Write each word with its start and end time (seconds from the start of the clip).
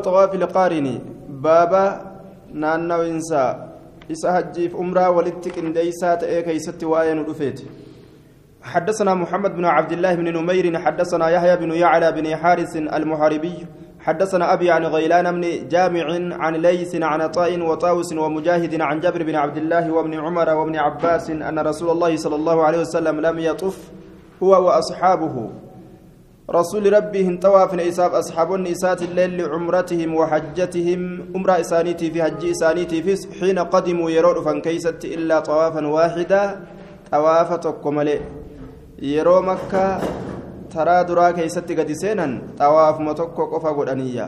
طواف 0.00 0.34
القارن 0.34 0.98
بابا 1.28 1.84
نانا 2.52 2.96
وإنسا 2.96 3.44
إسا 4.12 4.38
هجيف 4.38 4.76
أمرا 4.76 5.08
ولتك 5.08 5.58
إنديسا 5.58 6.14
تأيكي 6.14 6.58
ست 6.58 6.84
وآية 6.84 7.12
ندفيت. 7.12 7.60
حدثنا 8.62 9.14
محمد 9.14 9.52
بن 9.56 9.64
عبد 9.64 9.92
الله 9.92 10.14
بن 10.14 10.32
نمير 10.38 10.78
حدثنا 10.78 11.28
يحيى 11.28 11.56
بن 11.56 11.70
يعلى 11.72 12.12
بن 12.12 12.36
حارث 12.36 12.76
المحاربي 12.76 13.66
حدثنا 14.00 14.52
أبي 14.52 14.70
عن 14.70 14.84
غيلان 14.84 15.40
بن 15.40 15.68
جامع 15.68 16.06
عن 16.42 16.54
ليث 16.56 16.94
عن 17.02 17.20
عطاء 17.20 17.60
وطاوس 17.60 18.12
ومجاهد 18.12 18.80
عن 18.80 19.00
جابر 19.00 19.22
بن 19.22 19.34
عبد 19.34 19.56
الله 19.56 19.92
وابن 19.92 20.14
عمر 20.14 20.48
وابن 20.50 20.76
عباس 20.76 21.30
أن 21.30 21.58
رسول 21.58 21.90
الله 21.90 22.16
صلى 22.16 22.36
الله 22.36 22.64
عليه 22.64 22.80
وسلم 22.80 23.20
لم 23.20 23.38
يطف 23.38 23.90
هو 24.42 24.66
وأصحابه. 24.66 25.50
رسول 26.52 26.92
ربي 26.92 27.26
هنتواف 27.26 27.74
إساب 27.74 28.10
أصحاب 28.14 28.54
النساء 28.54 29.02
الليل 29.02 29.30
لعمرتهم 29.38 30.14
وحجتهم. 30.14 31.00
أمرا 31.36 31.60
إسانيتي 31.60 32.10
في 32.10 32.22
حج 32.22 32.44
إسانيتي 32.44 33.02
في 33.02 33.40
حين 33.40 33.58
قدموا 33.58 34.10
يرون 34.10 34.44
فانكيست 34.44 35.04
إلا 35.04 35.40
طوافا 35.40 35.86
واحدا 35.86 36.60
طوافة 37.12 37.64
كمالي 37.84 38.20
يرو 39.02 39.40
مكة 39.40 40.00
ترى 40.70 41.04
درا 41.04 41.30
كيست 41.30 41.72
قد 41.72 41.92
سينا 41.92 42.42
طواف 42.58 42.96
قفا 43.52 43.70
قدانية 43.70 44.26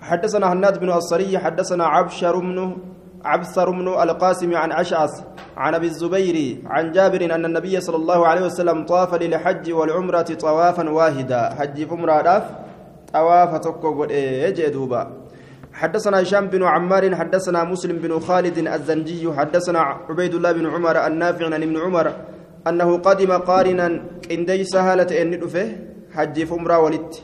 حدثنا 0.00 0.52
هناد 0.52 0.80
بن 0.80 0.90
الصري 0.90 1.38
حدثنا 1.38 1.84
عبشر 1.84 2.38
بن 2.38 2.76
عبثر 3.24 3.70
بن 3.70 3.88
القاسم 3.88 4.56
عن 4.56 4.72
أشعث 4.72 5.22
عن 5.56 5.74
أبي 5.74 5.86
الزبير 5.86 6.58
عن 6.66 6.92
جابر 6.92 7.24
أن 7.34 7.44
النبي 7.44 7.80
صلى 7.80 7.96
الله 7.96 8.26
عليه 8.26 8.42
وسلم 8.46 8.84
طاف 8.86 9.14
للحج 9.14 9.72
والعمرة 9.72 10.22
طوافا 10.22 10.90
واحدا. 10.90 11.54
حج 11.58 11.84
فمرة 11.84 12.50
طواف 13.12 13.50
تكو 13.56 14.04
دوبا. 14.74 15.02
حدثنا 15.72 16.22
هشام 16.22 16.46
بن 16.46 16.62
عمار 16.62 17.14
حدثنا 17.16 17.64
مسلم 17.64 17.96
بن 17.96 18.20
خالد 18.20 18.58
الزنجي 18.58 19.32
حدثنا 19.32 19.80
عبيد 19.80 20.34
الله 20.34 20.52
بن 20.52 20.66
عمر 20.66 21.06
النافع 21.06 21.44
عن 21.44 21.62
ابن 21.62 21.76
عمر 21.76 22.12
أنه 22.68 22.98
قدم 22.98 23.32
قارنا 23.32 23.86
إندي 24.30 24.64
سهلة 24.64 25.22
أن 25.22 25.30
حج 26.14 26.44
فمرة 26.44 26.78
ولت 26.78 27.22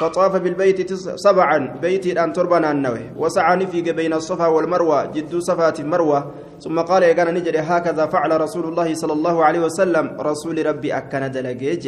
فطاف 0.00 0.36
بالبيت 0.36 0.92
سبعا. 1.26 1.58
بيت 1.82 2.06
أن 2.06 2.32
تربنا 2.32 2.70
النوي. 2.70 3.04
وسعى 3.16 3.66
في 3.66 3.82
بين 3.82 4.12
الصفا 4.12 4.46
والمروة. 4.46 5.06
جد 5.14 5.38
صفات 5.38 5.80
مروة 5.80 6.20
ثم 6.60 6.80
قال 6.80 7.02
يا 7.02 7.12
كان 7.12 7.34
نجري 7.34 7.58
هكذا 7.58 8.06
فعل 8.06 8.40
رسول 8.40 8.64
الله 8.64 8.94
صلى 8.94 9.12
الله 9.12 9.44
عليه 9.44 9.60
وسلم. 9.60 10.16
رسول 10.20 10.66
ربي 10.66 10.94
أكن 10.96 11.30
دلجيج 11.30 11.84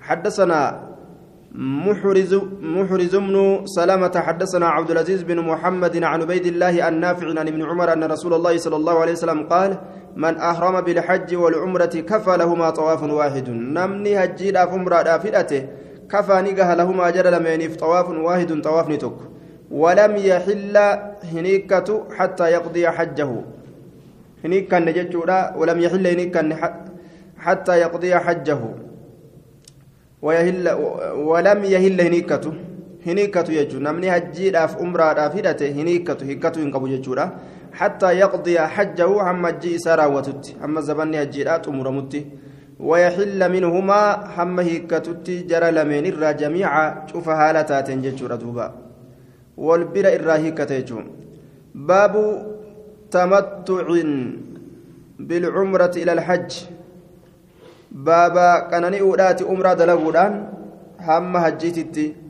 حدثنا 0.00 0.60
محرز 1.56 2.32
محرز 2.60 3.16
بن 3.16 3.36
سلامة. 3.64 4.14
حدثنا 4.26 4.66
عبد 4.68 4.90
العزيز 4.90 5.22
بن 5.22 5.40
محمد 5.40 6.04
عن 6.04 6.22
عبيد 6.22 6.46
الله 6.46 6.88
النافع 6.88 7.26
عن 7.40 7.48
ابن 7.48 7.62
عمر 7.64 7.92
أن 7.92 8.04
رسول 8.04 8.34
الله 8.34 8.56
صلى 8.56 8.76
الله 8.76 9.00
عليه 9.00 9.12
وسلم 9.12 9.40
قال 9.48 9.78
من 10.16 10.36
أحرم 10.36 10.80
بالحج 10.80 11.36
والعمرة 11.36 11.94
كفى 12.10 12.36
لهما 12.36 12.70
طواف 12.70 13.02
واحد. 13.02 13.48
نمني 13.50 14.24
هجي 14.24 14.50
لا 14.50 14.66
فمرا 14.66 15.18
فئته 15.18 15.62
كفى 16.12 16.36
نجاه 16.46 16.74
لهما 16.74 17.10
جرى 17.10 17.30
لمينيف 17.30 17.76
طواف 17.76 18.08
واحد 18.08 18.60
طواف 18.62 18.88
نتك 18.88 19.18
ولم 19.70 20.16
يحل 20.16 20.76
هنيكة 21.32 21.88
حتى 22.16 22.44
يقضي 22.44 22.90
حجه. 22.90 23.30
هنيكا 24.44 24.78
نجتشورا 24.78 25.56
ولم 25.56 25.78
يحل 25.80 26.06
هنيكا 26.06 26.42
حتى 27.38 27.74
يقضي 27.78 28.16
حجه. 28.16 28.58
ويهل 30.22 30.68
ولم 31.30 31.64
يهل 31.64 32.00
هنيكة. 32.00 32.52
هنيكة 33.06 33.48
يجو 33.52 33.78
نمني 33.78 34.16
هجي 34.16 34.50
داف 34.50 34.78
أمرا 34.78 35.12
دافدته 35.12 35.68
هنيكة 35.78 36.20
هكة 36.30 36.60
ينقبو 36.60 36.86
جتشورا. 36.86 37.26
حتى 37.72 38.18
يقضي 38.22 38.58
حجه 38.58 39.22
عما 39.22 39.50
جي 39.50 39.78
سراوتت 39.78 40.56
أما 40.64 40.80
زبني 40.80 41.22
هجي 41.22 41.44
دات 41.44 41.68
أمرمتي 41.68 42.26
ويحل 42.80 43.40
منهما 43.52 44.00
هم 44.36 44.60
هيكتت 44.60 45.30
جرى 45.30 45.70
لمن 45.70 46.06
الرا 46.06 46.30
جميعا 46.32 47.06
شوف 47.12 47.28
هالتات 47.28 47.90
جتشورا 47.90 48.36
دوبا. 48.36 48.66
والبر 49.56 50.06
الرا 50.18 50.36
هيكتيجو. 50.36 51.00
باب 51.74 52.14
تمتع 53.10 53.88
بالعمرة 55.18 55.94
إلى 55.96 56.12
الحج. 56.12 56.52
بابا 57.92 58.58
كانني 58.70 59.00
أولات 59.00 59.42
أمرا 59.42 59.74
دلغودان 59.74 60.32
هم 61.00 61.36
هجيتتي 61.36 62.25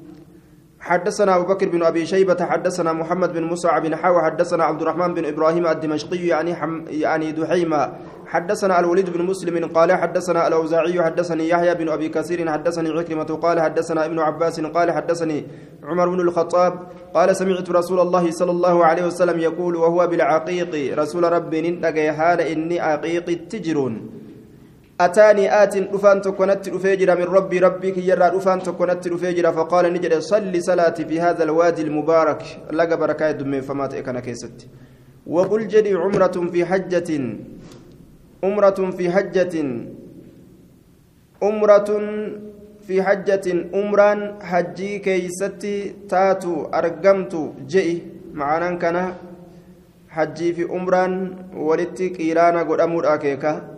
حدثنا 0.87 1.37
أبو 1.37 1.45
بكر 1.55 1.69
بن 1.69 1.83
أبي 1.83 2.07
شيبة 2.07 2.45
حدثنا 2.45 2.93
محمد 2.93 3.33
بن 3.33 3.45
مصعب 3.45 3.83
بن 3.83 3.97
حاوى 3.97 4.23
حدثنا 4.23 4.65
عبد 4.65 4.83
الرحمن 4.83 5.15
بن 5.15 5.25
إبراهيم 5.25 5.67
الدمشقي 5.67 6.27
يعني 6.27 6.55
حم 6.55 6.85
يعني 6.89 7.33
دحيمة. 7.33 7.93
حدثنا 8.27 8.81
الوليد 8.81 9.11
بن 9.11 9.23
مسلم 9.23 9.67
قال 9.67 9.93
حدثنا 9.93 10.49
الأوزاعي 10.49 11.03
حدثني 11.03 11.49
يحيى 11.49 11.75
بن 11.75 11.89
أبي 11.89 12.09
كثير 12.09 12.51
حدثني 12.51 12.89
عكرمة 12.89 13.25
قال 13.25 13.61
حدثنا 13.61 14.05
ابن 14.05 14.19
عباس 14.19 14.61
قال 14.61 14.93
حدثني 14.93 15.47
عمر 15.85 16.09
بن 16.09 16.21
الخطاب 16.21 16.73
قال 17.15 17.37
سمعت 17.37 17.71
رسول 17.71 18.01
الله 18.01 18.31
صلى 18.31 18.51
الله 18.51 18.85
عليه 18.85 19.07
وسلم 19.07 19.41
يقول 19.41 19.77
وهو 19.77 20.07
بالعقيق 20.07 20.99
رسول 20.99 21.33
ربي 21.33 21.71
ننتقي 21.71 22.13
حال 22.13 22.41
إني 22.41 22.81
عقيق 22.81 23.49
تجرون 23.49 24.11
أتاني 25.01 25.63
آت 25.63 25.77
رفان 25.77 26.21
تكونت 26.21 26.69
رفيجر 26.69 27.17
من 27.21 27.25
ربي 27.25 27.59
ربك 27.59 27.97
يرى 27.99 28.29
رفان 28.37 28.59
تكونت 28.63 29.09
رفيجر 29.09 29.53
فقال 29.53 29.93
نجد 29.93 30.19
صل 30.19 30.63
صلاتي 30.63 31.05
في 31.05 31.21
هذا 31.21 31.45
الوادي 31.45 31.83
المبارك. 31.83 32.43
لقى 32.73 32.97
بركات 32.97 33.35
دمي 33.37 33.61
فما 33.61 33.87
تأكنا 33.87 34.21
كيست 34.21 34.67
وقل 35.27 35.69
جدي 35.69 35.95
عمرة 35.95 36.37
في 36.53 36.65
حجة 36.65 37.11
عمرة 38.45 38.91
في 38.97 39.11
حجة 39.11 39.55
عمرة 41.43 41.91
في 42.87 43.03
حجة 43.03 43.47
عمران 43.75 44.43
حجي 44.43 44.99
كيستي 44.99 45.95
تاتو 46.09 46.65
أرقمت 46.75 47.53
جئي. 47.69 48.03
معنا 48.33 48.75
كان 48.75 49.13
حجي 50.09 50.53
في 50.53 50.65
عمران 50.65 51.37
ولدت 51.57 52.03
كيرانا 52.03 52.63
قد 52.63 52.81
أمور 52.81 53.15
أكيكا. 53.15 53.76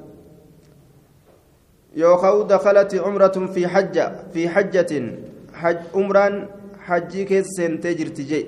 يوخو 1.98 2.42
دخلت 2.42 2.94
عمرة 2.94 3.36
في 3.54 3.69
حجة 3.69 4.12
في 4.32 4.48
حجة 4.48 4.92
حج 5.54 5.78
عمران 5.94 6.34
حجي 6.86 7.25
كيسين 7.25 7.81
تجر 7.81 8.06
تجي 8.06 8.42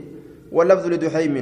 واللفظ 0.53 0.87
لدحيم. 0.87 1.35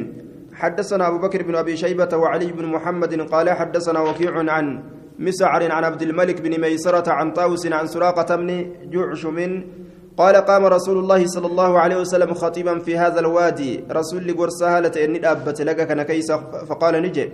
حدثنا 0.54 1.08
أبو 1.08 1.18
بكر 1.18 1.42
بن 1.42 1.54
أبي 1.54 1.76
شيبة 1.76 2.16
وعلي 2.16 2.52
بن 2.52 2.64
محمد 2.64 3.20
قال 3.20 3.50
حدثنا 3.50 4.00
وكيع 4.00 4.32
عن 4.52 4.82
مسعر 5.18 5.72
عن 5.72 5.84
عبد 5.84 6.02
الملك 6.02 6.40
بن 6.40 6.60
ميسرة 6.60 7.12
عن 7.12 7.32
طاوس 7.32 7.66
عن 7.66 7.86
سراقة 7.86 8.36
بن 8.36 8.48
جعشم 8.92 9.38
قال 10.16 10.36
قام 10.36 10.64
رسول 10.66 10.98
الله 10.98 11.26
صلى 11.26 11.46
الله 11.46 11.78
عليه 11.78 11.96
وسلم 11.96 12.34
خطيبا 12.34 12.78
في 12.78 12.98
هذا 12.98 13.20
الوادي. 13.20 13.84
رسول 13.90 14.28
لقرصها 14.28 14.80
لتأني 14.80 15.30
أبت 15.30 15.62
لك 15.62 15.86
كان 15.88 16.02
كيس 16.02 16.32
فقال 16.68 17.02
نجي. 17.02 17.32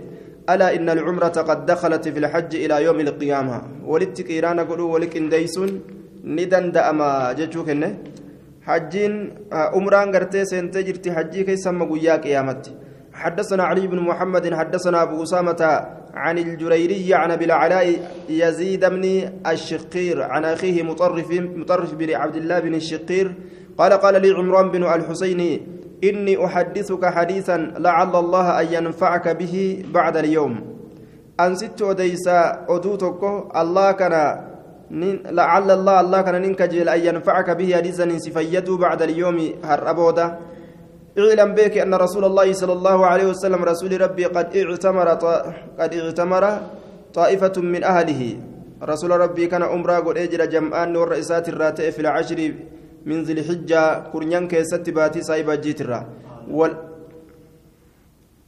ألا 0.49 0.75
إن 0.75 0.89
العمرة 0.89 1.37
قد 1.49 1.65
دخلت 1.65 2.07
في 2.07 2.19
الحج 2.19 2.55
إلى 2.55 2.83
يوم 2.83 2.99
القيامة. 2.99 3.61
ولدت 3.85 4.21
كيران 4.21 4.59
قلوا 4.59 4.93
ولك 4.93 5.17
إنديسون 5.17 5.69
ندن 6.23 6.71
دأما 6.71 7.33
جتشوك 7.33 7.69
حجين 8.67 9.13
عمران 9.51 10.15
قرتي 10.15 10.45
سنتجرتي 10.45 11.11
حجي 11.11 11.43
كيس 11.43 11.67
مقويا 11.67 12.15
قيامتي. 12.15 12.71
حدثنا 13.13 13.63
علي 13.63 13.87
بن 13.87 13.99
محمد 13.99 14.53
حدثنا 14.53 15.03
أبو 15.03 15.23
أسامة 15.23 15.61
عن 16.13 16.37
الجريري 16.37 17.13
عن 17.13 17.31
أبي 17.31 17.45
العلاء 17.45 17.87
يزيد 18.29 18.85
بن 18.85 19.03
الشقير 19.47 20.21
عن 20.21 20.45
أخيه 20.45 20.83
مطرف 20.83 21.31
مطرف 21.31 21.93
بن 21.93 22.13
عبد 22.13 22.35
الله 22.35 22.59
بن 22.59 22.75
الشقير. 22.75 23.33
قال 23.77 23.93
قال 23.93 24.21
لي 24.21 24.31
عمران 24.31 24.71
بن 24.71 24.83
الحسين 24.83 25.67
إني 26.09 26.45
أحدثك 26.45 27.03
حديثا 27.05 27.57
لعل 27.57 28.15
الله 28.15 28.47
أن 28.61 28.67
ينفعك 28.73 29.25
به 29.27 29.55
بعد 29.93 30.15
اليوم. 30.17 30.53
أنست 31.39 31.81
أديسا 31.81 32.65
أدوتك 32.69 33.21
الله 33.61 33.91
كان 33.91 34.15
لعل 35.39 35.71
الله 35.71 35.95
الله 35.99 36.21
كان 36.21 36.35
أن 36.95 36.99
ينفعك 37.09 37.49
به 37.49 37.69
حديثا 37.75 38.05
سفيد 38.17 38.69
بعد 38.69 39.01
اليوم 39.01 39.37
هربوده 39.63 40.27
اعلم 41.17 41.49
بك 41.55 41.77
أن 41.77 41.93
رسول 41.95 42.25
الله 42.25 42.53
صلى 42.53 42.73
الله 42.73 42.97
عليه 43.05 43.25
وسلم 43.25 43.63
رسول 43.63 44.01
ربي 44.01 44.25
قد 44.25 44.47
اعتمر 44.57 45.07
قد 45.79 45.91
اعتمر 45.93 46.43
طائفة 47.13 47.55
من 47.61 47.83
أهله. 47.83 48.21
رسول 48.83 49.11
ربي 49.11 49.47
كان 49.47 49.63
أمرا 49.63 49.99
قد 49.99 50.17
أجر 50.17 50.45
جمعان 50.45 50.95
والرئيسات 50.95 51.49
الراتئ 51.49 51.91
في 51.91 51.99
العشر 51.99 52.39
من 53.05 53.23
ذي 53.23 53.33
الحجة 53.33 54.09
كرنيان 54.11 54.47
كيست 54.47 54.89
باتي 54.89 55.21
سايبا 55.21 55.55
جيترا. 55.55 55.99
وال 56.49 56.73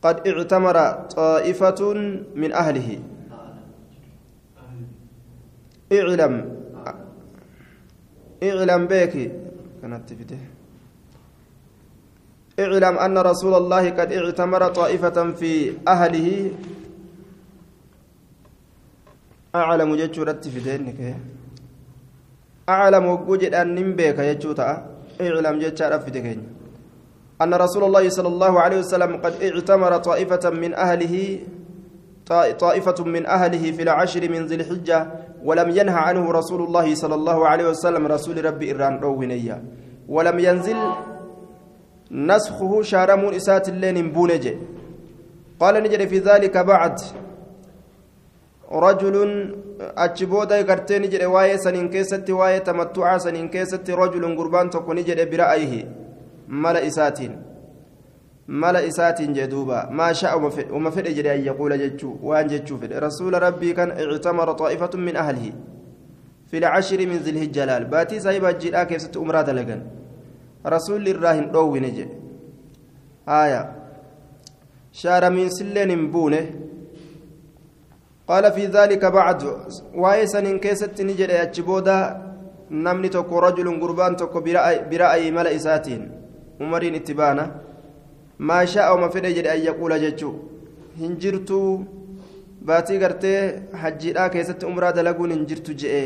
قد 0.02 0.28
اعتمر 0.28 0.78
طائفة 1.16 1.82
من 2.36 2.50
أهله. 2.54 2.90
اعلم. 5.92 6.36
اعلم 8.44 8.82
بك 8.86 9.16
كانت 9.82 10.10
اعلم 12.60 12.96
أن 12.98 13.16
رسول 13.18 13.54
الله 13.54 13.84
قد 13.90 14.10
اعتمر 14.14 14.62
طائفة 14.68 15.18
في 15.32 15.52
أهله. 15.88 16.52
أعلم 19.56 19.90
جتشورت 19.96 20.48
في 20.48 20.60
دينك 20.60 21.00
أعلم 22.70 23.06
وجود 23.06 23.44
أن 23.56 23.76
نمبيك 23.76 24.20
يجوتا. 24.20 24.70
اعلم 25.22 25.60
جتشار 25.60 26.00
في 26.00 26.12
دينك 26.12 26.40
أن 27.42 27.54
رسول 27.54 27.84
الله 27.84 28.10
صلى 28.10 28.28
الله 28.28 28.54
عليه 28.60 28.78
وسلم 28.80 29.12
قد 29.24 29.34
اعتمر 29.44 29.98
طائفة 29.98 30.50
من 30.50 30.74
أهله 30.74 31.40
طائفة 32.60 33.04
من 33.06 33.26
أهله 33.26 33.72
في 33.72 33.82
العشر 33.88 34.30
من 34.30 34.46
ذي 34.46 34.56
الحجة 34.56 35.00
ولم 35.44 35.70
ينهى 35.70 36.02
عنه 36.08 36.32
رسول 36.32 36.62
الله 36.62 36.96
صلى 36.96 37.16
الله 37.16 37.48
عليه 37.48 37.66
وسلم 37.70 38.08
رسول 38.08 38.46
ربي 38.46 38.66
إيران 38.68 39.00
روينيا. 39.00 39.64
ولم 40.10 40.40
ينزل 40.40 40.78
نسخه 42.12 42.82
شارمون 42.82 43.34
إسات 43.34 43.70
اللين 43.70 44.12
بونج 44.12 44.46
قال 45.60 45.84
نجري 45.84 46.08
في 46.08 46.20
ذلك 46.20 46.58
بعد. 46.58 46.96
رجل 48.72 49.16
أجبودا 49.80 50.62
قرتين 50.70 51.02
نجري 51.02 51.26
واي 51.26 51.58
سنين 51.58 51.90
كيست 51.90 52.30
واي 52.30 52.60
تمتعا 52.60 53.18
سنين 53.18 53.48
كيست 53.50 53.90
رجل 53.90 54.24
قربان 54.38 54.70
تكون 54.70 54.96
نجري 54.96 55.26
برأيه 55.26 55.74
ملا 56.48 56.88
إساتين 56.88 57.48
mala 58.48 58.82
isaatiin 58.82 59.34
jee 59.36 59.48
duuba 59.52 59.90
maa 59.92 60.14
sha'a 60.14 60.38
uma 60.72 60.92
fedhe 60.92 61.14
jedhe 61.14 61.32
an 61.32 61.42
yaquula 61.46 61.78
jechuu 61.78 62.18
waan 62.24 62.48
jechuu 62.48 62.78
fedhe 62.84 63.00
rasuula 63.00 63.40
rabbii 63.40 63.74
kan 63.74 63.92
ictamara 64.04 64.54
xaa'ifatun 64.56 65.02
min 65.08 65.18
ahlihi 65.24 65.52
fi 66.52 66.60
lcashiri 66.60 67.08
min 67.08 67.20
zilhijja 67.24 67.66
laal 67.66 67.86
baatii 67.86 68.22
saahiba 68.26 68.48
hajjiidhaa 68.48 68.86
keessatti 68.92 69.20
umraa 69.24 69.44
dalagan 69.44 69.82
rasuulli 70.76 71.10
irraa 71.16 71.34
hin 71.40 71.50
dhoowwine 71.56 71.92
jedhe 71.98 72.16
haya 73.26 73.60
shaaramiinsilleen 75.02 75.92
hin 75.96 76.08
buune 76.16 76.40
bacdu 78.28 79.52
waa'ee 80.04 80.28
saniin 80.28 80.60
keessatti 80.60 81.04
ni 81.04 81.14
jedhe 81.14 81.40
achi 81.46 81.62
booda 81.70 81.96
namni 82.70 83.10
tokko 83.10 83.42
rajulun 83.42 83.80
gurbaan 83.80 84.16
tokko 84.16 84.42
bira'ayi 84.42 85.32
mala 85.32 85.52
isaatiin 85.52 86.04
umariin 86.60 86.96
itti 86.96 87.14
baana 87.14 87.48
maa 88.40 88.66
shaa'uma 88.66 89.10
fedhe 89.10 89.34
jedhe 89.38 89.50
an 89.56 89.64
yaquula 89.70 90.00
jechuu 90.00 90.34
hin 91.00 91.16
jirtuu 91.24 91.72
baatii 92.70 93.00
gartee 93.00 93.40
hajjiidhaa 93.82 94.30
keessatti 94.30 94.66
umraa 94.72 94.94
dalaguun 95.00 95.32
hin 95.32 95.46
jirtu 95.52 95.74
je'e 95.84 96.06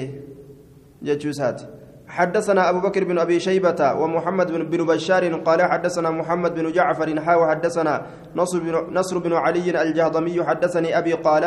jechuu 1.09 1.37
isaati 1.37 1.65
حدثنا 2.11 2.69
أبو 2.69 2.79
بكر 2.79 3.03
بن 3.03 3.17
أبي 3.19 3.39
شيبة 3.39 3.93
ومحمد 3.93 4.51
بن 4.51 4.85
بشار 4.85 5.23
قال 5.47 5.61
حدثنا 5.61 6.09
محمد 6.11 6.55
بن 6.55 6.71
جعفر 6.71 7.21
حاوى 7.21 7.45
حدثنا 7.51 8.05
نصر 8.35 8.59
بن, 8.59 8.75
نصر 8.93 9.17
بن 9.17 9.33
علي 9.33 9.81
الجهضمي 9.81 10.43
حدثني 10.43 10.97
أبي 10.97 11.13
قال 11.13 11.43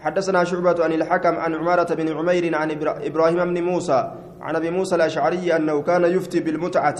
حدثنا 0.00 0.44
شعبة 0.44 0.84
عن 0.84 0.92
الحكم 0.92 1.34
عن 1.36 1.54
عمارة 1.54 1.94
بن 1.94 2.08
عمير 2.16 2.54
عن 2.56 2.70
إبراهيم 3.04 3.44
بن 3.44 3.62
موسى 3.62 4.12
عن 4.40 4.56
أبي 4.56 4.70
موسى 4.70 4.94
الأشعري 4.94 5.56
أنه 5.56 5.82
كان 5.82 6.04
يفتي 6.04 6.40
بالمتعة. 6.40 6.96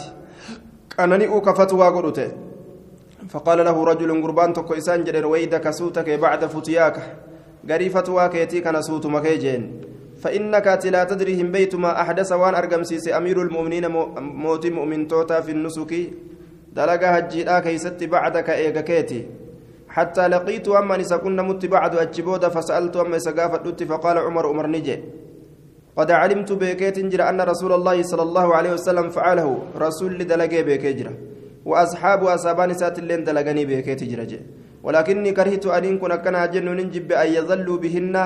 كان 0.97 1.19
نئوك 1.19 1.51
فتوى 1.51 2.13
فقال 3.29 3.59
له 3.65 3.85
رجل 3.85 4.23
قربان 4.23 4.53
تكو 4.53 4.75
إسان 4.75 5.05
جرير 5.05 5.27
ويدك 5.27 5.71
سوتك 5.71 6.11
بعد 6.11 6.45
فتياك. 6.45 6.97
قريفة 7.71 8.13
واكيتي 8.13 8.61
كان 8.61 8.83
سوت 8.83 9.07
مكيجين. 9.07 9.81
فإنك 10.21 10.67
لا 10.85 11.05
تدري 11.05 11.43
هم 11.43 11.53
بيت 11.53 11.75
ما 11.75 12.01
أحدث 12.01 12.33
وان 12.33 12.55
أرقم 12.55 12.83
سيسي 12.83 13.17
أمير 13.17 13.43
المؤمنين 13.43 13.89
موت 14.17 14.67
مؤمن 14.67 15.09
توتا 15.09 15.41
في 15.41 15.53
النسك. 15.53 15.93
دلقا 16.73 17.19
هجيرا 17.19 17.59
كيست 17.61 18.05
بعدك 18.05 18.51
إيغا 18.51 18.81
كيتي. 18.81 19.40
حتى 19.97 20.25
لقيت 20.29 20.69
أما 20.69 20.97
نسكن 20.97 21.37
مت 21.49 21.63
بعد 21.67 21.93
أجبودا 22.05 22.49
فسألت 22.49 22.97
أما 22.97 23.19
سقافة 23.19 23.67
فقال 23.91 24.17
عمر 24.19 24.45
عمر 24.47 24.67
نجي 24.67 24.97
قد 25.97 26.11
علمت 26.11 26.53
بكيت 26.53 26.99
جرى 27.13 27.23
أن 27.31 27.41
رسول 27.41 27.73
الله 27.73 28.03
صلى 28.03 28.23
الله 28.23 28.47
عليه 28.57 28.73
وسلم 28.73 29.07
فعله. 29.11 29.49
رسول 29.77 30.19
دلقي 30.31 30.63
بكيجرة 30.63 31.13
وأصحاب 31.67 32.25
أصابان 32.25 32.71
سات 32.75 32.99
اللين 32.99 33.25
دلقني 33.25 33.65
بكيت 33.67 34.05
جرجة 34.05 34.41
ولكني 34.85 35.33
كرهت 35.33 35.67
أن 35.67 35.99
كن 35.99 36.15
كنا 36.25 36.47
جن 36.47 36.67
ننجب 36.79 37.13
أن 37.13 37.29
يظلوا 37.37 37.79
بهن. 37.83 38.17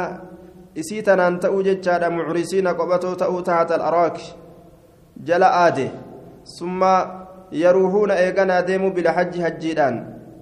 إسيتنا 0.81 1.29
أن 1.29 1.41
تأو 1.41 1.63
جتشادا 1.63 2.09
معرسين 2.09 2.69
قبتو 2.69 3.15
تأو 3.15 3.41
تحت 3.41 3.73
الأراك. 3.73 4.19
جل 5.17 5.43
آده. 5.43 5.89
ثم 6.59 6.81
يروحون 7.53 8.11
إيقنا 8.11 8.61
ديمو 8.61 8.91
بلا 8.91 9.11
حج 9.17 9.35
هجيدان 9.41 9.95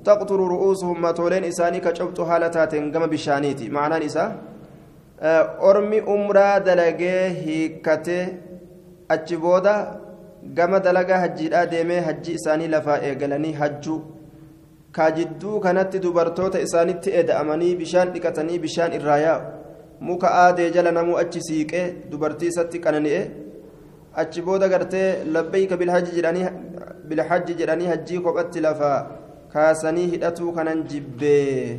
تقطر 0.04 0.40
رؤوسهم 0.54 1.02
ما 1.02 1.10
تولين 1.10 1.44
إساني 1.44 1.81
كشبت 1.81 2.20
حالتات 2.20 2.75
قم 2.75 3.06
بشانيتي 3.06 3.69
معنى 3.69 4.06
نساء 4.06 4.37
أرمي 5.69 5.99
أمرا 6.14 6.58
دلقي 6.58 7.16
هيكته 7.44 8.26
أجبودا 9.10 10.02
dalagaa 10.82 11.19
hajjiidhaa 11.19 11.66
deemee 11.66 12.00
hajji 12.00 12.32
isaanii 12.32 12.69
lafaa 12.69 12.99
eegalanii 13.08 13.52
hajjuu 13.52 14.00
kaa 14.93 15.10
jidduu 15.10 15.60
kanatti 15.60 15.99
dubartoota 16.04 16.60
isaanitti 16.60 17.14
eda'amanii 17.20 17.76
bishaan 17.82 18.12
dhiqatanii 18.14 18.58
bishaan 18.64 18.96
irraa 18.99 19.19
yaa'u 19.19 19.43
muka 20.08 20.32
aadee 20.38 20.70
jala 20.70 20.93
namuu 20.93 21.16
achi 21.22 21.44
siiqee 21.49 21.84
dubartii 22.10 22.50
isatti 22.52 22.82
qanani'e 22.87 23.20
achi 24.22 24.43
booda 24.49 24.69
gartee 24.69 25.06
labbeeyka 25.37 25.76
bilhajji 25.76 27.54
jedhanii 27.60 27.90
hajjii 27.93 28.20
kophatti 28.26 28.64
lafaa 28.66 28.99
kaasanii 29.52 30.06
hidhatuu 30.16 30.52
kanan 30.58 30.82
jibbee 30.94 31.78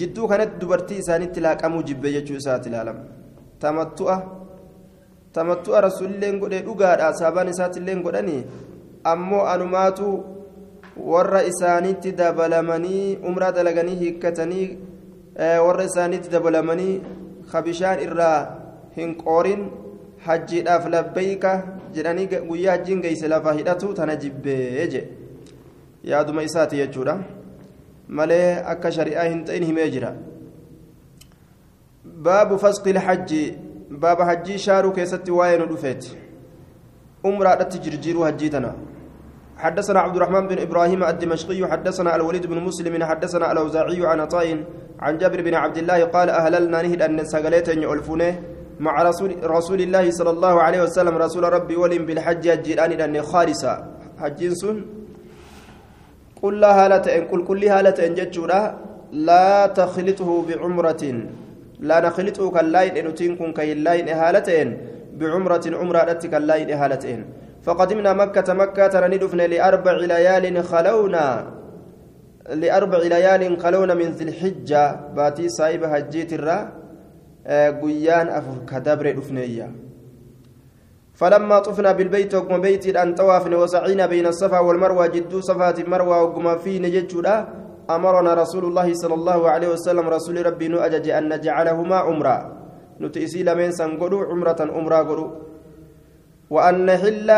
jidduu 0.00 0.28
kanatti 0.32 0.60
dubartii 0.64 0.98
isaanitti 1.04 1.40
laaqamuu 1.48 1.82
jibbee 1.90 2.12
jechuu 2.16 2.36
isaati 2.42 2.68
ilaalama 2.68 3.00
tamattu'a. 3.60 4.16
tamattu'a 5.36 5.80
rasuulilleen 5.86 6.38
godhee 6.42 6.62
dhugaadha 6.66 7.12
saabaan 7.20 7.48
isaatiilleen 7.54 8.02
godhanii 8.06 8.42
ammoo 9.12 9.42
anumaatu 9.54 10.12
warra 11.12 11.42
isaanitti 11.50 12.12
dabalamanii 12.20 13.18
umraa 13.30 13.50
dalaganii 13.58 13.96
hiikkatanii 14.02 14.68
warra 15.66 15.84
isaanitti 15.90 16.32
dabalamanii 16.36 16.94
kabishaan 17.52 18.00
irraa 18.06 18.38
hin 18.96 19.12
qoorin 19.24 19.66
hajjiidhaaf 20.28 20.88
labbeeyka 20.96 21.52
jedhanii 21.98 22.26
guyyaa 22.48 22.76
hajjiin 22.76 23.04
geeyse 23.06 23.28
lafaa 23.34 23.56
hidhatu 23.60 23.92
tana 24.00 24.16
jibbee 24.24 24.86
je 24.94 25.02
yaaduma 26.06 26.46
isaati 26.48 26.80
jechuudha. 26.82 27.18
Malee 28.08 28.62
akka 28.72 28.92
shari'aa 28.98 29.28
hin 29.28 29.44
ta'in 29.44 29.64
himee 29.70 29.90
jira. 29.90 30.14
Baabu 32.04 32.58
fasqi 32.58 32.92
lhajji 32.98 33.44
باب 33.90 34.22
حجي 34.22 34.58
شارو 34.58 34.92
كيست 34.92 35.30
واين 35.30 35.68
دفيت 35.68 36.04
أمرا 37.26 37.54
تجرجير 37.54 38.16
هجيتنا 38.28 38.72
حدثنا 39.56 40.00
عبد 40.00 40.16
الرحمن 40.16 40.48
بن 40.48 40.58
إبراهيم 40.58 41.04
الدمشقي 41.04 41.70
حدثنا 41.70 42.16
الوليد 42.16 42.46
بن 42.46 42.58
مسلم 42.58 43.04
حدثنا 43.04 43.52
الاوزاعي 43.52 44.06
عن 44.06 44.20
عطاء 44.20 44.64
عن 45.00 45.18
جابر 45.18 45.40
بن 45.42 45.54
عبد 45.54 45.78
الله 45.78 46.04
قال 46.04 46.30
اهللنا 46.30 46.82
نهد 46.82 47.02
ان 47.02 47.24
سقليت 47.24 47.68
يؤلفونه 47.68 48.42
مع 48.80 49.02
رسول 49.02 49.30
رسول 49.56 49.80
الله 49.80 50.10
صلى 50.10 50.30
الله 50.30 50.62
عليه 50.62 50.82
وسلم 50.82 51.14
رسول 51.16 51.44
ربي 51.56 51.76
ولم 51.76 52.06
بالحج 52.06 52.48
الجيران 52.48 52.90
لأن 52.90 53.22
خالصا 53.22 53.74
حجين 54.20 54.54
سن 54.54 54.76
كل 56.46 56.62
هالة 56.64 57.06
قل 57.30 57.40
كل 57.48 57.62
هالة 57.74 58.00
جتشورا 58.18 58.60
لا 59.28 59.66
تخلطه 59.66 60.30
بعمرة. 60.48 61.04
لا 61.88 61.96
نخلطه 62.06 62.44
كاللاين 62.50 62.94
نتين 63.08 63.32
كن 63.36 63.50
كاللاين 63.52 64.08
هالتين 64.08 64.68
بعمرة 65.18 65.64
عمرة 65.80 66.12
كاللاين 66.32 66.70
هالتين 66.70 67.20
فقدمنا 67.66 68.12
مكة 68.12 68.48
مكة 68.62 68.86
ترندفنا 68.86 69.46
لأربع 69.52 69.92
ليال 69.92 70.64
خلونا. 70.64 71.26
لأربع 72.62 72.98
ليال 72.98 73.42
خلونا 73.62 73.94
من 73.94 74.08
ذي 74.16 74.24
الحجة. 74.24 74.84
باتي 75.16 75.48
صايب 75.48 75.82
هجيت 75.84 76.32
الرا 76.32 76.58
قيان 77.82 78.26
أفر 78.38 78.56
كدبر 78.70 79.06
دفنيا 79.18 79.68
فلما 81.16 81.58
طفنا 81.58 81.92
بالبيت 81.96 82.34
وقم 82.34 82.60
بيت 82.60 82.92
أن 82.96 83.14
طوافنا 83.16 83.56
وسعينا 83.56 84.06
بين 84.06 84.26
الصفا 84.26 84.58
والمروة 84.58 85.06
جدو 85.06 85.40
صفات 85.40 85.88
مروة 85.88 86.22
وقم 86.22 86.58
في 86.60 86.78
نججنا 86.78 87.34
أمرنا 87.90 88.34
رسول 88.34 88.64
الله 88.64 88.94
صلى 88.94 89.14
الله 89.14 89.40
عليه 89.50 89.68
وسلم 89.68 90.08
رسول 90.08 90.46
ربي 90.46 90.68
نؤجج 90.68 91.08
أن 91.08 91.24
نجعلهما 91.32 91.96
عمرة. 91.96 92.36
نتئسي 93.00 93.42
لمن 93.42 93.72
سنقلوا 93.72 94.26
عمرة 94.28 94.60
عمرة 94.60 94.96
قلوا 95.08 95.30
وأن 96.50 96.86
نحل 96.86 97.30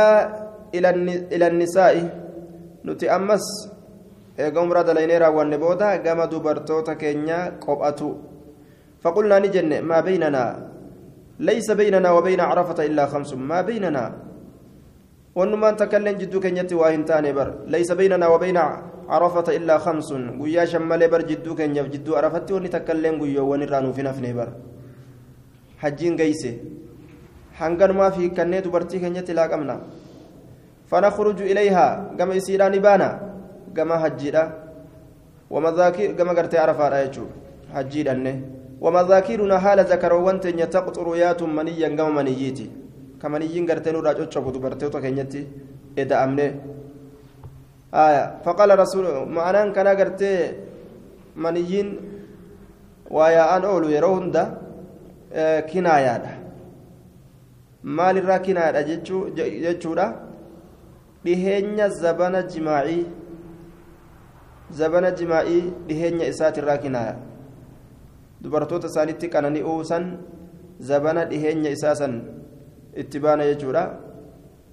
إلى 1.32 1.47
النساء. 1.47 1.94
نتأمس 2.85 3.44
عمرة 4.40 4.82
دلينيرا 4.82 5.28
والنبودا 5.28 5.90
قام 6.02 6.20
دبرتوتا 6.32 6.94
كينيا 6.94 7.62
قبأتو. 7.62 8.11
فقلنا 9.02 9.38
نجن 9.38 9.82
ما 9.82 10.00
بيننا؟ 10.00 10.68
ليس 11.38 11.71
بيننا 11.71 12.11
وبين 12.11 12.40
عرفة 12.40 12.78
إلا 12.87 13.07
خمس. 13.07 13.35
ما 13.35 13.61
بيننا؟ 13.62 14.04
ونمان 15.38 15.76
تكلم 15.76 16.14
جدو 16.18 16.40
كنيتي 16.40 16.75
واهن 16.75 17.04
تاني 17.04 17.33
بر. 17.33 17.49
ليس 17.66 17.92
بيننا 17.92 18.26
وبين 18.26 18.59
عرفة 19.09 19.57
إلا 19.57 19.78
خمس. 19.78 20.12
قويا 20.38 20.64
شمال 20.64 21.02
بر 21.09 21.23
جدو 21.23 21.54
كنيف 21.54 21.87
جدو 21.95 22.18
عرفتي 22.18 22.52
وني 22.54 22.68
تكلم 22.68 23.14
قويا 23.23 23.40
ونرانو 23.40 23.92
في 23.95 24.02
نفني 24.02 24.33
بر. 24.33 24.49
حجين 25.78 26.16
قيسي. 26.18 26.52
حنقن 27.59 27.90
ما 27.90 28.11
في 28.11 28.28
كنيت 28.35 28.66
برتي 28.68 28.99
كنيتي 28.99 29.33
لا 29.33 29.47
قمنا 29.47 29.76
فنخرج 30.90 31.38
إليها. 31.42 31.87
كما 32.18 32.35
يسيران 32.35 32.75
بانا 32.83 33.11
كما 33.76 33.99
حجيدا 34.02 34.45
ومذاكير 35.50 36.12
كما 36.18 36.33
قرتي 36.33 36.59
عرفة 36.59 36.88
رأيتشو. 36.88 37.26
حجيدا 37.75 38.14
ومذاكيرنا 38.85 39.56
حال 39.64 39.78
ذكروا 39.92 40.32
تنيا 40.44 40.66
تقطر 40.75 41.06
يات 41.23 41.40
منيا 41.42 41.88
كما 41.99 42.11
منيتي 42.18 42.66
كمنيين 43.20 43.64
قرتي 43.68 43.90
نورا 43.94 44.12
جوتشو 44.18 44.50
دبرتي 44.54 44.87
كنيتي 45.04 45.40
إذا 45.99 46.16
أمني. 46.25 46.47
آية. 47.94 48.25
فقال 48.44 48.70
رسول 48.78 49.04
معناه 49.37 49.73
كان 49.76 49.88
قرتي 49.99 50.32
منيين 51.44 51.88
ويا 53.16 53.44
أن 53.56 53.64
أولو 53.64 53.88
يرون 53.97 54.30
ده 54.35 54.44
كناية 55.70 56.38
maalirraa 57.82 58.38
kinaadha 58.38 58.82
jechuudha 58.82 60.14
dhiheenya 61.25 61.88
zabana 61.88 62.42
jimaa'ii 62.42 63.06
zabana 64.70 65.11
jimaa'ii 65.11 65.73
dhiheenya 65.87 66.26
isaatirraa 66.26 66.76
dubartoota 68.42 68.87
isaanitti 68.87 69.28
qanani'uu 69.28 69.85
san 69.85 70.04
zabana 70.80 71.25
dhiheenya 71.30 71.71
isaa 71.71 71.95
san 71.95 72.23
itti 72.95 73.18
baana 73.18 73.45
jechuudha. 73.50 73.83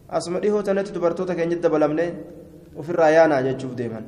Asuma 0.10 0.40
dhihoo 0.40 0.62
tanatti 0.62 0.94
dubartoota 0.94 1.36
keenyatti 1.36 1.64
dabalamne 1.64 2.06
ofirraa 2.78 3.10
yaanaa 3.10 3.42
jechuuf 3.42 3.76
deeman. 3.76 4.06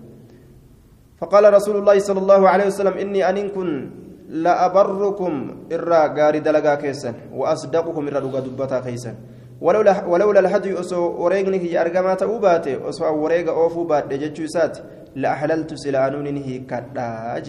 فقال 1.18 1.54
رسول 1.54 1.76
الله 1.82 1.98
صلى 2.00 2.20
الله 2.20 2.42
عليه 2.50 2.68
وسلم 2.70 2.94
إني 2.94 3.30
أن 3.30 3.50
كن 3.50 3.90
لأبركم 4.30 5.34
إرى 5.74 6.02
غاري 6.18 6.40
دلقا 6.40 6.76
كيسا 6.76 7.34
وأصدقكم 7.34 8.08
إرى 8.08 8.20
دقا 8.22 8.40
دبتا 8.40 8.80
كيسا 8.86 9.16
ولولا 9.62 10.06
ولولا 10.06 10.40
الهدي 10.40 10.80
أسو 10.80 11.02
وريغني 11.18 11.58
هي 11.58 11.82
أرقما 11.82 12.14
تأوباتي 12.14 12.90
أسو 12.90 13.10
وريغ 13.24 13.50
أوفو 13.50 13.84
بات 13.90 14.06
دجتشو 14.14 14.46
سات 14.46 14.78
لأحللت 15.16 15.74
سلانون 15.74 16.28
هي 16.38 16.60
كداج 16.70 17.48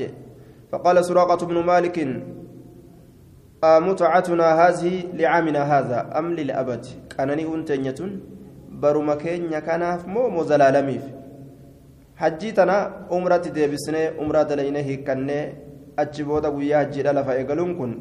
فقال 0.72 1.04
سراقة 1.04 1.46
بن 1.46 1.56
مالك 1.64 1.96
متعتنا 3.64 4.46
هذه 4.62 4.94
لعامنا 5.14 5.62
هذا 5.72 5.98
أم 6.18 6.26
للأبد؟ 6.38 6.87
كانني 7.10 7.44
أنتنية 7.54 8.00
برما 8.82 9.14
كينيا 9.14 9.60
كناف 9.60 10.06
مو 10.06 10.28
مزلالميف. 10.28 11.04
حجي 12.16 12.52
تنا 12.52 12.78
أمرة 13.12 13.44
ديبسني 13.56 14.02
أمرة 14.22 14.42
دلينة 14.42 14.88
lafa 15.98 17.34
eegaluun 17.34 17.75
kun 17.75 17.92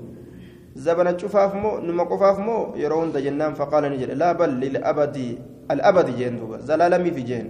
zabana 0.76 1.14
cufaaf 1.14 1.54
moo 1.56 1.82
numa 1.82 2.06
qofaaf 2.06 2.38
moo 2.38 2.78
yeroo 2.78 3.02
hunda 3.02 3.22
jennaan 3.22 3.56
faqaala 3.56 3.90
ni 3.90 3.98
jedhe 3.98 4.16
laa 4.16 4.34
bal 4.34 4.54
lilabadi 4.54 5.58
الأبد 5.72 6.16
جين 6.16 6.40
دوبا 6.40 6.58
زلالمي 6.64 7.12
في 7.12 7.22
جين. 7.22 7.48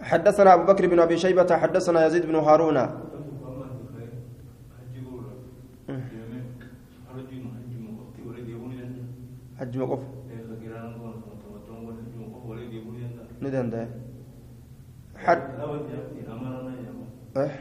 حدثنا 0.00 0.54
أبو 0.54 0.64
بكر 0.72 0.86
بن 0.86 1.00
أبي 1.00 1.16
شيبة 1.18 1.56
حدثنا 1.56 2.06
يزيد 2.06 2.26
بن 2.26 2.34
هارون 2.34 2.78
حج 9.60 9.76
مقف 9.78 10.00
ندن 13.42 13.70
ده 13.70 13.88
حد 15.16 15.40
إيه 17.36 17.52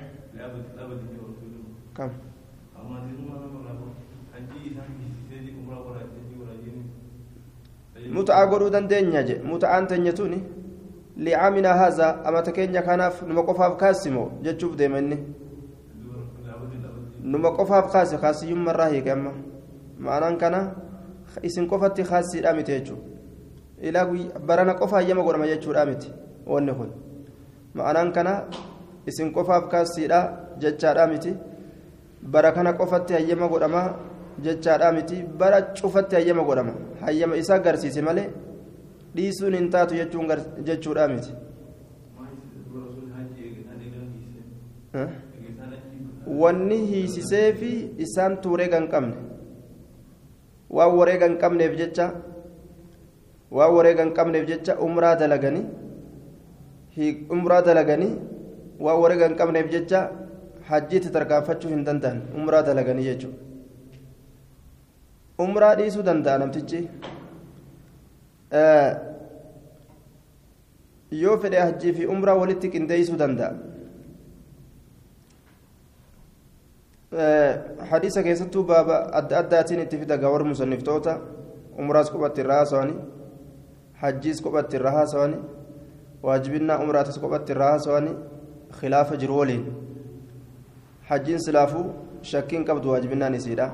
كم 1.97 2.09
متعة 8.15 8.49
قولوا 8.51 8.69
دندنيا 8.69 9.21
جي 9.21 9.35
متعة 9.43 9.85
تنيتوني 9.85 10.39
لعامنا 11.17 11.71
هذا 11.83 12.07
أما 12.27 12.41
تكينيا 12.41 12.81
كانف 12.81 13.23
نما 13.23 13.41
قفاف 13.41 13.73
كاسمو 13.81 14.29
جتشوف 14.43 14.75
ديمني 14.75 15.17
نما 17.23 17.49
قفاف 17.49 17.93
كاسي 17.93 18.17
خاسي 18.17 18.49
يوم 18.49 18.65
مرة 18.65 18.83
هيك 18.83 19.07
أما 19.07 19.31
معنى 19.99 20.35
كان 20.35 20.55
isin 21.43 21.67
qofatti 21.67 22.03
kaasiidha 22.03 22.53
miti 22.53 22.71
jechuudha 22.71 24.39
barana 24.45 24.73
qofa 24.73 24.95
hayyama 24.97 25.23
godhama 25.23 25.47
jechuudha 25.47 25.85
miti 25.85 26.11
wanni 26.45 26.73
kun. 26.73 26.91
Ma'anaan 27.75 28.11
kana 28.11 28.45
isin 29.07 29.31
qofaaf 29.31 29.69
kaasiidha 29.69 30.19
jechaadha 30.59 31.07
miti 31.07 31.33
bara 32.21 32.51
kana 32.51 32.73
qofatti 32.73 33.13
hayyama 33.13 33.47
godhama 33.47 33.95
jechaadha 34.41 34.91
miti 34.91 35.23
bara 35.23 35.73
cufatti 35.73 36.15
hayyama 36.15 36.43
godhama. 36.43 36.73
Hayyama 37.01 37.35
isa 37.35 37.55
agarsiise 37.55 38.01
malee 38.01 38.29
dhiisuun 39.15 39.53
hin 39.53 39.69
taatu 39.69 39.95
jechuudha 40.63 41.07
miti. 41.07 41.31
Wanni 46.27 46.85
hiisisee 46.85 47.53
fi 47.53 47.71
isaan 47.97 48.37
tuuree 48.41 48.67
kan 48.67 48.87
qabne 48.87 49.15
waan 50.77 50.91
wareega 50.99 51.25
hin 51.29 51.37
qabneef 51.43 51.73
jecha 51.81 52.05
waan 53.57 53.71
wareega 53.77 54.03
hin 54.05 54.13
qabneef 54.19 54.45
jecha 54.51 54.73
umraa 54.87 55.15
dalaganii 55.21 55.65
umraa 57.37 57.61
dalaganii 57.67 58.11
waan 58.87 58.97
wareega 59.03 59.25
hin 59.29 59.37
qabneef 59.43 59.67
jecha 59.75 59.99
hajjiitti 60.71 61.09
tarkaanfachuu 61.15 61.69
hin 61.75 61.83
danda'an 61.87 62.17
umraa 62.41 62.61
dalaganii 62.71 63.05
jechuudha 63.09 63.37
umraa 65.45 65.73
dhiisuu 65.79 66.03
danda'a 66.09 66.37
namtichi 66.43 66.79
yoo 71.23 71.35
fedhe 71.43 71.59
hajjii 71.65 71.93
fi 71.99 72.03
umraa 72.15 72.35
walitti 72.41 72.67
qindeessuu 72.75 73.17
danda'a 73.23 73.51
hadiisa 77.11 78.23
keessattuu 78.23 78.63
baaba 78.63 79.09
adda 79.13 79.39
addaatiin 79.39 79.79
itti 79.79 79.97
fida 79.97 80.17
gawar 80.17 80.43
musanniftoota 80.43 81.19
umraas 81.77 82.11
qophatti 82.11 82.41
irraa 82.41 82.57
haasawani 82.57 82.93
hajjiis 84.01 84.41
qophatti 84.41 84.77
irraa 84.77 84.91
haasawani 84.91 85.37
waajibinnaa 86.23 86.77
umraatis 86.83 87.19
qophatti 87.19 87.51
irraa 87.51 87.71
haasawani 87.71 88.15
khilaafa 88.79 89.17
jiru 89.17 89.37
waliin 89.39 89.65
hajjiin 91.09 91.39
silaafuu 91.39 91.85
shakkiin 92.21 92.65
qabdu 92.65 92.91
waajibinnaan 92.91 93.35
isiidha 93.35 93.71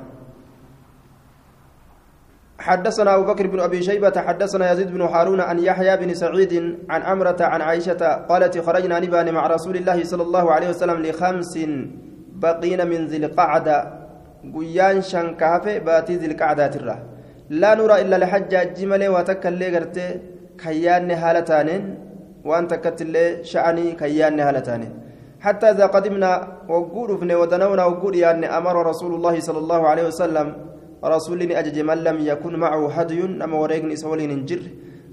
حدثنا 2.60 3.16
أبو 3.16 3.24
بكر 3.24 3.48
بن 3.48 3.60
أبي 3.60 3.84
شيبة 3.84 4.22
حدثنا 4.22 4.72
يزيد 4.72 4.92
بن 4.92 5.02
هارون 5.02 5.42
عن 5.42 5.60
يحيى 5.60 5.98
بن 5.98 6.14
سعيد 6.14 6.80
عن 6.90 7.02
أمرة 7.02 7.36
عن 7.40 7.62
عائشة 7.62 8.02
قالت 8.30 8.58
خرجنا 8.58 9.00
نبان 9.00 9.34
مع 9.34 9.48
رسول 9.48 9.76
الله 9.76 10.04
صلى 10.04 10.24
الله 10.24 10.52
عليه 10.52 10.70
وسلم 10.70 11.02
لخمس 11.02 11.58
بقين 12.42 12.88
من 12.92 13.02
ذي 13.10 13.18
القعدة 13.18 13.78
قيان 14.56 15.02
شنكافة 15.12 15.78
باتي 15.86 16.16
ذي 16.22 16.28
القعدة 16.32 16.68
ترى. 16.74 16.98
لا 17.62 17.72
نرى 17.80 17.96
إلا 18.02 18.16
لحج 18.22 18.54
جمل 18.78 19.04
وتكلي 19.16 19.68
قرتي 19.76 20.08
كيان 20.62 21.12
هالتانين 21.12 21.84
وأن 22.48 22.64
تكتل 22.72 23.16
شأني 23.52 23.86
كيان 24.02 24.40
هالتانين 24.40 24.94
حتى 25.46 25.66
إذا 25.74 25.86
قدمنا 25.96 26.32
وقود 26.70 27.10
ودنونا 27.42 27.86
وقود 27.86 28.16
يعني 28.16 28.46
أمر 28.58 28.76
رسول 28.92 29.12
الله 29.18 29.36
صلى 29.40 29.60
الله 29.64 29.82
عليه 29.92 30.06
وسلم 30.10 30.48
رسول 31.16 31.40
أجج 31.52 31.78
من 31.90 31.98
لم 32.08 32.18
يكن 32.32 32.54
معه 32.64 32.82
هدي 32.98 33.22
نما 33.42 33.58
وريقن 33.62 33.92
سولين 33.96 34.46
جر 34.50 34.64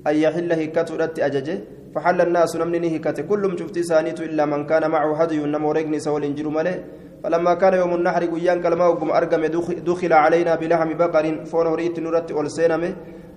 أن 0.08 0.14
يحل 0.24 0.50
هكته 0.60 0.94
أجج. 1.28 1.48
فحل 1.94 2.18
الناس 2.20 2.56
نمني 2.56 2.88
هكته 2.96 3.22
كلهم 3.30 3.56
شفت 3.60 3.76
سانيت 3.78 4.20
إلا 4.28 4.44
من 4.52 4.60
كان 4.70 4.84
معه 4.94 5.10
هدي 5.20 5.38
نما 5.52 5.66
وريقن 5.68 5.94
سولين 6.06 6.32
جر 6.38 6.48
ملئ 6.56 6.76
فلما 7.22 7.54
كان 7.54 7.74
يوم 7.74 7.94
النحر 7.94 8.24
قيان 8.24 8.62
كلمة 8.62 8.88
وقم 8.88 9.10
أرقم 9.10 9.42
دخل 9.90 10.12
علينا 10.12 10.54
بلحم 10.54 10.90
بقر 11.00 11.44
فون 11.44 11.66
هريت 11.66 11.96
نرت 12.00 12.30
ألسينمه 12.30 12.92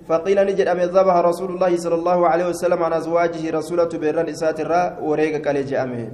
فقيل 0.08 0.38
نجد 0.46 0.66
أمي 0.68 0.84
ذبح 0.84 1.16
رسول 1.16 1.50
الله 1.54 1.76
صلى 1.76 1.94
الله 1.94 2.28
عليه 2.28 2.46
وسلم 2.48 2.82
عن 2.82 2.92
أزواجه 2.92 3.50
رسولة 3.58 3.88
بيران 4.02 4.28
إسات 4.28 4.60
الراء 4.60 4.98
وريق 5.02 5.34
كاليج 5.44 5.74
أمه 5.74 6.08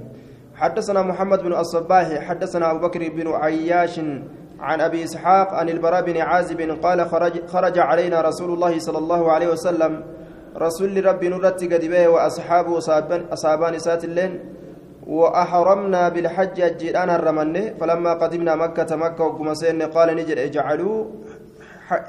حدثنا 0.55 1.01
محمد 1.01 1.39
بن 1.43 1.53
الصباح 1.53 2.07
حدثنا 2.27 2.71
أبو 2.71 2.79
بكر 2.87 3.09
بن 3.09 3.27
عياش 3.27 3.99
عن 4.59 4.81
أبي 4.81 5.03
إسحاق 5.03 5.53
عن 5.53 5.69
البراء 5.69 6.01
بن 6.05 6.17
عازب 6.17 6.61
قال 6.83 7.09
خرج, 7.09 7.45
خرج 7.47 7.79
علينا 7.79 8.21
رسول 8.21 8.53
الله 8.53 8.79
صلى 8.79 8.97
الله 8.97 9.31
عليه 9.31 9.47
وسلم. 9.47 10.03
رسول 10.57 11.05
ربي 11.05 11.29
نرت 11.29 11.73
قد 11.73 11.85
به 11.85 12.07
وأصحابه 12.07 12.77
أصابان 13.33 13.73
إسات 13.75 14.03
اللين. 14.03 14.39
وأحرمنا 15.07 16.09
بالحج 16.09 16.61
الجيران 16.61 17.09
الرمنة 17.09 17.73
فلما 17.79 18.13
قدمنا 18.13 18.55
مكة 18.55 18.95
مكة 18.95 19.23
وقمسين 19.23 19.81
قال 19.81 20.15
نجد 20.15 20.37
اجعلوا 20.37 21.05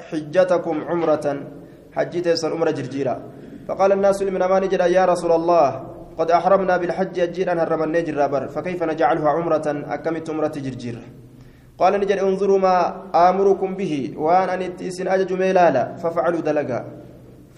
حجتكم 0.09 0.75
عمرة. 0.89 1.25
حجيت 1.95 2.27
يسر 2.27 2.53
عمرة 2.53 2.71
جرجيرة. 2.71 3.15
فقال 3.67 3.91
الناس 3.91 4.21
من 4.21 4.41
أمان 4.41 4.67
جرى 4.67 4.93
يا 4.93 5.05
رسول 5.05 5.31
الله 5.31 5.67
قد 6.17 6.31
أحرمنا 6.31 6.77
بالحج 6.77 7.19
أجير 7.19 7.51
أن 7.51 7.59
هرم 7.59 7.83
النجر 7.83 8.47
فكيف 8.47 8.83
نجعلها 8.83 9.29
عمرة؟ 9.29 9.67
أكمت 9.67 10.29
عمرة 10.29 10.55
جرجير. 10.55 10.97
قال 11.79 11.93
نجد 11.99 12.11
انظروا 12.11 12.59
ما 12.59 12.75
آمركم 13.29 13.75
به 13.75 14.13
وأن 14.17 14.49
أن 14.49 14.61
أجج 15.07 15.33
ميلالا 15.33 15.95
ففعلوا 15.95 16.41
دلقا. 16.41 16.79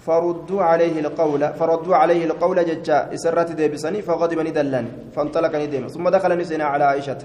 فردوا 0.06 0.62
عليه 0.62 1.00
القول 1.00 1.42
فردوا 1.58 1.96
عليه 1.96 2.24
القول 2.24 2.64
ججا 2.64 3.14
إسرات 3.14 3.52
ديبسني 3.52 4.02
فغضب 4.02 4.38
ندلن 4.38 4.86
فانطلق 5.14 5.52
ندم 5.56 5.86
ثم 5.94 6.08
دخل 6.08 6.38
نسينا 6.38 6.64
على 6.64 6.84
عائشة 6.84 7.18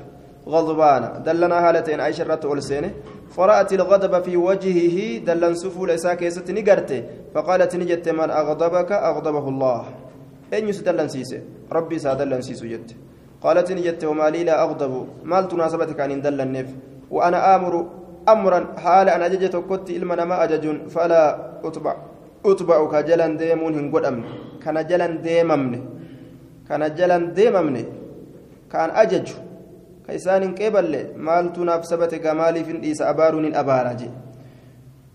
غضبان 0.48 1.24
دلنا 1.24 1.70
هالتين 1.70 2.00
عائشة 2.00 2.24
رت 2.24 2.46
أولسينه 2.46 2.92
فرأت 3.36 3.74
الغضب 3.74 4.24
في 4.24 4.38
وجهه 4.38 5.18
دلن 5.27 5.53
سفول 5.56 5.92
إساك 5.92 6.22
يست 6.22 6.51
نقرته 6.51 7.03
فقالت 7.34 7.75
نجت 7.75 8.10
من 8.10 8.30
أغضبك؟ 8.30 8.92
أغضبه 8.92 9.46
الله. 9.50 9.86
أين 10.53 10.70
يسدلن 10.70 11.08
سيسي؟ 11.08 11.42
ربي 11.72 11.98
سادلن 12.00 12.42
سيسو 12.42 12.65
جت. 12.65 12.89
قالت 13.42 13.72
نجت 13.72 14.03
وما 14.06 14.30
لي 14.30 14.44
لا 14.44 14.63
أغضب. 14.63 15.08
مال 15.24 15.48
تناسبتك 15.48 16.00
أن 16.00 16.22
دلن 16.22 16.51
نف 16.51 16.70
وأنا 17.12 17.56
آمر 17.56 17.74
أمرا 18.30 18.60
حال 18.77 19.10
أن 19.10 19.22
أججت 19.22 19.56
كنت 19.56 19.89
إلما 19.89 20.25
ما 20.25 20.44
أجج 20.44 20.88
فلا 20.94 21.22
أتبع. 21.63 21.96
أتبع 22.45 22.77
كجلن 22.91 23.38
ديمون 23.38 23.73
هنقود 23.79 24.05
أمن 24.05 24.23
كان 24.63 24.88
جلن 24.88 25.21
ديممن 25.21 25.81
كان 26.69 26.95
جلن 26.95 27.33
ديممن 27.33 27.75
كان 28.71 28.89
أجج 28.89 29.27
كيسان 30.07 30.55
قبل 30.55 30.91
مال 31.17 31.53
تنافسبت 31.53 32.15
كمالي 32.15 32.63
في 32.63 32.83
إيس 32.83 33.01
أبارون 33.01 33.55
أبارج 33.55 34.01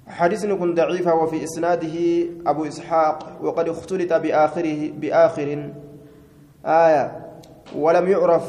حديث 0.08 0.46
كن 0.46 0.74
ضعيفة 0.74 1.14
وفي 1.14 1.44
إسناده 1.44 1.96
أبو 2.46 2.64
إسحاق 2.64 3.18
وقد 3.42 3.68
اختلط 3.68 4.12
بآخره 4.12 4.90
بآخر 5.00 5.70
آية 6.66 7.04
ولم 7.76 8.08
يعرف 8.08 8.44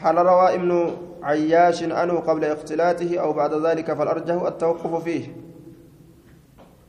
هل 0.00 0.16
روى 0.16 0.54
ابن 0.54 0.90
عياش 1.22 1.82
عنه 1.82 2.14
قبل 2.14 2.44
اختلاته 2.44 3.18
أو 3.18 3.32
بعد 3.32 3.54
ذلك 3.66 3.92
فالأرجح 3.92 4.42
التوقف 4.42 5.04
فيه 5.04 5.43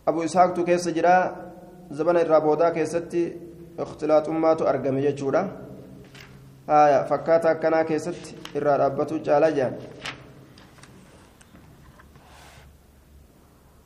أبو 0.07 0.24
إسحاق 0.24 0.59
كيس 0.65 0.88
جرا 0.89 1.35
زبن 1.91 2.17
الرابودا 2.17 2.69
كيستي 2.69 3.24
اختلاط 3.79 4.29
أمات 4.29 4.62
أرقم 4.62 4.97
يجورا 4.97 5.41
آية 6.69 7.03
فكاتا 7.09 7.53
كنا 7.53 7.83
كيست 7.83 8.35
dhaabbatu 8.55 9.19
caalaa 9.25 9.51
jedhan 9.51 9.74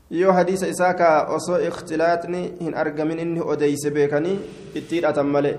yoo 0.09 0.31
hadiisa 0.31 0.67
isaa 0.67 0.93
ka 0.93 1.09
osoo 1.38 1.59
ikhtilaatni 1.69 2.41
hin 2.61 2.77
argamin 2.83 3.19
inni 3.19 3.41
odeyse 3.41 3.89
beekanii 3.89 4.39
itti 4.75 4.95
hidhatan 4.95 5.27
malee. 5.27 5.57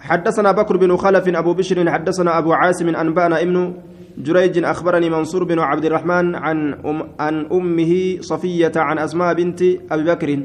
حدثنا 0.00 0.52
بكر 0.52 0.76
بن 0.76 0.96
خلف 0.96 1.28
أبو 1.28 1.52
بشر 1.54 1.90
حدثنا 1.90 2.38
أبو 2.38 2.52
عاصم 2.52 2.88
أنبأنا 2.88 3.42
ابن 3.42 3.74
جريج 4.18 4.64
أخبرني 4.64 5.10
منصور 5.10 5.44
بن 5.44 5.58
عبد 5.58 5.84
الرحمن 5.84 6.34
عن 6.34 6.72
أم 6.72 7.02
عن 7.20 7.46
أمه 7.52 8.16
صفية 8.20 8.72
عن 8.76 8.98
أسماء 8.98 9.34
بنت 9.34 9.62
أبي 9.90 10.04
بكر. 10.04 10.40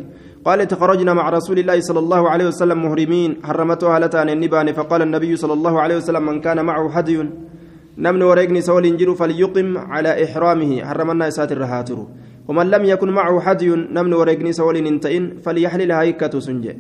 قالت 0.46 0.74
خرجنا 0.74 1.14
مع 1.14 1.30
رسول 1.30 1.60
الله 1.60 1.80
صلى 1.80 2.00
الله 2.00 2.30
عليه 2.30 2.48
وسلم 2.48 2.84
مهرمين 2.84 3.38
حرمتها 3.44 4.00
لتان 4.00 4.30
النبان. 4.30 4.74
فقال 4.74 5.02
النبي 5.02 5.36
صلى 5.36 5.54
الله 5.54 5.82
عليه 5.82 5.98
وسلم 5.98 6.26
من 6.26 6.42
كان 6.42 6.66
معه 6.66 6.92
هدي 6.98 7.24
نمن 7.98 8.22
وريقني 8.22 8.62
سول 8.62 8.98
جرو 8.98 9.16
فليقم 9.16 9.78
على 9.78 10.24
إحرامه. 10.24 10.84
حرمنا 10.84 11.28
إسات 11.28 11.52
الرهاتر. 11.52 12.00
ومن 12.48 12.68
لم 12.70 12.86
يكن 12.86 13.10
معه 13.10 13.40
حدي 13.40 13.70
نمن 13.70 14.14
وريقني 14.14 14.52
سول 14.54 14.78
انتئن 14.78 15.40
فليحلل 15.44 15.92
هيكة 15.92 16.40
سنجي 16.40 16.78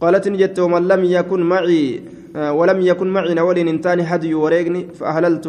قالت 0.00 0.28
نجت 0.28 0.58
ومن 0.58 0.88
لم 0.88 1.04
يكن 1.04 1.40
معي 1.40 2.00
آه 2.36 2.52
ولم 2.52 2.80
يكن 2.80 3.08
معي 3.08 3.34
نول 3.34 3.58
انتان 3.58 4.02
حدي 4.02 4.34
وريقني 4.34 4.86
فأهللت. 4.98 5.46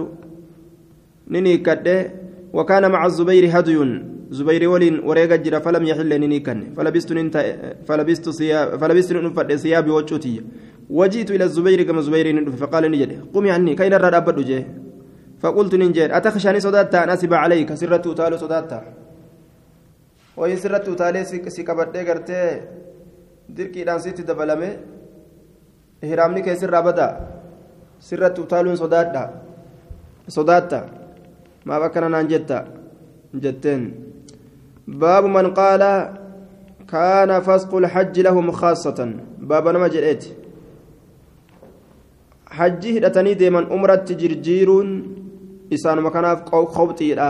نني 1.27 1.57
كده 1.57 2.11
وكان 2.53 2.91
مع 2.91 3.05
الزبير 3.05 3.59
هدي 3.59 4.01
زبير 4.29 4.69
ولين 4.69 4.99
وريقا 4.99 5.35
جرا 5.35 5.59
فلم 5.59 5.83
يحل 5.85 6.11
نني 6.21 6.39
كن 6.39 6.73
فلبست 6.75 7.11
ننت 7.11 7.35
فلبست 7.87 8.29
ثياب 8.29 8.79
فلبست 8.79 9.13
نفد 9.13 9.55
ثيابي 9.55 9.91
وجوتي 9.91 10.41
وجئت 10.89 11.31
إلى 11.31 11.43
الزبير 11.43 11.83
كما 11.83 12.01
زبير 12.01 12.51
فقال 12.51 12.91
نجد 12.91 13.11
قم 13.33 13.47
عني 13.47 13.75
كاين 13.75 13.93
الرد 13.93 14.13
أبد 14.13 14.39
جه 14.49 14.67
فقلت 15.41 15.75
ننجد 15.75 16.09
أتخشاني 16.11 16.59
صداتا 16.59 17.05
نسب 17.05 17.33
عليك 17.33 17.73
سرت 17.73 18.07
تالو 18.17 18.37
صداتا 18.37 18.79
وإن 20.37 20.57
سرت 20.57 20.89
تالي 20.89 21.23
سكبت 21.55 21.95
غرتي 22.07 22.61
دركي 23.49 23.83
دان 23.83 23.99
سيت 23.99 24.21
دبلمه 24.21 24.71
إهرامني 26.03 26.41
كيسر 26.41 26.77
أبدا 26.79 27.07
سرت 27.99 28.37
تالو 28.51 28.75
ما 31.65 31.79
بكنا 31.79 32.07
ننجدتا 32.07 32.59
جتين 33.33 33.81
باب 34.87 35.23
من 35.25 35.45
قال 35.53 35.83
كان 36.87 37.39
فسق 37.39 37.75
الحج 37.75 38.19
لهم 38.19 38.51
خاصة. 38.51 38.99
باب 39.39 39.67
نما 39.67 39.87
جريت. 39.87 40.23
hajji 42.57 42.91
hidhatanii 42.93 43.35
deeman 43.35 43.65
umratti 43.75 44.15
jirjiiruun 44.15 44.89
isaanuma 45.75 46.11
kanaaf 46.15 46.43
qobxiidha 46.49 47.29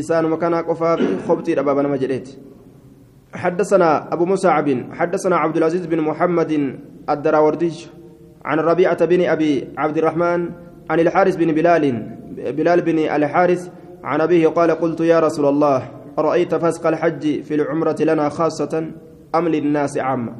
isaanuma 0.00 0.38
kanaa 0.42 0.62
qofaaf 0.68 1.00
qobxiidha 1.26 1.62
baaba 1.62 1.82
nama 1.82 1.98
jedheeti 1.98 2.38
حدثنا 3.34 4.14
أبو 4.14 4.24
مصعب 4.24 4.94
حدثنا 4.94 5.36
عبد 5.36 5.56
العزيز 5.56 5.86
بن 5.86 6.00
محمد 6.00 6.52
الدراوردي 7.10 7.74
عن 8.44 8.58
ربيعة 8.58 9.04
بن 9.04 9.20
أبي 9.26 9.74
عبد 9.76 9.98
الرحمن 9.98 10.40
عن 10.90 10.98
الحارث 11.00 11.36
بن 11.36 11.50
بلال 11.52 11.84
بلال 12.44 12.80
بن 12.80 12.98
الحارث 12.98 13.68
عن 14.04 14.20
أبيه 14.20 14.48
قال 14.48 14.70
قلت 14.70 15.00
يا 15.00 15.20
رسول 15.20 15.46
الله 15.46 15.88
أرأيت 16.18 16.54
فسق 16.54 16.86
الحج 16.86 17.42
في 17.42 17.54
العمرة 17.54 17.96
لنا 18.00 18.28
خاصة 18.28 18.86
أم 19.34 19.48
للناس 19.48 19.98
عامة؟ 19.98 20.32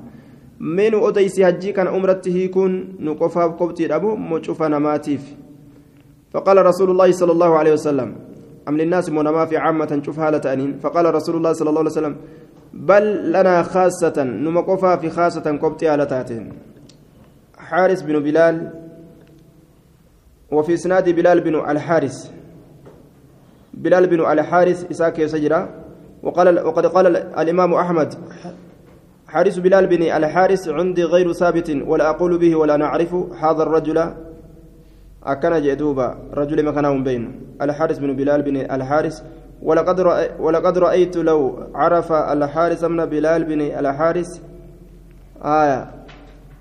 من 0.61 0.95
أديسي 0.95 1.49
هجي 1.49 1.73
كان 1.73 1.87
أمرته 1.87 2.37
يكون 2.37 2.97
نقفها 3.01 3.47
بقبتي 3.47 3.95
أبو 3.95 4.17
مشوفا 4.17 4.69
نماتيف. 4.69 5.35
فقال 6.33 6.67
رسول 6.67 6.91
الله 6.91 7.13
صلى 7.13 7.33
الله 7.33 7.59
عليه 7.59 7.73
وسلم 7.73 8.17
أم 8.69 8.77
للناس 8.77 9.11
منما 9.11 9.45
في 9.45 9.57
عامة 9.57 10.03
شوفها 10.07 10.31
لتأنين 10.31 10.79
فقال 10.83 11.15
رسول 11.15 11.37
الله 11.37 11.53
صلى 11.53 11.69
الله 11.69 11.81
عليه 11.81 11.91
وسلم 11.91 12.17
بل 12.75 13.33
لنا 13.33 13.63
خاصة 13.63 14.23
نمقفها 14.23 14.97
في 14.97 15.11
خاصة 15.11 15.59
قبتي 15.63 15.89
على 15.89 16.07
تاتين. 16.07 16.53
حارس 17.59 18.03
بن 18.03 18.19
بلال 18.19 18.84
وفي 20.55 20.75
إسناد 20.75 21.09
بلال 21.09 21.41
بن 21.41 21.55
الحارس 21.71 22.31
بلال 23.75 24.07
بن 24.07 24.21
الحارس 24.33 24.87
إساك 24.91 25.27
سجرا 25.27 25.61
وقال 26.23 26.67
وقد 26.67 26.87
قال 26.87 27.07
الإمام 27.17 27.75
أحمد 27.75 28.15
حارس 29.29 29.59
بلال 29.59 29.87
بن 29.87 30.03
الحارس 30.03 30.69
عندي 30.69 31.05
غير 31.05 31.33
ثابت 31.33 31.69
ولا 31.87 32.11
أقول 32.11 32.39
به 32.39 32.57
ولا 32.57 32.77
نعرف 32.77 33.15
هذا 33.15 33.63
الرجل. 33.63 33.99
أكن 35.25 35.63
جدوبا 35.63 36.09
رجل 36.35 36.65
مكانهم 36.65 37.05
بين 37.05 37.23
الحارس 37.63 37.99
بن 37.99 38.17
بلال 38.17 38.43
بن 38.43 38.57
الحارس 38.57 39.23
ولقد 39.63 40.01
ولقد 40.39 40.79
رأيت 40.79 41.17
لو 41.17 41.41
عرف 41.75 42.13
الحارس 42.13 42.85
من 42.85 43.05
بلال 43.05 43.45
بن 43.45 43.61
الحارس 43.61 44.41
آية. 45.45 45.91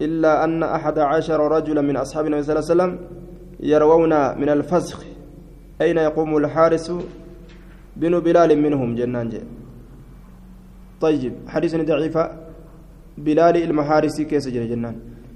إلا 0.01 0.43
أن 0.43 0.63
أحد 0.63 0.99
عشر 0.99 1.51
رجلا 1.51 1.81
من 1.81 1.95
أصحاب 1.97 2.25
النبي 2.25 2.43
صلى 2.43 2.59
الله 2.59 2.65
عليه 2.71 2.73
وسلم 2.73 3.22
يروون 3.71 4.13
من 4.41 4.49
الفسخ. 4.49 4.99
أين 5.81 5.97
يقوم 5.97 6.37
الحارس 6.37 6.87
بن 7.95 8.13
بلال 8.19 8.51
منهم؟ 8.61 8.95
جنان 8.95 9.29
جي. 9.29 9.41
طيب 11.01 11.33
حديث 11.47 11.75
ضعيفة 11.75 12.23
بلال 13.17 13.55
المحارسي 13.57 14.23
كيس 14.25 14.47
جنان. 14.47 14.95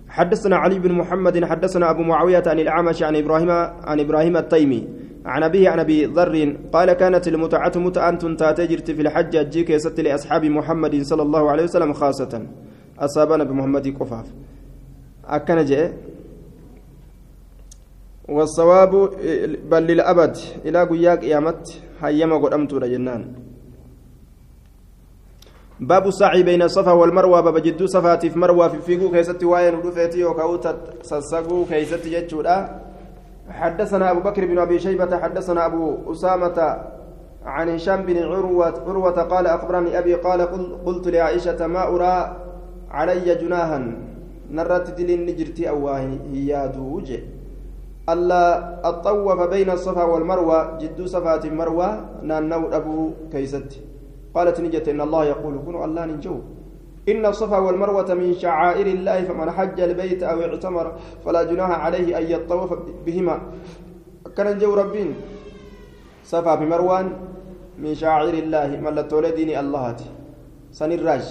حدثنا 0.09 0.55
علي 0.55 0.79
بن 0.79 0.91
محمد 0.91 1.45
حدثنا 1.45 1.91
أبو 1.91 2.03
معاوية 2.03 2.43
عن 2.47 2.59
الأعمش 2.59 3.03
عن 3.03 3.15
إبراهيم 3.15 3.51
عن 3.89 3.99
إبراهيم 3.99 4.37
التيمي. 4.37 4.87
عن 5.25 5.43
أبيه 5.43 5.69
عن 5.69 5.79
أبي 5.79 6.05
ذر 6.05 6.55
قال 6.73 6.93
كانت 6.93 7.27
المتعة 7.27 7.71
متعة 7.75 8.35
تاتجرت 8.35 8.91
في 8.91 9.01
الحج 9.01 9.35
أجيك 9.35 9.69
يست 9.69 9.99
لأصحاب 9.99 10.45
محمد 10.45 11.01
صلى 11.01 11.21
الله 11.21 11.51
عليه 11.51 11.63
وسلم 11.63 11.93
خاصة. 11.93 12.33
أصابنا 12.99 13.43
بمحمد 13.43 13.87
قفاف. 13.99 14.27
أكن 15.25 15.65
جاء 15.65 15.93
والصواب 18.29 18.91
بل 19.71 19.83
للأبد 19.83 20.37
إلى 20.65 20.83
قياك 20.83 21.23
يامت 21.23 21.81
هيما 22.01 22.37
قدمت 22.37 22.73
جنان 22.73 23.21
باب 25.79 26.07
السعي 26.07 26.43
بين 26.43 26.61
الصفا 26.61 26.91
والمروة 26.91 27.41
باب 27.41 27.57
جدو 27.57 27.85
صفاتي 27.85 28.29
في 28.29 28.39
مروة 28.39 28.67
في 28.67 28.81
فيقو 28.81 29.11
كيستي 29.11 29.45
واين 29.45 29.75
ودفيتي 29.75 30.23
وكاوتا 30.23 30.71
سسقو 31.01 31.65
كيستي 31.65 32.09
جتشودا 32.09 32.81
حدثنا 33.49 34.11
أبو 34.11 34.19
بكر 34.19 34.45
بن 34.45 34.57
أبي 34.59 34.79
شيبة 34.79 35.17
حدثنا 35.17 35.65
أبو 35.65 36.11
أسامة 36.11 36.57
عن 37.45 37.69
هشام 37.69 38.01
بن 38.03 38.17
عروة 38.23 38.73
عروة 38.87 39.21
قال 39.31 39.47
أخبرني 39.47 39.99
أبي 39.99 40.13
قال 40.15 40.41
قلت 40.85 41.07
لعائشة 41.07 41.67
ما 41.67 41.87
أرى 41.87 42.37
علي 42.91 43.35
جناها 43.35 43.77
نرت 44.51 44.97
دلين 44.97 45.25
نجرتي 45.25 45.69
هي 46.33 46.71
دوجة. 46.75 47.36
ألا 48.07 48.43
أطوف 48.89 49.39
بين 49.51 49.69
الصفا 49.69 50.03
والمروة 50.03 50.77
جدو 50.79 51.05
صفات 51.05 51.45
المروة 51.45 51.87
نانو 52.23 52.71
أبو 52.71 53.27
كيست. 53.31 53.71
قالت 54.35 54.57
نجت 54.63 54.87
إن 54.87 55.01
الله 55.01 55.25
يقول 55.25 55.53
كنوا 55.65 55.85
الله 55.85 56.03
ننجو. 56.05 56.35
إن 57.11 57.25
الصفا 57.25 57.57
والمروة 57.57 58.09
من 58.13 58.33
شعائر 58.33 58.87
الله 58.87 59.17
فمن 59.27 59.51
حج 59.51 59.77
البيت 59.79 60.23
أو 60.23 60.41
اعتمر 60.41 60.87
فلا 61.25 61.41
جناح 61.43 61.71
عليه 61.85 62.17
أن 62.17 62.23
يطوف 62.23 62.69
بهما. 63.05 63.35
كان 64.35 64.57
جو 64.59 64.73
ربين. 64.73 65.15
صفا 66.27 66.55
بمروان 66.55 67.07
من 67.79 67.95
شعائر 67.95 68.33
الله 68.33 68.69
ملتولي 68.83 69.31
ديني 69.31 69.59
الله 69.59 69.95
سن 70.71 70.91
الراج 70.91 71.25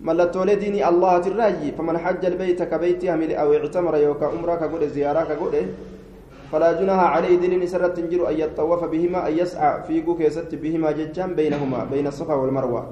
ملتولي 0.00 0.54
ديني 0.54 0.88
الله 0.88 1.16
الراجي 1.16 1.72
فمن 1.72 1.98
حج 1.98 2.24
البيت 2.24 2.62
كبيت 2.62 3.04
يهمل 3.04 3.34
أو 3.34 3.52
اعتمر 3.52 3.96
يوكا 3.96 4.26
عمرة 4.26 4.54
كقول 4.54 4.88
زيارة 4.88 5.22
كقول 5.24 5.54
فلا 6.52 6.72
جناح 6.72 7.00
عليه 7.14 7.38
دين 7.38 7.66
سرت 7.66 7.96
تنجر 7.96 8.28
أن 8.30 8.36
يطوف 8.40 8.84
بهما 8.84 9.28
أن 9.28 9.38
يسعى 9.38 9.82
في 9.82 10.00
كيست 10.00 10.54
بهما 10.54 10.90
ججان 10.90 11.34
بينهما 11.34 11.84
بين 11.84 12.06
الصفا 12.06 12.34
والمروة. 12.34 12.82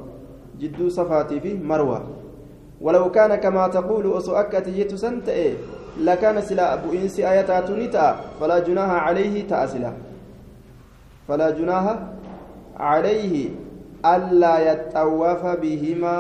جدو 0.61 0.88
صفاتي 0.88 1.40
في 1.40 1.55
مروة. 1.55 2.03
ولو 2.81 3.11
كان 3.11 3.35
كما 3.35 3.68
تقول 3.68 4.16
أسؤكت 4.16 4.68
جيت 4.68 4.94
سنت 4.94 5.29
إيه 5.29 5.55
لكان 6.01 6.40
سلا 6.40 6.75
أبو 6.75 6.92
إنسي 6.92 7.29
آياتات 7.29 7.71
نتا 7.71 8.21
فلا 8.40 8.59
جناح 8.59 8.90
عليه 8.90 9.49
تأسلا. 9.49 9.92
فلا 11.29 11.51
جناح 11.51 11.85
عليه 12.77 13.49
ألا 14.07 14.55
يتطوف 14.73 15.42
بهما. 15.47 16.18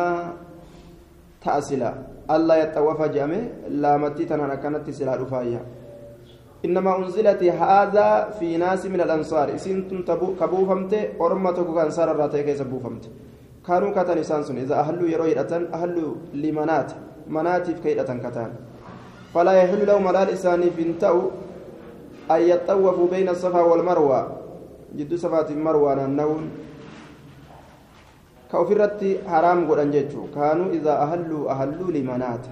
تأسلا. 1.44 1.92
ألا 2.30 2.54
يتطوف 2.62 3.02
جامع 3.02 3.40
لا 3.82 3.96
متي 3.96 4.24
تنانا 4.24 4.54
كانت 4.54 4.90
سلا 4.90 5.14
رفايا. 5.16 5.60
إنما 6.64 6.90
أنزلت 6.98 7.42
هذا 7.42 8.08
في 8.38 8.56
ناس 8.56 8.86
من 8.86 9.00
الأنصار. 9.00 9.54
إسين 9.54 10.04
كبوفمت 10.40 10.92
أرمتك 11.20 11.68
كان 11.74 11.90
سار 11.90 12.10
الراتي 12.10 12.42
كيس 12.42 12.62
بوفمت 12.62 13.04
كانوا 13.66 13.90
كتن 13.96 14.18
إسان 14.18 14.42
سن. 14.42 14.56
إذا 14.58 14.74
أهلوا 14.74 15.08
يروي 15.08 15.40
أتن 15.40 15.72
أهلوا 15.74 16.14
لمنات 16.34 16.90
مناتف 17.28 17.80
كيدة 17.80 18.10
كتان 18.24 18.50
فلا 19.34 19.52
يحل 19.52 19.86
لهم 19.86 20.04
ملال 20.04 20.28
إساني 20.36 20.68
بنتو 20.76 21.18
أن 22.30 22.40
يطوفوا 22.40 23.08
بين 23.08 23.28
الصفا 23.28 23.60
والمروة. 23.60 24.20
جدو 24.96 25.16
صفات 25.16 25.50
المروة 25.50 25.94
النون 28.48 28.64
كوفرت 28.64 29.00
حرام 29.28 29.70
قران 29.70 29.90
جيتشو 29.90 30.22
كانوا 30.34 30.72
إذا 30.72 30.94
أهلوا 31.04 31.50
أهلوا 31.52 31.90
لمنات 31.92 32.46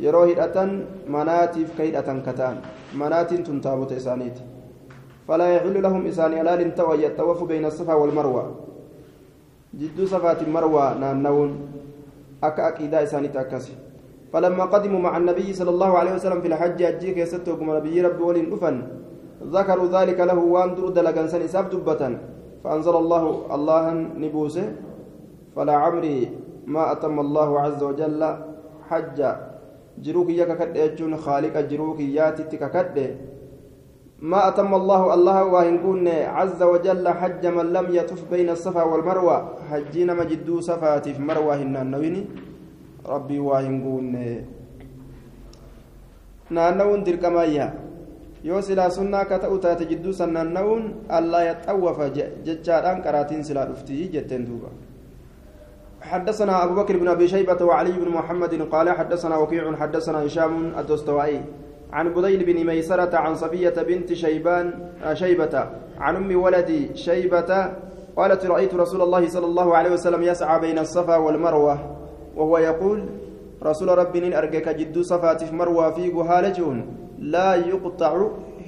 hidhatan 0.00 0.88
manaatiif 1.04 1.76
ka 1.76 1.82
hidhatan 1.84 2.24
kataan 2.24 2.64
manaatiin 2.96 3.44
tun 3.44 3.60
taabota 3.60 3.94
isaaniiti 3.94 4.40
falaa 5.28 5.48
yaxillu 5.48 5.82
lahum 5.82 6.06
isaanii 6.06 6.40
alaalin 6.40 6.72
ta'u 6.72 6.92
an 6.92 7.00
yaxxawafu 7.00 7.44
beyna 7.46 7.68
asafaa 7.68 8.00
walmarwa 8.00 8.56
jidduu 9.76 10.08
safaatiin 10.08 10.48
marwaa 10.48 10.94
naannawuun 10.94 11.52
akka 12.40 12.66
aqiidaa 12.66 13.04
isaaniitti 13.04 13.38
akkasi 13.38 13.76
فلما 14.32 14.64
قدموا 14.64 15.00
مع 15.00 15.12
النبي 15.16 15.52
صلى 15.52 15.70
الله 15.70 15.98
عليه 15.98 16.12
وسلم 16.16 16.40
في 16.40 16.48
الحج 16.48 16.82
أجيك 16.82 17.16
يستوكم 17.16 17.76
نبي 17.76 18.00
ربي 18.00 18.22
ولين 18.22 18.48
أفن 18.48 18.76
ذكروا 19.44 19.92
ذلك 19.92 20.16
له 20.20 20.38
وان 20.40 20.72
درد 20.72 20.98
لقنسان 20.98 21.44
إساب 21.44 21.68
دبة 21.68 22.31
فأنزل 22.62 22.96
الله 22.96 23.24
الله 23.54 23.84
نبوسه 24.22 24.66
فلا 25.56 25.74
عمري 25.74 26.30
ما 26.66 26.92
أتم 26.92 27.20
الله 27.20 27.50
عز 27.60 27.82
وجل 27.82 28.22
حج. 28.88 29.18
kiyya 30.02 30.46
kakadhe 30.46 30.88
jechuun 30.88 31.18
khaaliqa 31.18 31.62
jiruu 31.68 31.94
kiyyaatitti 31.98 32.56
kakadhe 32.58 33.06
ما 34.22 34.48
أتم 34.54 34.70
الله 34.70 35.14
الله 35.14 35.38
واهن 35.44 35.76
كون 35.82 36.06
عز 36.06 36.62
وجل 36.62 37.02
حج 37.02 37.42
من 37.46 37.74
لم 37.74 37.86
يطف 37.90 38.30
بين 38.30 38.54
الصفا 38.54 38.82
والمروة. 38.82 39.66
حجينا 39.66 40.14
مجدو 40.14 40.62
صفات 40.62 41.08
في 41.10 41.18
مروة 41.18 41.58
النانوين 41.58 42.16
ربي 43.02 43.38
واهن 43.42 43.82
كون. 43.82 44.14
نانوون 46.54 47.02
دركمايا 47.02 47.66
yoo 48.44 48.62
silaa 48.62 48.90
sunnaa 48.90 49.24
ka 49.24 49.38
ta'u 49.38 49.58
taate 49.58 49.84
jidduu 49.90 50.12
san 50.12 50.32
naanna'uun 50.32 51.06
allaa 51.08 51.44
yaxawwafa 51.44 52.08
jechaadhaan 52.46 53.02
qaraatiin 53.02 53.44
silaa 53.44 53.66
dhuftii 53.66 54.08
jetteen 54.14 54.46
duuba. 54.46 54.70
حدثنا 56.02 56.64
أبو 56.64 56.74
بكر 56.74 56.96
بن 56.96 57.08
أبي 57.08 57.28
شيبة 57.28 57.64
وعلي 57.64 57.92
بن 57.92 58.08
محمد 58.08 58.62
قال 58.62 58.90
حدثنا 58.90 59.36
وكيع 59.36 59.76
حدثنا 59.76 60.26
هشام 60.26 60.74
الدستوائي 60.78 61.40
عن 61.92 62.14
بديل 62.14 62.44
بن 62.44 62.66
ميسرة 62.66 63.16
عن 63.16 63.34
صفية 63.34 63.76
بنت 63.82 64.12
شيبان 64.12 64.66
شيبة 65.12 65.54
عن 65.98 66.16
أم 66.16 66.42
ولد 66.42 66.90
شيبة 66.94 67.50
قالت 68.16 68.46
رأيت 68.46 68.74
رسول 68.74 69.02
الله 69.02 69.28
صلى 69.28 69.46
الله 69.46 69.76
عليه 69.76 69.90
وسلم 69.90 70.22
يسعى 70.22 70.60
بين 70.60 70.78
الصفا 70.78 71.16
والمروة 71.16 71.78
وهو 72.36 72.58
يقول 72.58 72.98
رسول 73.62 73.98
ربي 73.98 74.38
أرجك 74.38 74.68
جد 74.68 74.98
صفا 74.98 75.34
في 75.34 75.54
مروة 75.54 75.90
في 75.90 76.10
جهالجون 76.10 77.01
لا 77.22 77.54
يقطع 77.54 78.12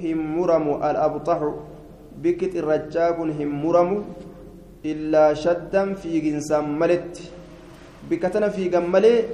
هم 0.03 0.19
مرم 0.37 0.65
الأبطح 0.89 1.39
بكت 2.23 2.53
الرجاب 2.55 3.17
هم 3.19 3.49
مرم 3.65 3.91
illaa 4.85 5.33
shaddan 5.33 5.97
fiiginsaan 5.97 6.69
maletti 6.79 7.25
bikka 8.09 8.29
tana 8.29 8.49
fiigan 8.53 8.85
malee 8.93 9.25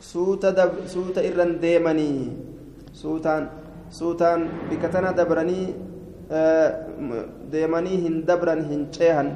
suuta 0.00 1.20
irran 1.28 1.52
deemanii 1.64 2.32
suutaan 3.00 3.44
suutaan 3.98 4.48
bikka 4.70 4.88
tana 4.94 5.12
dabranii 5.18 5.66
deemanii 7.52 7.98
hin 8.04 8.16
dabran 8.28 8.64
hin 8.70 8.88
ceehan 8.96 9.28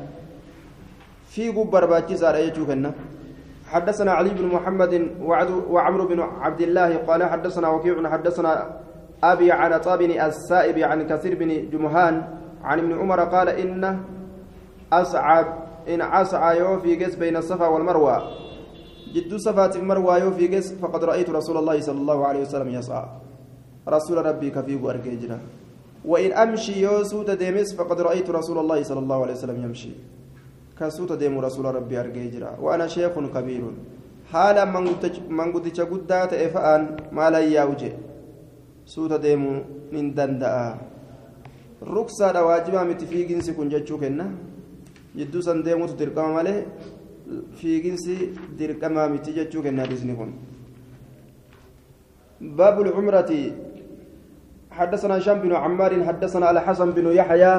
fiiguu 1.32 1.66
barbaachisaadha 1.74 2.46
jechuu 2.46 2.66
kenna 2.70 2.94
حدثنا 3.70 4.12
علي 4.12 4.30
بن 4.34 4.46
محمد 4.46 4.92
وعمرو 5.70 6.04
بن 6.10 6.20
عبد 6.20 6.60
الله 6.60 6.90
قالا 7.06 7.20
حدثنا 7.22 7.68
وكيع 7.68 8.10
حدثنا 8.10 8.52
أبي 9.22 9.52
عن 9.52 9.72
عطاء 9.80 9.95
بن 9.95 10.10
السائب 10.10 10.78
عن 10.78 10.98
كثير 11.06 11.38
بن 11.38 11.70
جمهان 11.70 12.14
عن 12.62 12.76
ابن 12.78 12.92
عمر 12.98 13.20
قال 13.30 13.48
إن 13.48 13.82
أصعب 14.92 15.46
إن 15.88 16.02
أسعى 16.02 16.58
يو 16.58 16.82
في 16.82 16.96
جس 16.96 17.14
بين 17.14 17.36
الصفا 17.36 17.66
والمروة 17.66 18.16
jidduu 19.14 19.36
Safaatii 19.36 19.76
Marwaa 19.76 20.18
yoo 20.18 20.30
fiiges 20.30 20.74
فقد 20.82 21.04
رأيت 21.04 21.30
رسول 21.30 21.56
الله 21.56 21.80
صلى 21.80 21.98
الله 21.98 22.26
عليه 22.26 22.40
وسلم 22.40 22.68
يسعى. 22.68 23.06
rasuula 23.88 24.26
Rabbii 24.26 24.50
ka 24.50 24.62
fiigu 24.62 24.90
argeejira 24.90 25.38
وإن 26.04 26.32
أمشي 26.32 26.82
yoo 26.82 27.02
suuta 27.04 27.30
deemes 27.30 27.74
فقد 27.74 28.00
رأيت 28.00 28.30
رسول 28.30 28.58
الله 28.58 28.82
صلى 28.82 28.98
الله 28.98 29.18
عليه 29.22 29.32
وسلم 29.32 29.64
يمشي. 29.64 29.90
كسوت 30.80 31.12
ديم 31.20 31.36
رسول 31.46 31.64
ربي 31.76 32.00
أرجيجنا 32.00 32.50
وأنا 32.64 32.86
شيخ 32.94 33.14
كبير 33.34 33.62
حالا 34.32 34.64
من 35.38 35.48
قد 35.54 35.64
تشقدات 35.72 36.32
إفآن 36.46 36.82
ما 37.16 37.26
لا 37.30 37.38
يوجه 37.38 37.92
سوت 38.94 39.12
ديم 39.24 39.42
من 39.92 40.04
دندأ 40.16 40.54
ركسة 41.96 42.36
واجبة 42.46 42.80
متفيقين 42.90 43.40
سكون 43.46 43.68
جتشو 43.72 43.96
كنا 44.02 44.26
jidduu 45.18 45.42
san 45.42 45.62
deemutu 45.62 45.94
dirqama 45.98 46.34
malee 46.38 46.64
fiiginsi 47.58 48.14
dirqamaa 48.58 49.08
miti 49.08 49.32
jechuu 49.32 49.62
باب 52.40 52.80
العمرة 52.80 53.32
حدثنا 54.70 55.18
هشام 55.18 55.38
بن 55.44 55.52
عمار 55.52 55.92
حدثنا 56.04 56.50
الحسن 56.50 56.90
بن 56.96 57.12
يحيى 57.12 57.54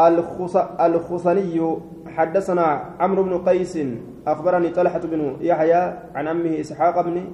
الخصني 0.00 1.76
حدثنا 2.16 2.66
عمرو 3.00 3.22
بن 3.22 3.38
قيس 3.48 3.78
أخبرني 4.26 4.68
طلحة 4.68 4.98
بن 4.98 5.36
يحيى 5.40 5.82
عن 6.14 6.28
عمه 6.28 6.60
إسحاق 6.60 7.00
بن 7.00 7.24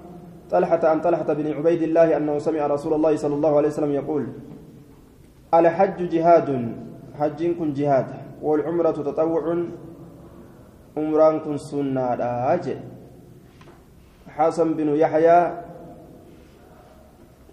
طلحة 0.50 0.88
عن 0.88 1.00
طلحة 1.00 1.32
بن 1.32 1.52
عبيد 1.52 1.82
الله 1.82 2.16
أنه 2.16 2.38
سمع 2.38 2.66
رسول 2.66 2.92
الله 2.94 3.16
صلى 3.16 3.34
الله 3.34 3.56
عليه 3.56 3.68
وسلم 3.68 3.92
يقول 3.92 4.26
الحج 5.54 6.08
جهاد 6.08 6.76
حجين 7.18 7.54
كن 7.54 7.72
جهاد 7.72 8.06
والعمرة 8.42 8.90
تطوع 8.90 9.64
عمران 10.96 11.40
كن 11.40 11.56
سنة 11.56 12.14
حسن 14.28 14.74
بن 14.74 14.88
يحيى 14.88 15.52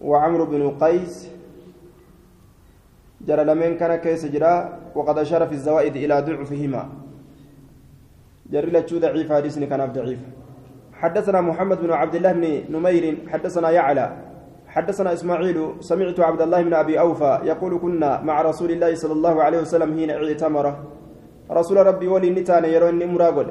وعمرو 0.02 0.46
بن 0.46 0.70
قيس 0.82 1.30
جرى 3.28 3.44
لمن 3.44 3.78
كان 3.78 3.96
كيس 3.96 4.26
جرى 4.26 4.54
وقد 4.96 5.18
أشار 5.18 5.48
في 5.48 5.54
الزوائد 5.54 5.96
إلى 5.96 6.16
ضعفهما. 6.22 6.84
جرى 8.52 8.72
لتشو 8.72 8.98
ضعيف 9.00 9.32
حديثني 9.32 9.66
كان 9.66 9.92
ضعيف. 9.92 10.20
حدثنا 10.94 11.42
محمد 11.42 11.82
بن 11.82 11.92
عبد 11.92 12.16
الله 12.16 12.32
بن 12.32 12.44
نمير 12.76 13.18
حدثنا 13.32 13.70
يعلى 13.72 14.08
حدثنا 14.68 15.14
إسماعيل 15.14 15.58
سمعت 15.80 16.20
عبد 16.20 16.42
الله 16.42 16.62
بن 16.62 16.74
أبي 16.74 17.00
أوفى 17.00 17.40
يقول 17.44 17.80
كنا 17.80 18.22
مع 18.22 18.42
رسول 18.42 18.72
الله 18.72 18.96
صلى 18.96 19.14
الله 19.14 19.44
عليه 19.44 19.60
وسلم 19.62 19.90
حين 19.98 20.10
اعتمر. 20.12 20.66
رسول 21.52 21.78
ربي 21.88 22.08
ولي 22.08 22.30
نتان 22.30 22.66
يرون 22.66 23.02
مراغل 23.06 23.48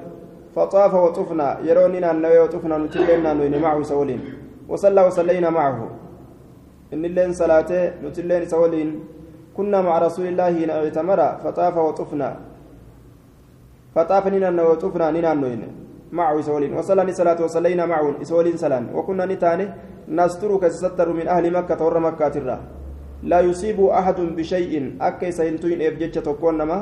فطاف 0.55 0.95
وطفنا 0.95 1.59
يروننا 1.65 2.11
أنه 2.11 2.31
وطفنا 2.43 2.79
نتلنا 2.79 3.33
نوين 3.33 3.59
معه 3.59 3.83
سولين. 3.83 4.21
وصلى 4.69 5.01
وصلينا 5.07 5.51
معه. 5.51 5.91
إن 6.93 7.05
اللين 7.05 7.33
صلاته 7.33 7.99
نتلين 8.05 8.45
سولين. 8.45 8.91
كنا 9.59 9.83
مع 9.83 9.99
رسول 9.99 10.27
الله 10.31 10.47
حين 10.55 10.71
اعتمر 10.71 11.21
فطاف 11.43 11.77
وطفنا. 11.77 12.29
فطاف 13.95 14.25
نينا 14.31 14.63
وطفنا 14.63 15.11
نينا 15.11 15.35
نوين. 15.35 15.63
معه 16.13 16.41
سولين 16.41 16.73
وصلى 16.79 17.13
صلاة 17.13 17.43
وصلينا 17.43 17.85
معه 17.87 18.23
سولين 18.23 18.57
سلام 18.57 18.85
وكنا 18.95 19.27
نتاني 19.27 19.67
نسترك 20.09 20.63
ستر 20.69 21.09
من 21.13 21.27
أهل 21.29 21.45
مكة 21.53 21.81
ور 21.85 21.99
مكة 21.99 22.35
الرا 22.41 22.59
لا 23.31 23.41
يصيب 23.41 23.79
أحد 24.01 24.19
بشيء. 24.39 24.97
أكي 25.01 25.31
سينتوين 25.35 25.83
إبجتش 25.83 26.23
تكون 26.23 26.55
نما. 26.59 26.79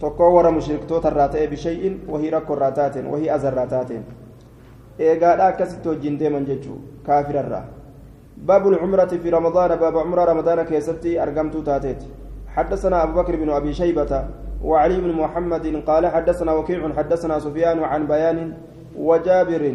tokkoo 0.00 0.32
warra 0.32 0.50
mushriktoota 0.50 1.10
irraa 1.12 1.28
ta'e 1.28 1.46
bishay'in 1.46 2.08
wahii 2.08 2.30
rakkoo 2.32 2.56
irraa 2.56 2.72
taateen 2.72 3.06
wahii 3.12 3.28
azarraa 3.34 3.66
taateen 3.66 4.04
eegaadha 4.98 5.46
akkasitti 5.52 5.88
wajjin 5.88 6.16
باب 8.46 8.68
العمرة 8.68 9.06
في 9.06 9.30
رمضان 9.30 9.76
baaba 9.76 9.98
umraa 9.98 10.24
Ramadaana 10.24 10.62
keessatti 10.62 11.22
argamte 11.22 11.56
taateetti. 11.56 12.02
حدثنا 12.48 13.02
أبو 13.02 13.22
بكر 13.22 13.36
بن 13.36 13.50
أبي 13.50 13.72
شيبة 13.72 14.24
وعلي 14.64 15.00
بن 15.00 15.12
محمد 15.12 15.82
قال 15.86 16.06
حدثنا 16.06 16.52
وكيع 16.52 16.92
حدثنا 16.92 17.38
سفيان 17.38 17.78
عن 17.84 18.06
بيان 18.06 18.54
وجابر 18.96 19.74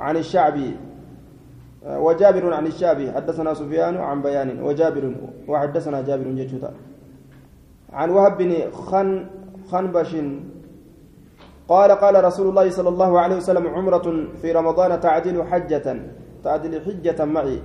عن 0.00 0.16
الشعبي 0.16 0.76
وجابر 1.86 2.54
عن 2.54 2.66
الشعبي 2.66 3.12
حدثنا 3.12 3.54
سفيان 3.54 3.96
عن 3.96 4.22
بيان 4.22 4.62
وجابر 4.62 5.14
وحدثنا 5.48 6.02
جابر 6.02 6.24
jechuudha 6.24 6.72
عن 7.92 8.10
وهب 8.10 8.38
بن 8.38 8.70
خنبش 8.70 9.26
خنبش 9.70 10.16
قال 11.68 11.90
قال 11.90 12.24
رسول 12.24 12.48
الله 12.48 12.70
صلى 12.70 12.88
الله 12.88 13.20
عليه 13.20 13.36
وسلم 13.36 13.66
عمرة 13.66 14.26
في 14.42 14.52
رمضان 14.52 15.00
تعدل 15.00 15.44
حجة. 15.44 15.96
تعدل 16.44 16.80
حجة 16.84 17.24
معي 17.24 17.58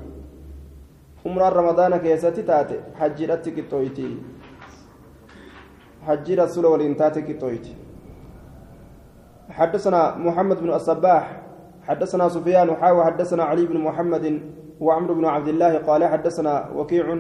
عمرة 1.26 1.50
رمضان 1.50 1.98
كيستي 1.98 2.42
تاتي 2.42 2.78
حجرتي 3.00 3.52
كتويتي 3.52 4.18
حج 6.08 6.32
رسول 6.32 6.66
ولنتاتي 6.66 7.22
كتويتي 7.22 7.76
حدثنا 9.50 10.16
محمد 10.18 10.58
بن 10.62 10.70
الصباح 10.74 11.42
حدثنا 11.88 12.30
سفيان 12.30 12.76
حاوى 12.76 13.06
حدثنا 13.06 13.44
علي 13.44 13.66
بن 13.66 13.78
محمد 13.78 14.42
وعمرو 14.80 15.14
بن 15.16 15.26
عبد 15.26 15.48
الله 15.48 15.78
قال 15.78 16.06
حدثنا 16.06 16.70
وكيع 16.76 17.18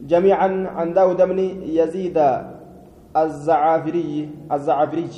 جميعا 0.00 0.48
عن 0.76 0.92
داود 0.94 1.22
بن 1.22 1.38
يزيد 1.78 2.18
الزعافري 3.16 4.30
الزعافري 4.52 5.08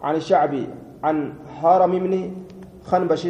عن 0.00 0.14
الشعبي 0.14 0.66
عن 1.04 1.32
هارم 1.62 1.92
بن 1.98 2.32
خنبش 2.84 3.28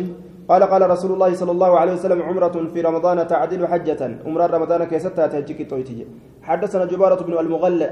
قال 0.49 0.63
قال 0.63 0.91
رسول 0.91 1.13
الله 1.13 1.35
صلى 1.35 1.53
الله 1.53 1.79
عليه 1.79 1.93
وسلم 1.93 2.23
عمرة 2.23 2.71
في 2.75 2.81
رمضان 2.81 3.27
تعدل 3.27 3.67
حجة. 3.67 4.19
عمرة 4.27 4.47
رمضان 4.47 4.85
كيستها 4.85 5.27
تهجك 5.27 5.71
تويتي 5.71 6.07
حدثنا 6.43 6.85
جبارة 6.85 7.23
بن 7.25 7.33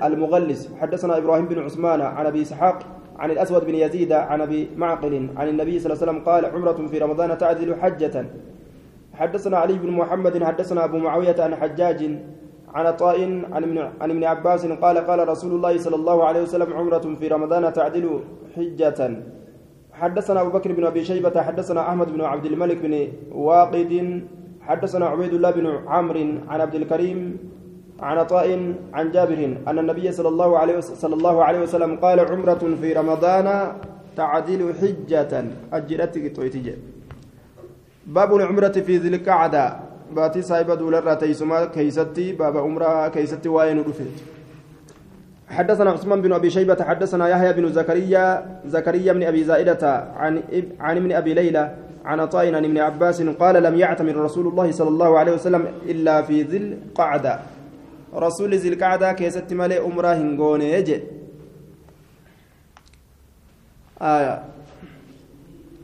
المغلس. 0.05 0.71
حدثنا 0.81 1.19
إبراهيم 1.19 1.47
بن 1.47 1.59
عثمان 1.59 2.01
عن 2.01 2.27
أبي 2.27 2.43
إسحاق 2.43 2.79
عن 3.19 3.31
الأسود 3.31 3.67
بن 3.67 3.75
يزيد 3.75 4.13
عن 4.13 4.41
أبي 4.41 4.71
معقل 4.77 5.29
عن 5.37 5.49
النبي 5.49 5.79
صلى 5.79 5.93
الله 5.93 6.03
عليه 6.03 6.13
وسلم 6.13 6.25
قال 6.25 6.47
عمرة 6.47 6.87
في 6.87 6.99
رمضان 6.99 7.39
تعدل 7.39 7.75
حجة. 7.75 8.27
حدثنا 9.15 9.57
علي 9.59 9.75
بن 9.79 9.91
محمد 9.91 10.45
حدثنا 10.45 10.85
أبو 10.85 10.99
معاوية 10.99 11.37
عن 11.39 11.55
حجاج 11.55 12.01
عن 12.75 12.97
طاء 12.97 13.19
عن 14.01 14.11
ابن 14.11 14.25
عباس 14.25 14.67
قال 14.67 14.99
قال 14.99 15.29
رسول 15.29 15.53
الله 15.53 15.79
صلى 15.79 15.97
الله 15.97 16.25
عليه 16.25 16.43
وسلم 16.43 16.73
عمرة 16.73 17.15
في 17.19 17.29
رمضان 17.29 17.73
تعدل 17.73 18.21
حجة. 18.57 19.01
حدثنا 19.95 20.41
أبو 20.41 20.51
بكر 20.51 20.73
بن 20.73 20.85
أبي 20.85 21.05
شيبة 21.05 21.43
حدثنا 21.43 21.81
أحمد 21.89 22.13
بن 22.13 22.21
عبد 22.21 22.47
الملك 22.47 22.77
بن 22.77 23.09
واقد 23.33 24.23
حدثنا 24.61 25.07
عبيد 25.07 25.33
الله 25.35 25.51
بن 25.51 25.67
عمرو 25.87 26.21
عن 26.49 26.61
عبد 26.61 26.75
الكريم 26.75 27.39
عن 28.01 28.27
طاء 28.27 28.75
عن 28.95 29.11
جابر 29.11 29.57
أن 29.69 29.79
النبي 29.79 30.13
صلى 30.13 30.29
الله 30.29 30.59
عليه 30.59 30.81
صلى 30.81 31.15
الله 31.15 31.45
عليه 31.45 31.61
وسلم 31.61 31.97
قال 31.97 32.21
عمرة 32.21 32.63
في 32.81 32.93
رمضان 32.93 33.47
تعدل 34.17 34.75
حجة. 34.81 35.45
hajjii 35.73 36.08
takka 36.08 36.37
taati 36.37 36.56
jedhe 36.56 36.75
باب 38.07 38.35
العمرة 38.35 38.77
في 38.87 38.97
ذي 38.97 39.09
القعدة. 39.09 39.65
baatii 40.17 40.43
صاحب 40.43 40.71
دولر 40.71 41.15
تيسما 41.15 41.65
keessatti 41.65 42.33
baaba 42.33 42.57
umraa 42.57 43.09
keessatti 43.09 43.49
waa'een 43.49 43.81
dhufeetti 43.81 44.34
حدثنا 45.49 45.91
عثمان 45.91 46.23
بن 46.23 46.33
أبي 46.33 46.51
شيبة 46.51 46.85
حدثنا 46.85 47.29
يحيى 47.29 47.53
بن 47.53 47.73
زكريا 47.73 48.61
زكريا 48.67 49.13
بن 49.13 49.23
أبي 49.23 49.45
زائدة 49.45 50.09
عن 50.17 50.43
عن 50.81 50.97
ابن 50.97 51.13
أبي 51.13 51.35
ليلى 51.35 51.75
عن 52.05 52.21
عطاء 52.21 52.55
عن 52.55 52.65
ابن 52.65 52.79
عباس 52.79 53.23
قال 53.23 53.63
لم 53.63 53.75
يعتمر 53.79 54.17
رسول 54.17 54.47
الله 54.47 54.73
صلى 54.73 54.89
الله 54.89 55.19
عليه 55.19 55.33
وسلم 55.33 55.67
إلا 55.87 56.23
في 56.23 56.43
ذي 56.43 56.57
القعدة. 56.57 57.41
rasuulli 58.15 58.69
Zil 58.69 58.83
Qa'daa 58.83 59.13
keessatti 59.13 59.53
malee 59.53 59.81
umraa 59.81 60.13
hin 60.13 60.37
goone 60.37 60.77
آية. 64.03 64.43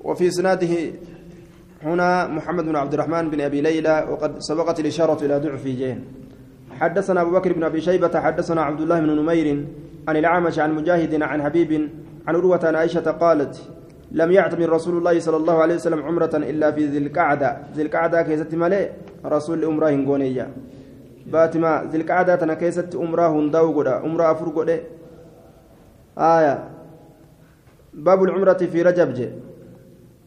وفي 0.05 0.31
إسناده 0.31 0.69
هنا 1.83 2.27
محمد 2.27 2.65
بن 2.65 2.77
عبد 2.77 2.95
الرحمن 2.95 3.31
بن 3.31 3.41
أبي 3.41 3.61
ليلى 3.61 4.07
وقد 4.11 4.39
سبقت 4.39 4.81
الإشارة 4.81 5.25
إلى 5.25 5.39
ضعفه 5.39 5.65
jedheen 5.65 6.20
حدثنا 6.81 7.21
أبو 7.21 7.31
بكر 7.31 7.53
بن 7.53 7.65
أبي 7.65 7.81
شيبة 7.81 8.21
حدثنا 8.21 8.63
عبد 8.63 8.81
الله 8.81 9.01
بن 9.01 9.11
نمير 9.17 9.65
عن 10.09 10.17
الأعمش 10.17 10.59
عن 10.59 10.75
مجاهد 10.75 11.23
عن 11.23 11.43
حبيب 11.43 11.91
عن 12.27 12.37
عروة 12.37 12.61
عن 12.65 12.75
عائشة 12.75 13.11
قالت 13.11 13.63
لم 14.13 14.33
يعتمر 14.33 14.69
رسول 14.69 14.99
الله 14.99 15.21
صلى 15.21 15.37
الله 15.37 15.63
عليه 15.63 15.75
وسلم 15.75 16.03
عمرة 16.03 16.31
إلا 16.35 16.71
في 16.71 16.87
ذي 16.87 16.99
القعدة. 16.99 17.57
Zil 17.75 17.83
Qa'daa 17.83 18.23
keessatti 18.23 18.55
malee? 18.55 18.91
rasuulli 19.25 19.65
umraa 19.65 19.89
hin 19.89 20.09
goone. 20.09 20.49
baatuma 21.27 21.99
Zil 22.01 22.13
Qa'daa 22.13 22.37
tana 22.37 22.55
keessatti 22.55 22.95
umraa 22.95 23.29
هنداو 23.29 23.83
umraa 23.83 24.31
afur 24.31 24.81
آية 26.19 26.65
باب 27.95 28.25
العمرة 28.25 28.53
في 28.73 28.83
رجب 28.83 29.15
jedhe. 29.15 29.29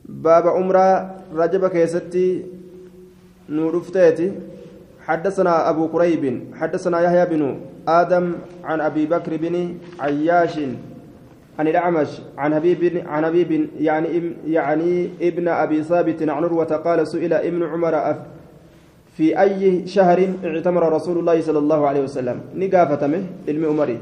baaba 0.05 0.47
umraa 0.47 1.15
Rajab 1.35 1.67
keessatti 1.67 2.17
نورفتيتي. 3.49 4.31
حدثنا 5.07 5.69
أبو 5.69 5.87
كريب 5.87 6.43
حدثنا 6.55 6.99
يحيى 7.01 7.25
بن 7.25 7.59
آدم 7.87 8.33
عن 8.63 8.81
أبي 8.81 9.05
بكر 9.05 9.37
بن 9.37 9.77
عياش 9.99 10.59
عن 11.59 11.67
الأعمش 11.67 12.21
عن 12.37 12.55
حبيب 12.55 13.03
عن 13.07 13.25
حبيب 13.25 13.69
يعني 13.79 14.07
يعني 14.47 15.09
ابن 15.21 15.47
أبي 15.47 15.83
ثابت 15.83 16.21
عن 16.21 16.29
عروة 16.29 16.65
قال 16.85 17.07
سئل 17.07 17.33
ابن 17.33 17.63
عمر 17.63 18.15
في 19.17 19.39
أي 19.41 19.87
شهر 19.87 20.19
اعتمر 20.45 20.93
رسول 20.93 21.17
الله 21.19 21.41
صلى 21.41 21.59
الله 21.59 21.87
عليه 21.87 22.01
وسلم؟ 22.01 22.37
ni 22.55 22.67
gaafatame 22.67 23.21
علم 23.47 23.65
عمري 23.65 23.97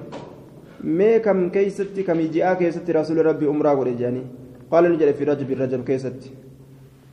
ما 0.84 1.18
كم 1.18 1.50
كيست 1.50 2.00
كم 2.08 2.20
جاء 2.34 2.54
كيست 2.54 2.90
رسول 2.90 3.26
ربي 3.26 3.46
أمرا 3.48 3.74
قال 4.72 4.84
نجل 4.94 5.14
في 5.14 5.24
رجب 5.24 5.52
الرجب 5.52 5.84
كيست 5.84 6.32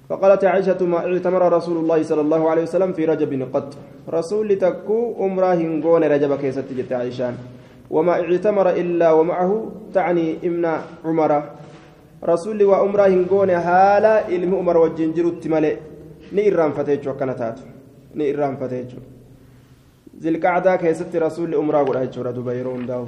فقالت 0.09 0.45
عائشة 0.45 0.81
ما 0.87 0.99
اعتمر 1.07 1.53
رسول 1.53 1.77
الله 1.77 2.03
صلى 2.03 2.21
الله 2.21 2.51
عليه 2.51 2.63
وسلم 2.63 2.93
في 2.93 3.05
رجب 3.05 3.49
قط. 3.55 3.77
رسول 4.09 4.49
تكو 4.57 5.17
أمره 5.21 5.55
هنقون 5.55 6.05
رجب 6.05 6.37
كيست 6.37 6.65
جت 6.73 6.93
عائشان 6.93 7.35
وما 7.91 8.13
اعتمر 8.13 8.71
إلا 8.71 9.13
ومعه 9.13 9.53
تعني 9.95 10.37
ابن 10.45 10.65
عمر. 11.05 11.33
رسول 12.25 12.63
وأمره 12.63 13.07
هنقون 13.07 13.51
هالا 13.51 14.29
إلم 14.29 14.55
عمر 14.55 14.77
والجنجر 14.77 15.27
التملئ 15.29 15.77
نيران 16.33 16.73
فتيجو 16.73 17.13
كانتات 17.15 17.59
نيران 18.15 18.57
فتيجو. 18.57 18.99
ذي 20.21 20.29
القعدة 20.29 20.77
كيست 20.77 21.17
رسول 21.17 21.55
أمره 21.55 21.83
قد 21.85 21.97
أجو 21.97 22.23
ردبيرون 22.23 22.87
داو. 22.87 23.05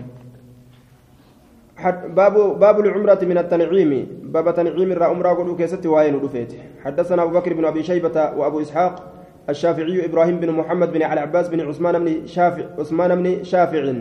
باب 1.88 2.58
باب 2.58 2.80
العمرة 2.80 3.18
من 3.22 3.38
التنعيم. 3.38 4.08
باب 4.22 4.54
تنعيم 4.54 4.92
الرا 4.92 5.06
عمرة 5.06 5.28
قلو 5.28 5.56
كيست 5.56 5.86
وين 5.86 6.14
ودفيت 6.14 6.52
حدثنا 6.84 7.22
أبو 7.22 7.38
بكر 7.38 7.54
بن 7.54 7.64
أبي 7.64 7.82
شيبة 7.82 8.32
وأبو 8.36 8.60
إسحاق 8.60 9.12
الشافعي 9.48 10.04
إبراهيم 10.04 10.40
بن 10.40 10.50
محمد 10.50 10.92
بن 10.92 11.02
علي 11.02 11.20
عباس 11.20 11.48
بن 11.48 11.60
عثمان 11.60 12.04
بن 12.04 12.26
شافع 12.26 12.64
عثمان 12.78 13.22
بن 13.22 13.44
شافع. 13.44 13.94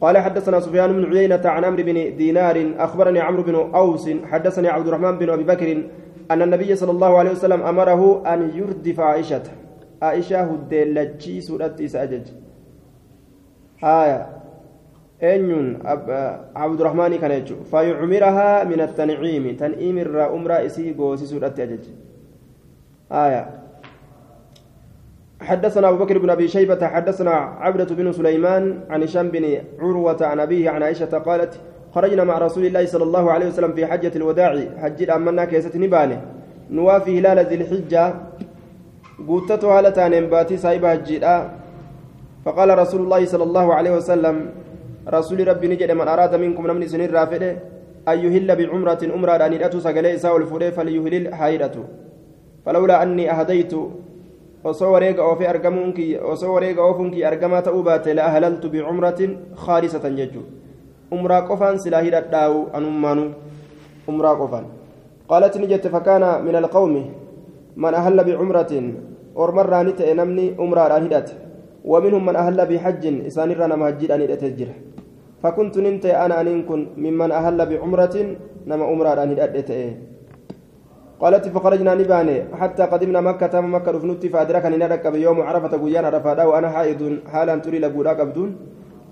قال 0.00 0.18
حدثنا 0.18 0.60
سفيان 0.60 0.92
بن 0.92 1.16
عيينة 1.16 1.40
عن 1.44 1.64
عمرو 1.64 1.82
بن 1.82 2.16
دينار 2.16 2.72
أخبرني 2.78 3.20
عمرو 3.20 3.42
بن 3.42 3.54
أوس 3.54 4.10
حدثني 4.24 4.68
عبد 4.68 4.86
الرحمن 4.86 5.18
بن 5.18 5.30
أبي 5.30 5.44
بكر 5.44 5.82
أن 6.30 6.42
النبي 6.42 6.76
صلى 6.76 6.90
الله 6.90 7.18
عليه 7.18 7.30
وسلم 7.30 7.62
أمره 7.62 8.34
أن 8.34 8.50
يردف 8.54 9.00
عائشة. 9.00 9.42
عائشة 10.02 10.40
هدلتشي 10.40 11.40
سورة 11.40 11.76
آية. 13.84 14.43
Eenyuun 15.32 15.68
abdurahmaanii 16.54 17.18
kana 17.18 17.40
jechuudha. 17.40 17.64
Fayyucumirahaa 17.72 18.64
min 18.70 18.80
attaniiciimi 18.86 19.54
tan'iim 19.60 19.98
irraa 19.98 20.30
umraa 20.38 20.62
isii 20.68 20.94
goosisuudhatti 20.94 21.62
ajaje. 21.62 21.92
Aya. 23.10 23.44
حدثنا 25.44 25.88
أبو 25.88 26.04
بكر 26.04 26.18
بن 26.18 26.30
أبي 26.30 26.48
شيبة 26.48 26.86
حدثنا 26.86 27.30
عبدة 27.60 27.84
بن 27.84 28.12
سليمان 28.12 28.80
عن 28.90 29.02
هشام 29.02 29.28
بن 29.28 29.44
عروة 29.80 30.16
عن 30.26 30.40
أبيه 30.40 30.70
عن 30.70 30.82
عائشة 30.82 31.18
قالت 31.18 31.60
خرجنا 31.94 32.24
مع 32.24 32.38
رسول 32.38 32.64
الله 32.66 32.86
صلى 32.86 33.04
الله 33.04 33.32
عليه 33.32 33.46
وسلم 33.46 33.72
في 33.72 33.86
حجة 33.86 34.12
الوداع 34.16 34.60
حج 34.82 35.10
أمنا 35.10 35.44
كيسة 35.44 35.78
نبانه 35.78 36.20
نوافي 36.70 37.18
هلال 37.18 37.38
ذي 37.46 37.54
الحجة 37.54 38.14
قوتته 39.28 39.78
هالتان 39.78 40.26
باتي 40.26 40.56
صاحب 40.56 40.86
حجيرا 40.86 41.50
فقال 42.44 42.78
رسول 42.78 43.00
الله 43.00 43.24
صلى 43.24 43.44
الله 43.44 43.74
عليه 43.74 43.90
وسلم 43.96 44.36
رسول 45.08 45.48
ربي 45.48 45.68
نجد 45.68 45.90
من 45.90 46.08
أراد 46.08 46.34
منكم 46.34 46.66
نمني 46.66 46.88
سنين 46.88 47.10
رافده 47.10 47.50
أن 48.08 48.16
يهل 48.24 48.48
بعمرة 48.56 49.02
أمرة 49.16 49.32
أن 49.46 49.52
يدأت 49.52 49.76
سقلي 49.76 50.14
إساء 50.14 50.36
الفري 50.36 50.70
فليهلل 50.72 51.34
حائرته 51.34 51.84
فلولا 52.64 53.02
أني 53.02 53.30
أهديت 53.30 53.74
osoo 54.64 54.92
wareega 54.92 55.22
oofee 55.22 55.46
argamuun 55.46 55.92
kiyya 55.92 56.24
osoo 56.24 56.54
wareega 56.54 56.80
oofuun 56.82 57.10
kiyya 57.10 57.28
argamaa 57.28 57.60
ta'uu 57.62 57.82
baate 57.84 58.14
la 58.16 58.24
ahlaltu 58.28 58.70
bicumratin 58.72 59.36
khaalisatan 59.64 60.16
jechuudha 60.16 60.48
umraa 61.12 61.42
qofaan 61.50 61.76
silaa 61.84 62.00
hidhadhaawu 62.06 62.62
anummaanu 62.78 63.26
umraa 64.08 64.34
qofaan 64.40 64.72
qaalat 65.28 65.60
ni 65.60 65.68
jette 65.72 65.92
fakkaana 65.96 66.38
min 66.46 66.56
alqawmi 66.62 67.04
man 67.76 67.94
ahalla 68.00 68.24
bicumratin 68.24 68.86
ormarraa 69.34 69.84
ni 69.84 69.92
ta'e 70.00 70.14
namni 70.14 70.54
umraadhaan 70.56 71.04
hidhate 71.08 71.44
ومنهم 71.84 72.26
من 72.26 72.36
أهل 72.36 72.66
بحج 72.66 73.04
إسان 73.28 73.52
رنا 73.52 73.76
مهجد 73.76 74.10
أن 74.10 74.20
يتجر 74.20 74.68
فكنت 75.44 75.74
ننت 75.84 76.06
أنا 76.24 76.40
أن 76.40 76.64
كن 76.68 76.80
ممن 76.96 77.30
أهل 77.40 77.58
بعمرة 77.70 78.16
نما 78.66 78.84
أمرا 78.92 79.12
أن 79.22 79.30
يتجر 79.36 79.92
قالت 81.20 81.44
فخرجنا 81.54 81.94
نباني. 82.00 82.36
حتى 82.60 82.82
قدمنا 82.92 83.20
مكة 83.20 83.54
مكة 83.60 83.90
رفنت 83.96 84.22
فأدركني. 84.32 84.76
ندك 84.76 85.04
بيوم 85.06 85.38
عرفة 85.40 85.72
قيان 85.82 86.04
عرفة 86.04 86.46
وأنا 86.48 86.68
حائض. 86.74 87.02
حالا 87.32 87.54
تري 87.64 87.78
لبولا 87.78 88.12
قبدون 88.18 88.50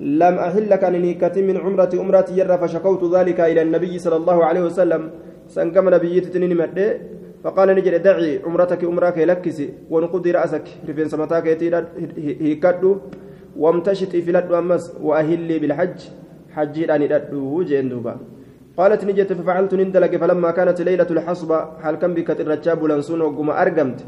لم 0.01 0.35
أحل 0.47 0.75
كان 0.83 0.95
نيكة 1.05 1.37
من 1.49 1.57
عمرة. 1.65 1.93
أمرة 2.05 2.29
يرى 2.39 2.57
فشكوت 2.59 3.03
ذلك 3.15 3.39
إلى 3.41 3.63
النبي 3.63 3.93
صلى 3.99 4.17
الله 4.17 4.39
عليه 4.45 4.63
وسلم. 4.69 5.03
سنكم 5.49 5.89
نبيتي 5.95 6.31
تنين 6.33 6.57
مدي 6.57 6.87
فقال 7.45 7.69
نجد 7.77 7.95
دعي 8.03 8.41
عمرتك 8.47 8.85
عمرك 8.85 9.19
لكسي 9.19 9.69
ونقضي 9.93 10.31
رأسك. 10.31 10.67
رفين 10.89 11.09
سمتاك 11.13 11.47
هيكدو 12.45 12.93
وامتشتي 13.57 14.23
في 14.25 14.33
لدو 14.33 14.59
أمس 14.59 14.85
وأهلي 15.07 15.59
بالحج. 15.59 15.99
حجي 16.55 16.83
أن 16.95 17.03
يددو 17.03 17.63
جين 17.63 17.89
قالت 18.79 19.05
نجت 19.05 19.31
ففعلت 19.39 19.73
نندلك 19.81 20.17
فلما 20.23 20.51
كانت 20.57 20.79
ليلة 20.89 21.11
الحصبة 21.17 21.59
حال 21.83 21.95
كم 22.01 22.15
بك 22.17 22.29
الرجاب 22.45 22.81
لنسون 22.91 23.21
وقم 23.21 23.49
أرقمت. 23.51 24.01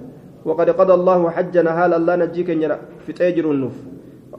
وقد 0.49 0.69
قضى 0.81 0.95
الله 0.99 1.21
حجنا 1.37 1.71
هال 1.79 1.93
الله 1.99 2.15
نجيك 2.23 2.49
في 3.05 3.13
تاجر 3.19 3.47
النوف. 3.55 3.77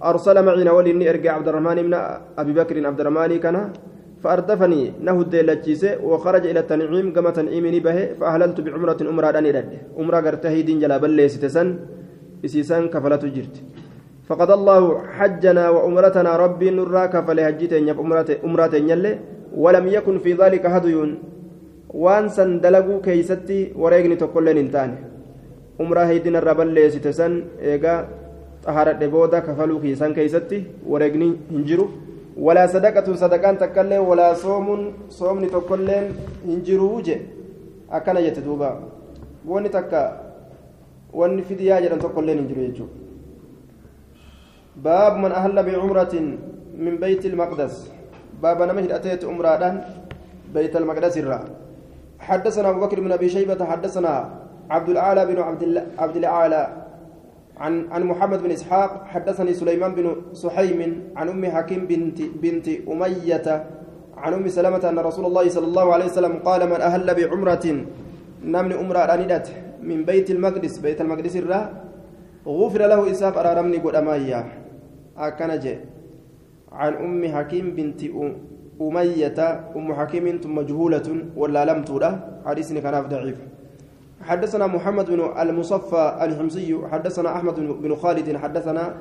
أرسل 0.10 0.38
معنا 0.46 0.72
ولي 0.78 1.10
إرجع 1.10 1.32
عبد 1.38 1.48
الرحمن 1.48 1.78
بن 1.86 1.94
أبي 2.41 2.54
بكر 2.58 2.76
عبد 2.89 3.00
الرحمن 3.02 3.32
كان. 3.44 3.58
فأردفني 4.24 4.82
نهد 5.08 5.36
لجيسه 5.50 5.91
وخرج 6.10 6.44
إلى 6.52 6.60
التنعيم 6.65 7.08
كما 7.13 7.30
تنعيمني 7.38 7.80
به 7.86 7.98
فأهللت 8.20 8.58
بعمرة 8.65 8.98
أمرا 9.12 9.30
أني 9.39 9.52
رد 9.56 9.74
أمرا 10.02 10.20
قرته 10.26 10.56
دين 10.68 10.80
جلا 10.82 10.98
بل 10.98 11.30
ستسن 11.30 11.68
إسيسان 12.46 12.84
كفلت 12.94 13.24
جرت. 13.36 13.56
فقد 14.30 14.50
الله 14.52 14.84
حجنا 15.18 15.70
وأمرتنا 15.70 16.32
ربي 16.36 16.70
نرى 16.78 17.04
كفل 17.14 17.40
هجتين 17.40 17.90
أمرة 18.48 18.76
يلي 18.92 19.12
ولم 19.64 19.86
يكن 19.88 20.16
في 20.24 20.34
ذلك 20.34 20.66
هدي 20.66 20.96
وان 21.94 22.26
سن 22.30 22.60
دلقوا 22.64 23.02
كيستي 23.06 23.60
وريقني 23.82 24.16
تقولين 24.16 24.58
انتان. 24.58 24.92
أمرا 25.82 26.04
هيدنا 26.10 26.40
الربل 26.40 26.92
ستسن 26.92 27.34
إيقا 27.62 27.96
طهارة 28.66 29.02
بودا 29.06 29.40
كفلوا 29.46 29.80
كيسان 29.84 30.12
كيستي 30.18 30.60
وريقني 30.90 31.30
هنجروا 31.52 31.90
ولا 32.46 32.68
صدقة 32.68 33.08
صدقان 33.14 33.56
تكلم 33.62 34.02
ولا 34.10 34.34
صوم 34.34 34.68
صوم 35.10 35.46
تكلم 35.56 36.04
هنجروا 36.48 36.92
وجه. 36.98 37.18
أكن 37.92 38.18
يتدوبا. 38.18 38.72
واني 39.48 39.70
تكا 39.70 40.04
واني 41.14 41.42
فديا 41.48 41.80
جران 41.80 42.00
تكلم 42.00 42.38
هنجروا 42.42 42.66
يجو. 42.68 42.88
باب 44.84 45.18
من 45.18 45.32
أهل 45.32 45.64
بعمرة 45.64 46.16
من 46.78 46.98
بيت 46.98 47.26
المقدس. 47.26 47.92
باب 48.44 48.62
نمهد 48.62 48.92
أتيت 48.92 49.26
عمرة 49.26 49.86
بيت 50.54 50.76
المقدس 50.76 51.18
الرا. 51.18 51.40
حدثنا 52.20 52.70
أبو 52.70 52.80
بكر 52.80 53.00
بن 53.00 53.12
أبي 53.12 53.30
شيبة 53.30 53.66
حدثنا 53.66 54.30
عبد 54.70 54.90
الأعلى 54.90 55.26
بن 55.26 55.40
عبد 56.00 56.16
الأعلى 56.16 56.64
عن 57.58 57.88
عن 57.92 58.04
محمد 58.04 58.44
بن 58.44 58.52
إسحاق 58.52 59.06
حدثني 59.06 59.54
سليمان 59.54 59.96
بن 59.96 60.16
سحيم 60.34 61.04
عن 61.16 61.30
أم 61.30 61.46
حكيم 61.46 61.88
بنت 61.88 62.22
بنت 62.22 62.68
أمية 62.88 63.66
عن 64.18 64.34
أم 64.34 64.48
سلمة 64.48 64.90
أن 64.90 65.00
رسول 65.00 65.26
الله 65.26 65.50
صلى 65.50 65.68
الله 65.68 65.94
عليه 65.94 66.06
وسلم 66.06 66.34
قال 66.46 66.70
من 66.70 66.82
أهل 66.82 67.16
بعمرة 67.16 67.86
نمن 68.44 68.72
امرا 68.72 69.06
راندت 69.06 69.48
من 69.84 70.04
بيت 70.04 70.32
المقدس. 70.32 70.78
بيت 70.78 71.02
المقدس 71.02 71.36
الرا. 71.36 71.70
غفر 72.48 72.82
له 72.88 73.12
اساف 73.12 73.38
ارارمني 73.38 73.80
قدمايا 75.17 75.28
اكنج 75.28 75.65
عن 76.71 76.93
أم 76.93 77.21
حكيم 77.36 77.75
بنت 77.75 78.01
أمية. 78.82 79.39
أم 79.75 79.93
حكيم 79.93 80.41
مجهولة 80.45 81.08
ولا 81.36 81.65
لم 81.65 81.84
ترى 81.84 82.19
حديثني 82.45 82.82
كان 82.82 83.08
ضعيف. 83.08 83.38
حدثنا 84.21 84.67
محمد 84.67 85.12
بن 85.12 85.21
المصفى 85.39 86.17
الحمصي. 86.21 86.78
حدثنا 86.91 87.36
أحمد 87.36 87.56
بن 87.56 87.95
خالد. 87.95 88.38
حدثنا 88.38 88.95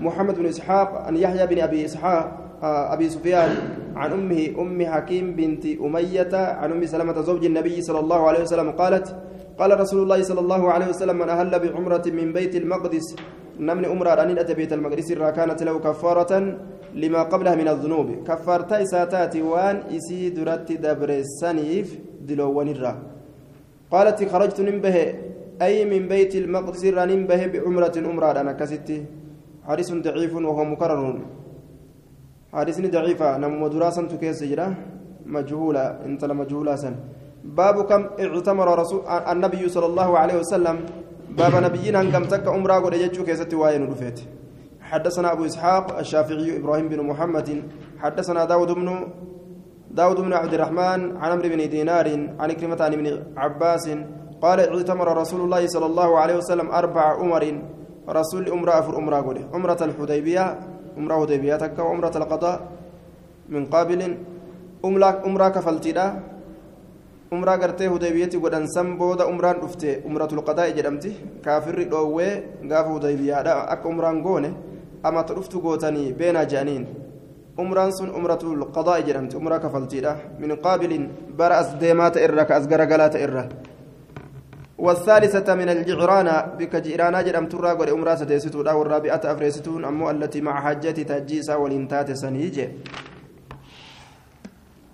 محمد 0.00 0.34
بن 0.38 0.46
إسحاق. 0.46 0.88
عن 1.06 1.16
يحيى 1.16 1.46
بن 1.46 1.58
أبي 1.58 1.84
إسحاق 1.84 2.24
أبي 2.62 3.08
سفيان. 3.08 3.50
عن 3.96 4.12
أمه 4.12 4.58
أم 4.58 4.86
حكيم 4.86 5.34
بنت 5.38 5.66
أمية. 5.78 6.34
عن 6.34 6.72
أم 6.72 6.86
سلمة 6.86 7.20
زوج 7.20 7.44
النبي 7.44 7.82
صلى 7.82 8.00
الله 8.00 8.20
عليه 8.28 8.42
وسلم 8.42 8.70
قالت 8.70 9.16
قال 9.58 9.80
رسول 9.80 10.02
الله 10.02 10.22
صلى 10.22 10.40
الله 10.40 10.72
عليه 10.72 10.88
وسلم 10.88 11.18
من 11.18 11.28
أهل 11.28 11.58
بعمرة 11.58 12.02
من 12.10 12.32
بيت 12.32 12.56
المقدس 12.56 13.16
نمن 13.60 13.84
امرا 13.84 14.22
ان 14.22 14.38
اتى 14.38 14.54
بيت 14.54 14.72
المقدس 14.72 15.12
كانت 15.12 15.62
له 15.62 15.74
كفاره 15.78 16.32
لما 16.94 17.22
قبلها 17.32 17.54
من 17.54 17.68
الذنوب 17.68 18.08
كفارتا 18.28 18.82
اساتات 18.82 19.34
وان 19.36 19.76
اسي 19.96 20.30
درت 20.36 20.68
دبر 20.84 21.10
السنيف 21.24 21.88
دلوان 22.28 22.68
الرّ 22.74 22.86
قالت 23.92 24.18
خرجت 24.32 24.58
ننبه 24.68 24.96
أي 25.62 25.74
من 25.90 26.02
بيت 26.12 26.32
المقدس 26.42 26.84
ننبه 27.10 27.40
بعمرة 27.52 27.96
أمرة 28.10 28.30
أنا 28.40 28.52
كستي 28.60 28.98
حديث 29.68 29.88
ضعيف 30.06 30.32
وهو 30.34 30.64
مكرر 30.72 31.02
حديث 32.58 32.76
ضعيفة 32.94 33.28
نم 33.42 33.62
دراسة 33.74 34.02
تكيس 34.12 34.40
جرا 34.50 34.66
مجهولة 35.36 35.84
انت 36.06 36.22
مجهولة 36.40 36.74
سن 36.82 36.94
باب 37.58 37.76
كم 37.90 38.02
اعتمر 38.24 38.68
رسول 38.82 39.00
النبي 39.32 39.62
صلى 39.74 39.86
الله 39.90 40.08
عليه 40.18 40.36
وسلم 40.42 40.76
باب 41.38 41.54
نبينا 41.64 42.02
كم 42.12 42.24
تك 42.24 42.46
أمرة 42.48 42.74
قد 42.84 42.94
يجو 42.94 43.24
كيستي 43.24 43.56
واين 43.56 43.90
رفيت 43.90 44.18
حدثنا 44.80 45.32
أبو 45.32 45.44
إسحاق 45.46 45.98
الشافعي 45.98 46.56
إبراهيم 46.58 46.88
بن 46.88 47.00
محمد 47.10 47.48
حدثنا 48.02 48.44
داود 48.44 48.70
بن 48.70 48.88
داود 49.90 50.18
بن 50.20 50.32
عبد 50.32 50.54
الرحمن 50.54 51.00
عن 51.16 51.30
عمرو 51.32 51.48
بن 51.48 51.60
دينار 51.74 52.06
عن 52.40 52.52
كلمة 52.52 52.80
عن 52.86 52.92
ابن 52.92 53.06
عباس 53.36 53.86
قال 54.42 54.58
اعتمر 54.60 55.08
رسول 55.22 55.40
الله 55.40 55.66
صلى 55.66 55.86
الله 55.86 56.18
عليه 56.18 56.36
وسلم 56.36 56.70
أربع 56.70 57.06
أمر 57.24 57.62
رسول 58.08 58.48
أمرأة 58.48 58.80
في 58.80 58.96
أمرأة 58.96 59.20
قوله 59.20 59.44
أمرة 59.54 59.80
الحديبية 59.88 60.58
أمرة 60.98 61.14
حديبية 61.20 61.56
تكا 61.56 61.82
وأمرة 61.82 62.14
القضاء 62.16 62.56
من 63.48 63.66
قابل 63.66 64.18
أمرة 64.84 65.10
كفلتنا 67.34 67.54
أمرة 67.54 67.62
قرتي 67.62 67.90
حديبية 67.90 68.34
قدن 68.42 68.66
سنبود 68.66 69.20
أمرة 69.20 69.64
أفتي 69.64 70.06
أمرة 70.06 70.28
القضاء 70.32 70.70
جدمتي 70.70 71.12
كافر 71.44 71.82
دووي 71.82 72.28
قاف 72.70 72.86
حديبية 72.94 73.40
أك 73.72 73.86
أمرة 73.86 74.22
قونه 74.22 74.52
أما 75.06 75.22
ترفت 75.22 75.52
قوتني 75.54 76.12
بين 76.12 76.46
جانين 76.46 76.86
umraan 77.54 77.92
sun 77.94 78.10
umratul 78.10 78.66
qadaa'i 78.74 79.06
jedhamti. 79.06 79.36
Umraa 79.36 79.60
kafaltiidha. 79.62 80.16
Min 80.42 80.56
qaabilin 80.58 81.06
bara 81.38 81.62
as 81.62 81.78
deemaa 81.78 82.10
ta'e 82.10 82.24
irra 82.26 82.44
ka 82.48 82.56
as 82.58 82.66
garagalaa 82.66 83.10
ta'e 83.10 83.22
irra. 83.22 83.44
والثالثة 84.78 85.54
من 85.54 85.68
الجعرانة 85.68 86.58
بك 86.58 86.76
جيرانا 86.76 87.22
جرم 87.22 87.46
ترى 87.46 87.70
قد 87.70 87.88
أمرا 87.88 88.14
ستيستودا 88.14 88.72
والرابعة 88.72 89.20
أفريستون 89.24 89.84
أمو 89.84 90.10
التي 90.10 90.40
مع 90.40 90.60
حجة 90.60 91.02
تجيسا 91.02 91.54
والإنتات 91.54 92.12
سنيجة 92.12 92.68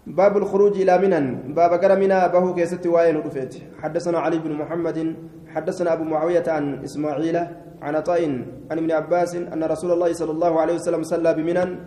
باب 0.06 0.36
الخروج 0.36 0.80
إلى 0.80 0.98
منى 0.98 1.54
باب 1.54 1.76
كرمنا 1.76 2.26
به 2.26 2.54
keessatti 2.54 2.86
waan 2.86 3.16
dhufe 3.16 3.54
حدثنا 3.82 4.18
علي 4.18 4.38
بن 4.38 4.52
محمد 4.52 5.16
حدثنا 5.54 5.92
أبو 5.92 6.04
معاوية 6.04 6.44
عن 6.48 6.84
إسماعيل 6.84 7.36
عن 7.82 7.94
عطاء 7.96 8.22
عن 8.70 8.78
ابن 8.78 8.90
عباس 8.90 9.34
أن 9.34 9.64
رسول 9.64 9.92
الله 9.92 10.12
صلى 10.12 10.30
الله 10.30 10.60
عليه 10.60 10.74
وسلم 10.74 11.02
صلى 11.02 11.34
بمنى 11.34 11.78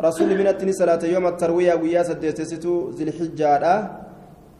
رسول 0.00 0.28
من 0.38 0.46
التني 0.46 0.72
صلاة 0.72 1.04
يوم 1.04 1.26
التروية 1.26 1.74
ويا 1.74 2.02
سديتستو 2.02 2.90
ذي 2.90 3.04
الحجة. 3.04 3.90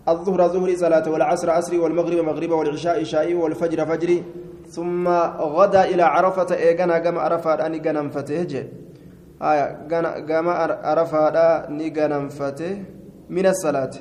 الظهر 0.08 0.48
ظهري 0.48 0.76
صلاة 0.76 1.10
والعصر 1.10 1.50
عصري 1.50 1.78
والمغرب 1.78 2.24
مغرب 2.24 2.50
والعشاء 2.50 3.00
عشاء 3.00 3.34
والفجر 3.34 3.86
فجري 3.86 4.24
ثم 4.68 5.08
غدا 5.54 5.84
إلى 5.84 6.02
عرفة. 6.02 6.56
إيغانا 6.56 6.98
قام 7.04 7.18
عرفة 7.18 7.66
أني 7.66 7.78
غنم 7.86 8.08
فتيه 8.08 8.72
آية 9.42 9.66
قام 10.28 10.48
عرفة 10.88 11.36
أني 11.68 11.94
غنم 11.96 12.28
فتيه 12.28 12.97
من 13.29 13.45
الصلاة 13.45 13.93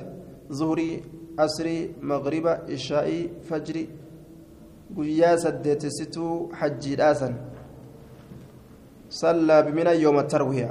ظهري 0.52 1.02
أسري 1.38 1.94
مغربة 2.02 2.52
إشائي 2.74 3.30
فجري 3.48 3.88
guyyaa 4.96 5.36
saddeetessituu 5.42 6.52
hajjiidhaasan 6.60 7.34
sallaa 9.08 9.62
bimina 9.62 9.92
yooma 9.92 10.22
tarwiya 10.32 10.68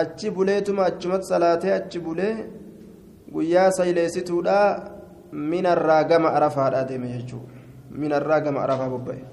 achi 0.00 0.30
buleetuma 0.30 0.86
achumatti 0.90 1.26
salaatee 1.32 1.72
achi 1.78 2.00
bulee 2.08 2.34
guyyaa 3.32 3.70
sayleessituudha 3.78 4.58
minarraa 5.52 6.02
gama 6.04 6.34
arafaadhaa 6.40 6.84
deeme 6.90 7.08
jechuudha 7.14 7.52
minarraa 8.02 8.40
gama 8.40 8.62
arafaa 8.66 8.90
bobba'e 8.94 9.24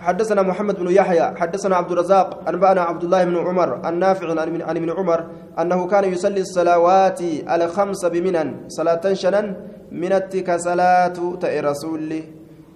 حدثنا 0.00 0.42
محمد 0.42 0.76
بن 0.80 0.90
يحيى 0.90 1.22
حدثنا 1.36 1.76
عبد 1.76 1.92
الرزاق 1.92 2.48
أنبأنا 2.48 2.80
عبد 2.80 3.04
الله 3.04 3.24
بن 3.24 3.36
عمر 3.36 3.88
النافع 3.88 4.26
عن 4.40 4.76
ابن 4.76 4.90
عمر 4.90 5.24
أنه 5.60 5.86
كان 5.86 6.12
يصلي 6.12 6.40
الصلوات 6.40 7.20
الخمس 7.50 8.04
بمنن 8.04 8.54
صلاة 8.68 9.12
شنن 9.12 9.56
منت 9.92 10.36
كصلاة 10.36 11.16
تأي 11.40 11.60
رسول 11.60 12.22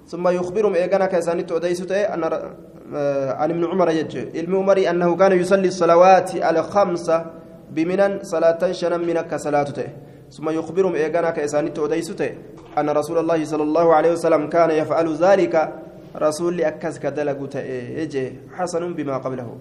ثم 0.09 0.29
يخبرهم 0.29 0.75
إيقانا 0.75 1.07
كيساني 1.07 1.43
تؤديس 1.43 1.93
أن 1.93 2.25
عن 3.41 3.51
ابن 3.51 3.65
عمر 3.65 3.91
يج 3.91 4.37
علم 4.37 4.57
عمري 4.57 4.91
أنه 4.91 5.17
كان 5.17 5.33
يصلي 5.33 5.69
الصلوات 5.69 6.35
الخمسة 6.35 7.25
بمنن 7.71 8.19
صلاة 8.23 8.73
شنن 8.73 9.01
من 9.07 9.21
كصلاة 9.21 9.63
تأي. 9.63 9.89
ثم 10.31 10.51
يخبرهم 10.51 10.95
إيقانا 10.95 11.31
كيساني 11.31 11.71
تؤديس 11.71 12.13
أن 12.79 12.91
رسول 12.91 13.19
الله 13.19 13.45
صلى 13.45 13.63
الله 13.63 13.95
عليه 13.95 14.13
وسلم 14.13 14.49
كان 14.49 14.71
يفعل 14.71 15.15
ذلك 15.15 15.55
رسول 16.17 16.61
أكس 16.61 16.99
كدلق 16.99 17.49
تأي 17.49 18.33
حسن 18.57 18.95
بما 18.95 19.19
قبله. 19.19 19.57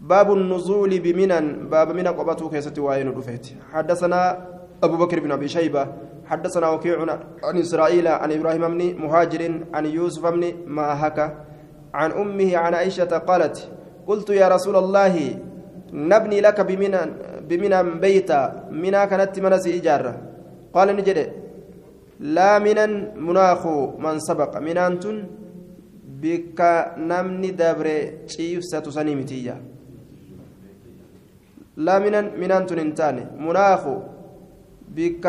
باب 0.00 0.32
النزول 0.32 0.98
بمنن 0.98 1.68
باب 1.68 1.88
من 1.92 2.08
قبته 2.08 2.50
كيست 2.50 2.78
وين 2.78 3.08
رفيت. 3.08 3.46
حدثنا 3.72 4.46
أبو 4.82 4.96
بكر 4.96 5.20
بن 5.20 5.32
أبي 5.32 5.48
شيبة 5.48 5.86
حدثنا 6.26 6.68
وكيع 6.68 6.98
عن 7.42 7.56
إسرائيل 7.58 8.08
عن 8.08 8.32
إبراهيم 8.32 8.68
بن 8.68 9.02
مهاجر 9.02 9.60
عن 9.74 9.86
يوسف 9.86 10.26
بن 10.26 10.52
ماهك 10.66 11.18
عن 11.94 12.10
أمه 12.12 12.56
عن 12.56 12.74
عائشة 12.74 13.18
قالت 13.18 13.68
قلت 14.06 14.30
يا 14.30 14.48
رسول 14.48 14.76
الله 14.76 15.38
نبني 15.92 16.40
لك 16.40 16.60
بمنى 16.60 17.00
بمنى 17.48 17.82
بيتا 18.00 18.68
منى 18.70 19.06
كانت 19.06 19.40
منسي 19.40 19.78
إجارة 19.78 20.14
قال 20.74 20.88
نجد 22.22 22.34
لا 22.36 22.58
منى 22.58 22.86
مناخ 23.26 23.62
من 23.98 24.16
سبق 24.28 24.52
منانت 24.58 25.04
بك 26.22 26.60
نمني 27.10 27.50
دبر 27.60 27.86
شيف 28.26 28.64
ستسنيمتية 28.64 29.56
لا 31.76 31.98
منى 31.98 32.20
منانت 32.40 32.72
انتاني 32.72 33.24
مناخ 33.46 33.82
بك 34.96 35.26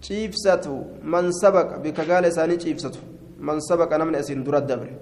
ciibsatu 0.00 0.74
man 1.02 1.32
sabaqa 1.32 1.82
bikka 1.82 2.04
gaala 2.10 2.28
isaanii 2.28 2.58
ciibsatu 2.64 3.00
man 3.40 3.58
sabaqa 3.60 3.98
namni 3.98 4.16
asiin 4.22 4.44
dura 4.46 4.60
dabre 4.60 4.92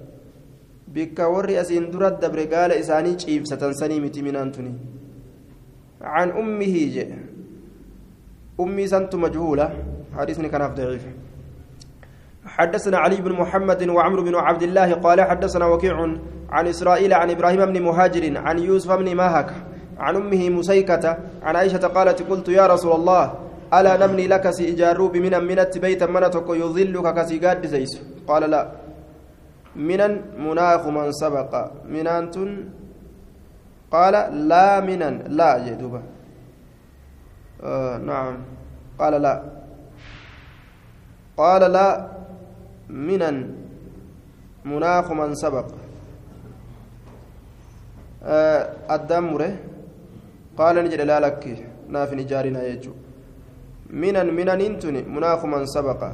bikka 0.95 1.29
warri 1.29 1.59
asiin 1.63 1.93
dura 1.93 2.11
dabre 2.23 2.47
gaala 2.49 2.75
isaanii 2.83 3.17
ciibsatan 3.23 3.75
sanii 3.81 4.01
miti 4.01 4.23
minaan 4.23 4.53
tuni 4.53 4.73
عن 6.01 6.31
أمه 6.31 6.75
جاء 6.95 7.11
أمي 8.61 8.87
سنت 8.87 9.15
مجهولة 9.15 9.96
حديثني 10.19 10.49
kun 10.49 10.75
ضعيف. 10.75 11.07
حدثنا 12.47 12.99
علي 12.99 13.17
بن 13.17 13.33
محمد 13.33 13.89
وعمرو 13.89 14.23
بن 14.23 14.35
عبد 14.35 14.63
الله 14.63 14.95
قال 14.95 15.21
حدثنا 15.21 15.67
وكيع 15.67 15.97
عن 16.51 16.67
إسرائيل 16.67 17.15
عن 17.15 17.31
إبراهيم 17.31 17.67
بن 17.67 17.83
مهاجر 17.83 18.39
عن 18.39 18.59
يوسف 18.59 18.93
بن 18.93 19.15
ماهك 19.17 19.51
عن 19.99 20.17
أمه 20.17 20.51
مسيكة 20.51 21.05
عن 21.43 21.57
عائشة 21.57 21.85
قالت 21.97 22.23
قلت 22.31 22.49
يا 22.49 22.67
رسول 22.67 22.93
الله 22.93 23.25
ألا 23.75 23.93
نبني 24.07 24.27
لك 24.29 24.51
sii 24.51 24.65
ijaarru 24.73 25.09
بمنى 25.09 25.39
منت 25.39 25.79
بيتا 25.79 26.07
mana 26.07 26.29
tokko 26.29 26.55
يظلك 26.55 27.07
ka 27.15 27.39
si 27.43 27.67
gaaddisu؟ 27.67 27.93
قال 28.29 28.43
لا. 28.51 28.63
منا 29.77 30.09
مناخ 30.39 30.83
من 30.87 31.13
سبق. 31.13 31.53
منانت 31.95 32.37
قال 33.95 34.15
لا 34.49 34.81
منا 34.81 35.11
لا 35.39 35.51
جدوبا 35.67 36.03
آه 37.65 37.97
نعم. 37.99 38.35
قال 39.01 39.15
لا. 39.23 39.35
قال 41.37 41.63
لا 41.77 41.89
منا 43.07 43.31
مناخ 44.65 45.07
من 45.21 45.35
سبق 45.35 45.69
آه 48.23 48.63
الدمره 48.95 49.51
قال 50.59 50.75
نجد 50.85 51.01
لا 51.01 51.19
لك 51.25 51.43
ناف 51.95 52.11
نجارنا 52.19 52.63
يجو 52.73 52.93
minan 53.91 54.33
minaniin 54.35 54.79
tuni 54.81 55.03
munaakuman 55.03 55.67
sabaqa 55.67 56.11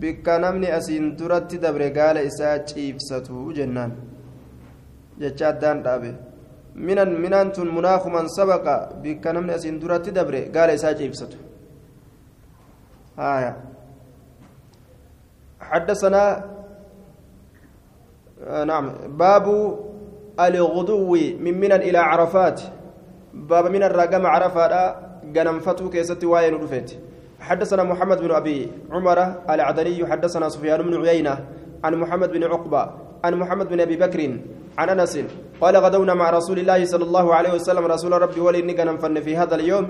bikka 0.00 0.38
namni 0.38 0.66
asiin 0.72 1.16
duratti 1.18 1.58
dabre 1.62 1.90
gaala 1.90 2.20
isaa 2.22 2.58
ciibsatu 2.66 3.52
jennaan 3.56 3.92
jecha 5.20 5.48
addaan 5.48 5.82
dhaabe 5.84 6.12
minan 6.74 7.10
minaan 7.24 7.52
tun 7.52 7.68
munaakuman 7.78 8.28
sabaqa 8.36 8.74
bikka 9.02 9.32
namni 9.32 9.52
asiin 9.52 9.80
duratti 9.80 10.10
dabre 10.18 10.40
gaala 10.54 10.72
isaa 10.72 10.94
ciibsatu 10.94 11.38
haya 13.16 13.52
حدثنا 15.72 16.22
نعم 18.70 18.86
باب 19.16 19.46
الغدو 20.40 21.12
من 21.44 21.54
منن 21.60 21.80
إلى 21.88 21.98
عرفات. 21.98 22.60
باب 23.34 23.64
من 23.66 23.82
الرقم 23.82 24.26
عرفات 24.26 24.72
غنمفتو 25.36 25.90
keessatti 25.90 26.26
waan 26.26 26.54
dhufe 26.54 26.90
حدثنا 27.40 27.82
محمد 27.82 28.18
بن 28.20 28.30
أبي 28.30 28.58
عمر 28.92 29.18
العدني 29.50 30.06
حدثنا 30.06 30.48
سفيان 30.48 30.82
بن 30.82 30.94
عيينة 31.06 31.34
عن 31.84 31.92
محمد 31.94 32.30
بن 32.32 32.44
عقبة 32.44 32.82
عن 33.24 33.32
محمد 33.34 33.68
بن 33.68 33.80
أبي 33.80 33.96
بكر 33.96 34.20
عن 34.78 34.88
أنس. 34.88 35.14
قال 35.60 35.76
غدونا 35.76 36.14
مع 36.14 36.30
رسول 36.30 36.58
الله 36.58 36.84
صلى 36.84 37.04
الله 37.04 37.34
عليه 37.34 37.52
وسلم 37.54 37.84
رسول 37.86 38.12
ربي 38.22 38.40
ولي 38.40 38.62
نغنم 38.62 38.96
في 39.20 39.36
هذا 39.36 39.54
اليوم. 39.54 39.84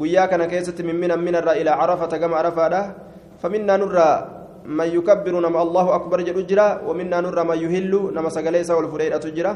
قيا 0.00 0.26
kana 0.26 0.44
keessa 0.44 0.82
من 0.82 1.00
من 1.00 1.18
من 1.18 1.24
منى 1.24 1.34
إلى 1.34 1.70
عرفة 1.70 2.12
كما 2.18 2.36
عرفه 2.36 2.94
فمنا 3.42 3.76
نرى 3.76 4.10
من 4.64 4.86
يكبر 4.86 5.40
nama 5.40 5.62
الله 5.62 5.94
اكبر 5.94 6.20
jedhu 6.20 6.80
ومنا 6.88 7.20
نرى 7.20 7.44
من 7.44 7.56
يهل 7.64 7.92
nama 8.14 8.28
سغليس 8.28 8.70
والفريده 8.70 9.18
تجرا 9.18 9.52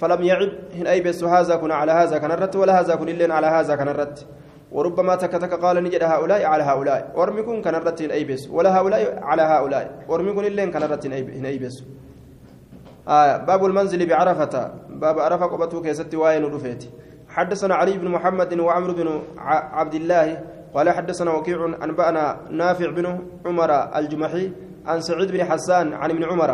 فلم 0.00 0.22
يعب 0.22 0.48
هن 0.74 0.86
اي 0.86 1.00
بس 1.00 1.24
هذا 1.24 1.56
كن 1.56 1.70
على 1.70 1.92
هذا 1.92 2.18
كان 2.18 2.30
الرت 2.30 2.56
ولا 2.56 2.80
هذا 2.80 2.94
كن 2.94 3.08
الا 3.08 3.34
على 3.34 3.46
هذا 3.46 3.76
كان 3.76 3.88
الرت 3.88 4.26
وربما 4.72 5.14
تكتك 5.16 5.52
قال 5.54 5.84
نجد 5.84 6.02
هؤلاء 6.02 6.44
على 6.44 6.62
هؤلاء 6.62 7.12
ورمكن 7.16 7.62
كان 7.62 7.74
رتين 7.74 8.10
أيبس 8.10 8.48
ولا 8.50 8.70
هؤلاء 8.78 9.18
على 9.22 9.42
هؤلاء 9.42 10.04
ورمكن 10.08 10.44
إلين 10.44 10.70
كان 10.70 10.82
رتين 10.82 11.12
أيبس 11.46 11.82
آه 13.08 13.36
باب 13.36 13.64
المنزل 13.64 14.06
بعرفة 14.06 14.74
باب 14.88 15.18
عرفة 15.18 15.46
قبته 15.46 15.82
كيست 15.82 16.14
واين 16.14 16.44
رفيت 16.44 16.84
حدثنا 17.28 17.74
علي 17.74 17.98
بن 17.98 18.08
محمد 18.08 18.60
وعمرو 18.60 18.92
بن 18.92 19.22
عبد 19.78 19.94
الله 19.94 20.26
قال 20.74 20.90
حدثنا 20.90 21.30
وكيع 21.30 21.64
أنبأنا 21.84 22.40
نافع 22.50 22.90
بن 22.90 23.18
عمر 23.46 23.70
الجمحي 23.98 24.52
عن 24.86 25.00
سعيد 25.00 25.32
بن 25.32 25.44
حسان 25.44 25.92
عن 25.92 26.10
ابن 26.10 26.24
عمر 26.24 26.50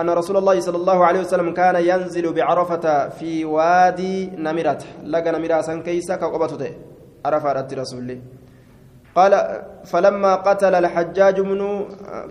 أن 0.00 0.10
رسول 0.10 0.36
الله 0.36 0.60
صلى 0.60 0.76
الله 0.76 1.04
عليه 1.04 1.20
وسلم 1.20 1.54
كان 1.54 1.76
ينزل 1.76 2.32
بعرفة 2.32 3.08
في 3.08 3.44
وادي 3.44 4.26
نمرة. 4.36 4.78
لقى 5.04 5.32
نمرة 5.32 5.60
سنكيسة 5.60 6.16
كقبته 6.16 6.70
عرفت 7.24 7.74
رسولي 7.74 8.20
قال 9.14 9.62
فلما 9.84 10.34
قتل 10.34 10.74
الحجاج 10.74 11.40
من 11.40 11.60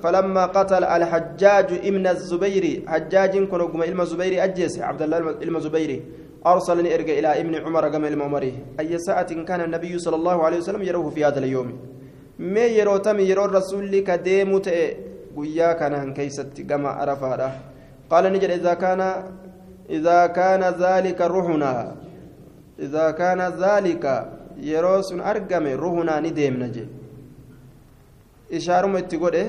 فلما 0.03 0.45
قتل 0.45 0.83
الحجاج 0.83 1.69
ابن 1.89 2.07
الزبير 2.07 2.83
حجاج 2.87 3.33
كن 3.47 3.81
إلما 3.83 4.03
الزبير 4.03 4.43
أجس 4.43 4.79
عبد 4.79 5.01
الله 5.01 5.17
إلما 5.17 5.57
الزبير 5.57 5.91
أرسلني 6.47 6.95
إرجع 6.95 7.13
إلى 7.13 7.39
ابن 7.41 7.55
عمر 7.55 7.89
كما 7.89 8.07
المؤمري 8.07 8.53
أي 8.79 8.97
ساعة 8.97 9.31
كان 9.43 9.61
النبي 9.61 9.99
صلى 9.99 10.15
الله 10.15 10.43
عليه 10.45 10.57
وسلم 10.57 10.81
يروه 10.81 11.09
في 11.09 11.25
هذا 11.25 11.39
اليوم؟ 11.39 11.79
ما 12.39 12.65
يرو 12.65 12.97
تم 12.97 13.19
يرو 13.19 13.45
الرسول 13.45 13.99
كديم 13.99 14.49
قيا 15.37 15.73
كان 15.73 16.13
كيست 16.13 16.61
كما 16.69 16.89
عرفها 16.89 17.59
قال 18.09 18.33
نجد 18.33 18.49
إذا 18.49 18.73
كان 18.73 19.01
إذا 19.89 20.19
كان 20.27 20.63
ذلك 20.63 21.21
روحنا 21.21 21.95
إذا 22.79 23.11
كان 23.11 23.41
ذلك 23.41 24.05
yeroo 24.61 25.01
sun 25.03 25.19
argame 25.19 25.75
ruhunaa 25.75 26.21
ni 26.21 26.31
deemna 26.31 26.67
je 26.69 26.85
ishaaruma 28.49 28.99
itti 28.99 29.17
godhe 29.17 29.43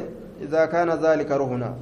idaa 0.45 0.67
kaana 0.67 0.97
zaalika 0.97 1.37
ruhunaa 1.37 1.75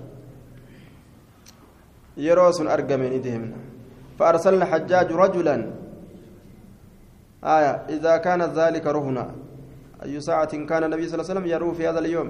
فأرسلنا 4.21 4.65
حجاج 4.65 5.09
رجلا. 5.13 5.57
آية 7.45 7.73
إذا 7.97 8.15
كان 8.17 8.43
ذلك 8.43 8.85
رهنا. 8.87 9.27
أي 10.05 10.21
ساعة 10.21 10.53
كان 10.71 10.85
النبي 10.85 11.09
صلى 11.09 11.15
الله 11.15 11.25
عليه 11.25 11.33
وسلم 11.33 11.47
يروه 11.47 11.73
في 11.73 11.89
هذا 11.89 11.99
اليوم؟ 11.99 12.29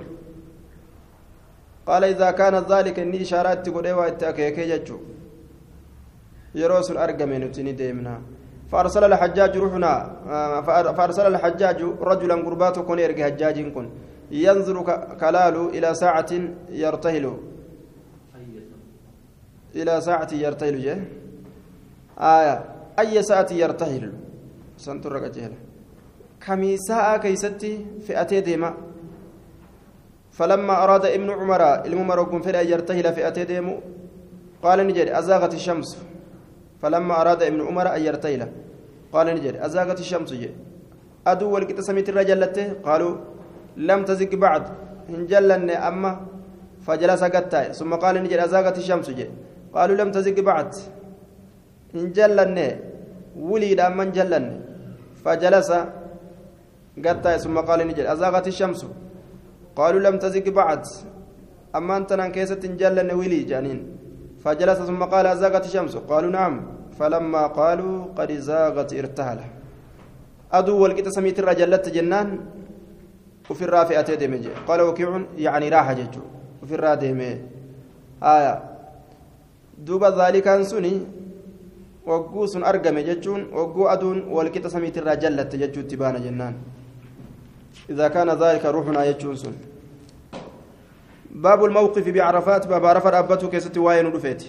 قال 1.87 2.05
إذا 2.05 2.31
كان 2.31 2.55
ذلك 2.55 2.99
إني 2.99 3.23
إشارات 3.23 3.67
تقول 3.67 3.87
إيوه 3.87 4.07
إتأكيكي 4.07 4.65
جتشو 4.71 4.99
يروس 6.55 6.91
الأرقم 6.91 7.33
نتني 7.43 7.73
ديمنا 7.73 8.15
فأرسل 8.71 9.05
الحجاج 9.05 9.57
روحنا 9.59 9.93
فأرسل 10.97 11.27
الحجاج 11.35 11.81
رجلا 12.11 12.35
قرباته 12.35 12.83
كون 12.83 12.99
يرقي 12.99 13.23
حجاج 13.25 13.57
كن. 13.75 13.87
ينظر 14.31 14.77
كلال 15.23 15.57
إلى 15.77 15.95
ساعة 15.95 16.33
يرتهل 16.71 17.27
إلى 19.75 20.01
ساعة 20.01 20.31
يرتهل 20.33 20.77
جه. 20.83 20.99
آية 22.21 22.65
أي 22.99 23.23
ساعة 23.23 23.47
يرتهل 23.53 24.13
سنتر 24.77 25.29
جهل. 25.29 25.53
كمي 26.47 26.77
ساعة 26.77 27.17
كيستي 27.17 27.87
فئتي 28.07 28.41
ديما. 28.41 28.75
فلما 30.33 30.85
أراد 30.85 31.05
ابن 31.05 31.31
عمر 31.31 31.85
الممر 31.85 32.25
كن 32.25 32.41
فلا 32.41 32.61
يرتهل 32.61 33.13
فئتي 33.13 33.45
ديمو 33.45 33.81
قال 34.63 34.87
نجد 34.87 35.09
أزاغت 35.09 35.55
الشمس. 35.55 35.99
فلما 36.83 37.21
أراد 37.21 37.43
ابن 37.43 37.61
عمر 37.61 37.97
أن 37.97 38.01
يرتيل 38.01 38.47
قال 39.13 39.27
نجد 39.27 39.57
أزاغت 39.57 40.01
الشمس. 40.01 40.33
جي. 40.33 40.51
أدو 41.27 41.51
والكت 41.51 41.81
سميت 41.81 42.09
الرجل 42.09 42.45
قالوا 42.85 43.17
لم 43.77 44.05
تزق 44.05 44.35
بعد. 44.35 44.65
إن 45.09 45.27
جلن 45.27 45.71
أما 45.71 46.21
فجلس 46.87 47.25
قتاي. 47.25 47.73
ثم 47.73 47.95
قال 47.95 48.23
نجد 48.23 48.39
أزاغت 48.39 48.79
الشمس. 48.79 49.11
جي. 49.11 49.31
قالوا 49.75 49.97
لم 49.97 50.11
تزق 50.13 50.41
بعد. 50.41 50.75
إن 51.95 52.13
جلن 52.17 52.59
ولد 53.51 53.81
أما 53.81 54.05
جلن 54.17 54.47
فجلس 55.23 55.71
قتاي 57.05 57.37
ثم 57.45 57.57
قال 57.69 57.81
نجد 57.89 58.07
أزاغت 58.15 58.47
الشمس 58.53 58.81
قالوا 59.79 60.01
لم 60.07 60.17
تزق 60.23 60.47
بعد 60.49 60.83
أما 61.79 61.97
أنت 61.97 62.11
نكيست 62.13 62.65
إن 62.69 62.77
جلن 62.81 63.11
ولي 63.21 63.41
جانين 63.51 63.81
فجلس 64.45 64.79
ثم 64.89 65.03
قال 65.13 65.27
زاغت 65.39 65.65
الشمس 65.69 65.95
قالوا 66.11 66.31
نعم 66.31 66.55
فلما 66.99 67.47
قالوا 67.47 67.97
قد 68.19 68.31
زاغت 68.33 68.91
ارتهل 69.01 69.41
أدو 70.53 70.75
والقيت 70.83 71.09
سميت 71.09 71.39
الرجلت 71.39 71.89
جنان 71.97 72.29
وفي 73.51 73.63
الرافئة 73.65 74.09
دمج 74.23 74.45
قال 74.69 74.81
وكيع 74.81 75.11
يعني 75.39 75.69
راح 75.69 75.93
jechuu 75.93 76.25
وفي 76.63 76.75
الرادمة 76.75 77.31
آية 78.23 78.55
دوب 79.79 80.05
ذلك 80.05 80.47
أنسني 80.49 80.95
wagguu 82.07 82.47
sun 82.47 82.63
argame 82.63 83.05
jechuun 83.05 83.49
wagguu 83.53 83.89
aduun 83.89 84.19
walqixa 84.29 84.71
samiitirraa 84.71 85.17
jallatte 85.17 85.59
jechuutti 85.59 85.97
baana 85.97 86.21
jennaan. 86.21 86.55
إذا 87.91 88.09
كان 88.09 88.31
ذلك 88.31 88.67
روحنا 88.67 89.05
يجون 89.05 89.37
سن 89.37 89.53
باب 91.31 91.65
الموقف 91.65 92.09
بعرفات 92.09 92.67
باب 92.67 92.87
عرفة 92.87 93.19
أبته 93.19 93.49
keessatti 93.49 93.79
waan 93.79 94.07
dhufe 94.07 94.43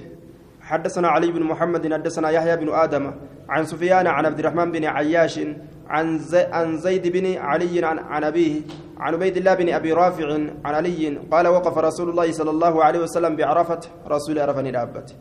حدثنا 0.62 1.08
علي 1.08 1.32
بن 1.32 1.44
محمد 1.44 1.94
حدثنا 1.94 2.30
يحيى 2.30 2.56
بن 2.58 2.70
آدم 2.74 3.14
عن 3.50 3.66
سفيان 3.66 4.08
عن 4.08 4.26
عبد 4.26 4.40
الرحمن 4.40 4.72
بن 4.72 4.86
عياش 4.86 5.40
عن 5.88 6.18
زي 6.18 6.44
عن 6.44 6.78
زيد 6.78 7.08
بن 7.08 7.38
علي 7.38 7.86
عن, 7.86 8.00
عن 8.00 8.24
أبيه 8.24 8.62
عن 9.00 9.14
عبيد 9.14 9.38
الله 9.38 9.54
بن 9.54 9.70
أبي 9.74 9.94
رافع 9.94 10.34
عن 10.66 10.74
علي 10.76 11.18
قال 11.32 11.48
وقف 11.48 11.78
رسول 11.78 12.10
الله 12.10 12.32
صلى 12.32 12.50
الله 12.50 12.84
عليه 12.84 13.00
وسلم 13.00 13.36
بعرفة 13.36 13.80
رسول 14.08 14.40
عرفني 14.40 14.72
لأبته 14.72 15.16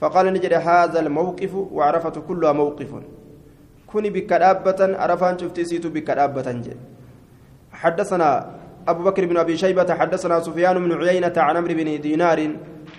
فقال 0.00 0.26
نجد 0.32 0.52
هذا 0.52 1.00
الموقف 1.00 1.54
وعرفة 1.54 2.16
كلها 2.28 2.52
موقف. 2.52 2.90
كوني 3.86 4.10
بك 4.10 4.32
دابة 4.32 4.80
عرفان 5.00 5.38
شفتي 5.38 5.64
سيتو 5.64 5.88
بك 5.88 6.08
حدثنا 7.72 8.30
أبو 8.88 9.02
بكر 9.04 9.24
بن 9.26 9.36
أبي 9.36 9.56
شيبة 9.56 9.94
حدثنا 9.94 10.40
سفيان 10.40 10.76
بن 10.84 10.92
عيينة 11.02 11.32
عن 11.36 11.56
عمرو 11.56 11.74
بن 11.74 12.00
دينار 12.00 12.50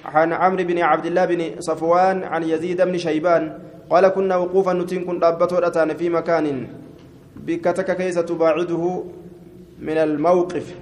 عن 0.06 0.34
عمرو 0.34 0.64
بن 0.64 0.80
عبد 0.80 1.06
الله 1.06 1.26
بن 1.26 1.42
صفوان 1.60 2.24
عن 2.24 2.44
يزيد 2.44 2.82
بن 2.82 2.98
شيبان 2.98 3.44
قال 3.90 4.08
كنا 4.08 4.36
وقوفا 4.36 4.74
نتين 4.74 5.06
كن 5.06 5.20
دابة 5.20 5.94
في 6.00 6.10
مكان 6.10 6.68
بكتك 7.36 7.98
كيس 7.98 8.16
تباعده 8.16 9.04
من 9.80 9.98
الموقف. 9.98 10.76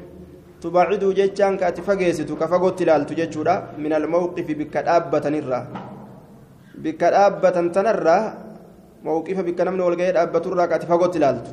تباعده 0.61 1.13
جتان 1.13 1.57
كاتفاجيست 1.57 2.31
كفاغوت 2.31 2.79
تلالت 2.79 3.13
جتشورا 3.13 3.55
من 3.77 3.93
الموقف 3.93 4.47
بكدابة 4.59 5.29
نرى. 5.29 5.67
بكدابة 6.85 7.57
تنرى 7.75 8.19
موقف 9.07 9.37
بك 9.47 9.59
نمن 9.67 9.81
والقيد 9.85 10.15
أبة 10.23 10.45
الرا 10.49 10.65
كاتفاغوت 10.71 11.13
تلالت 11.15 11.47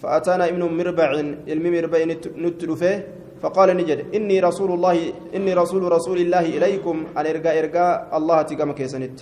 فأتانا 0.00 0.44
ابن 0.50 0.62
مربع 0.78 1.08
علم 1.50 1.64
مربع 1.74 1.98
نتلفه 2.44 2.94
فقال 3.42 3.68
نجد 3.78 4.00
إني 4.16 4.36
رسول 4.48 4.70
الله 4.76 4.96
إني 5.36 5.52
رسول 5.62 5.82
رسول 5.96 6.18
الله 6.24 6.44
إليكم 6.56 6.96
أن 7.18 7.24
إرقاء 7.32 7.54
إرقاء 7.62 7.92
الله 8.18 8.38
تقام 8.48 8.70
كيسنت 8.78 9.16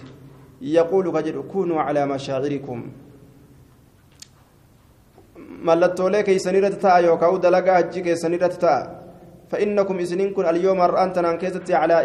يقول 0.79 1.07
كجد 1.15 1.37
كونوا 1.53 1.81
على 1.87 2.03
مشاعركم 2.13 2.81
mallattoolee 5.69 6.25
keeysanirratti 6.27 6.79
ta'a 6.85 7.01
yookaan 7.07 7.43
dalagaa 7.43 7.77
hajji 7.79 8.01
keessanirratti 8.07 8.59
ta'a. 8.65 9.03
فإنكم 9.53 9.99
إسنين 9.99 10.33
كن 10.33 10.49
اليوم 10.49 10.81
أنتنا 10.81 11.37
كيست 11.37 11.71
على 11.71 11.97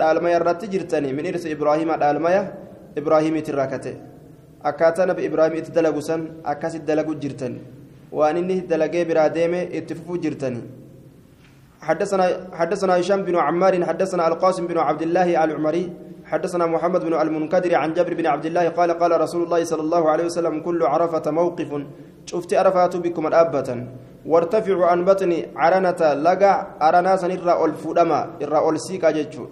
إرث 0.00 0.08
دالميا 0.08 0.38
رت 0.38 0.62
جرتني 0.72 1.12
من 1.12 1.24
إرث 1.26 1.44
إبراهيم 1.46 1.90
دالميا 2.02 2.42
إبراهيم 2.98 3.34
تراكته 3.48 3.94
akkaataa 4.68 5.06
nabi 5.06 5.24
ibraahim 5.24 5.54
itti 5.56 5.72
dalagu 5.72 6.02
san 6.02 6.20
akkas 6.44 6.74
itti 6.76 6.86
dalagu 6.86 7.14
jirtan 7.22 7.54
waan 8.12 8.36
inni 8.36 8.60
dalagee 8.70 9.04
biraa 9.08 9.28
deeme 9.28 9.60
itti 9.78 9.94
fufuu 9.94 10.18
jirtani. 10.20 10.62
حدثنا 11.80 12.24
حدثنا 12.52 13.00
هشام 13.00 13.24
بن 13.24 13.36
عمار 13.36 13.84
حدثنا 13.84 14.28
القاسم 14.28 14.66
بن 14.66 14.78
عبد 14.78 15.02
الله 15.02 15.44
العمري 15.44 15.84
حدثنا 16.24 16.66
محمد 16.66 17.00
بن 17.08 17.14
المنكدر 17.14 17.74
عن 17.74 17.92
جابر 17.96 18.14
بن 18.14 18.26
عبد 18.26 18.46
الله 18.46 18.68
قال 18.68 18.90
قال 19.00 19.20
رسول 19.20 19.42
الله 19.42 19.64
صلى 19.64 19.80
الله 19.80 20.10
عليه 20.10 20.24
وسلم 20.24 20.60
كل 20.60 20.82
عرفة 20.82 21.30
موقف 21.30 21.70
شفت 22.26 22.54
عرفات 22.54 22.96
بكم 22.96 23.26
الأبة 23.26 23.68
وارتفعوا 24.26 24.86
عن 24.86 25.04
بطن 25.04 25.32
عرنة 25.56 26.00
لقى 26.26 26.52
أرنا 26.82 27.16
سنرى 27.16 27.64
الفدما 27.64 28.20
إرى 28.42 28.58
السيكا 28.76 29.10
جتشو 29.16 29.44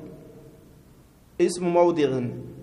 اسم 1.41 1.65
موضع 1.69 2.11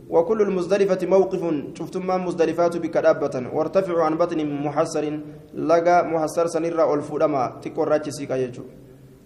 وكل 0.10 0.42
المزدلفة 0.42 1.08
موقف 1.08 1.42
شفتم 1.78 2.08
مزدلفات 2.26 2.78
بكدابة 2.78 3.36
وارتفعوا 3.54 4.04
عن 4.04 4.14
بطن 4.18 4.40
محسر 4.66 5.20
لقى 5.54 5.96
محسر 6.12 6.46
سنرى 6.48 6.94
الفدما 6.94 7.44
تكون 7.62 7.92
جتشو 8.00 8.64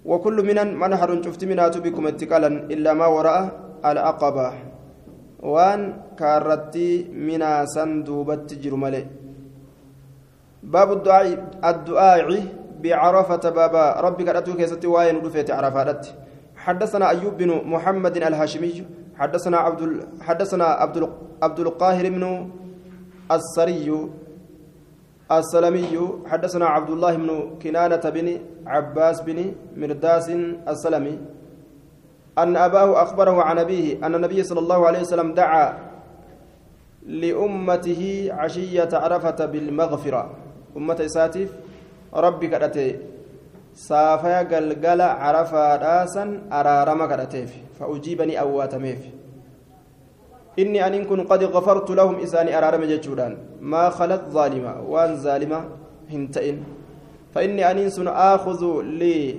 وكل 0.06 0.38
من 0.47 0.58
منحر 0.82 1.10
شفت 1.24 1.41
منها 1.45 1.68
بكم 1.68 2.08
اتقالا 2.08 2.47
إلا 2.74 2.93
ما 2.93 3.08
وراء 3.16 3.41
العقبة 3.86 4.47
وان 5.39 5.80
كارتي 6.20 6.89
منا 7.28 7.66
سندوبت 7.66 8.54
جرمالي 8.54 9.04
باب 10.64 10.89
الدعاء 10.97 11.28
الدعاء 11.70 12.28
بعرفة 12.84 13.50
بابا. 13.50 13.86
ربك 14.06 14.28
أتوك 14.28 14.58
keessatti 14.58 14.88
waan 14.88 15.18
dhufe 15.26 15.52
عرفات 15.52 16.08
حدثنا 16.56 17.10
أيوب 17.10 17.38
بن 17.38 17.50
محمد 17.74 18.18
الهاشمي 18.18 18.99
حدثنا 19.20 19.57
عبد 19.57 19.82
حدثنا 20.22 20.65
عبد 20.65 21.09
عبد 21.43 21.59
القاهر 21.59 22.05
بن 22.09 22.24
السري 23.32 23.88
السلمي 25.32 25.93
حدثنا 26.26 26.65
عبد 26.65 26.89
الله 26.89 27.13
بن 27.15 27.30
كنانة 27.61 28.05
بن 28.15 28.28
عباس 28.65 29.22
بن 29.22 29.39
مرداس 29.78 30.28
السلمي. 30.72 31.15
أن 32.38 32.55
أباه 32.57 33.03
أخبره 33.03 33.38
عن 33.43 33.57
أبيه 33.59 34.05
أن 34.05 34.15
النبي 34.15 34.43
صلى 34.43 34.59
الله 34.59 34.88
عليه 34.88 35.01
وسلم 35.01 35.34
دعا 35.34 35.67
لأمته 37.05 38.30
عشية 38.32 38.89
عرفة 38.93 39.39
بالمغفرة. 39.45 40.22
أمة 40.78 40.99
إساتيف 41.05 41.49
ربي 42.13 42.47
كرته 42.47 42.89
سافيا 43.74 44.39
قلقل 44.51 45.01
عرفة 45.01 45.76
راسا 45.76 46.41
أرارما 46.51 47.05
كرتيف 47.07 47.51
فأجيبني 47.80 48.39
أواتميف 48.39 49.01
إني 50.59 50.88
أن 50.88 51.05
كن 51.05 51.24
قد 51.24 51.43
غفرت 51.43 51.89
لهم 51.91 52.15
إساني 52.20 52.57
أرارم 52.57 52.84
جتشودان 52.84 53.38
ما 53.61 53.89
خلت 53.89 54.22
ظالمة 54.30 54.82
وان 54.82 55.15
ظالمة 55.15 55.59
هنتئن 56.11 56.57
فإني 57.34 57.72
أن 57.72 57.89
سن 57.89 58.07
آخذ 58.07 58.82
لي 58.82 59.36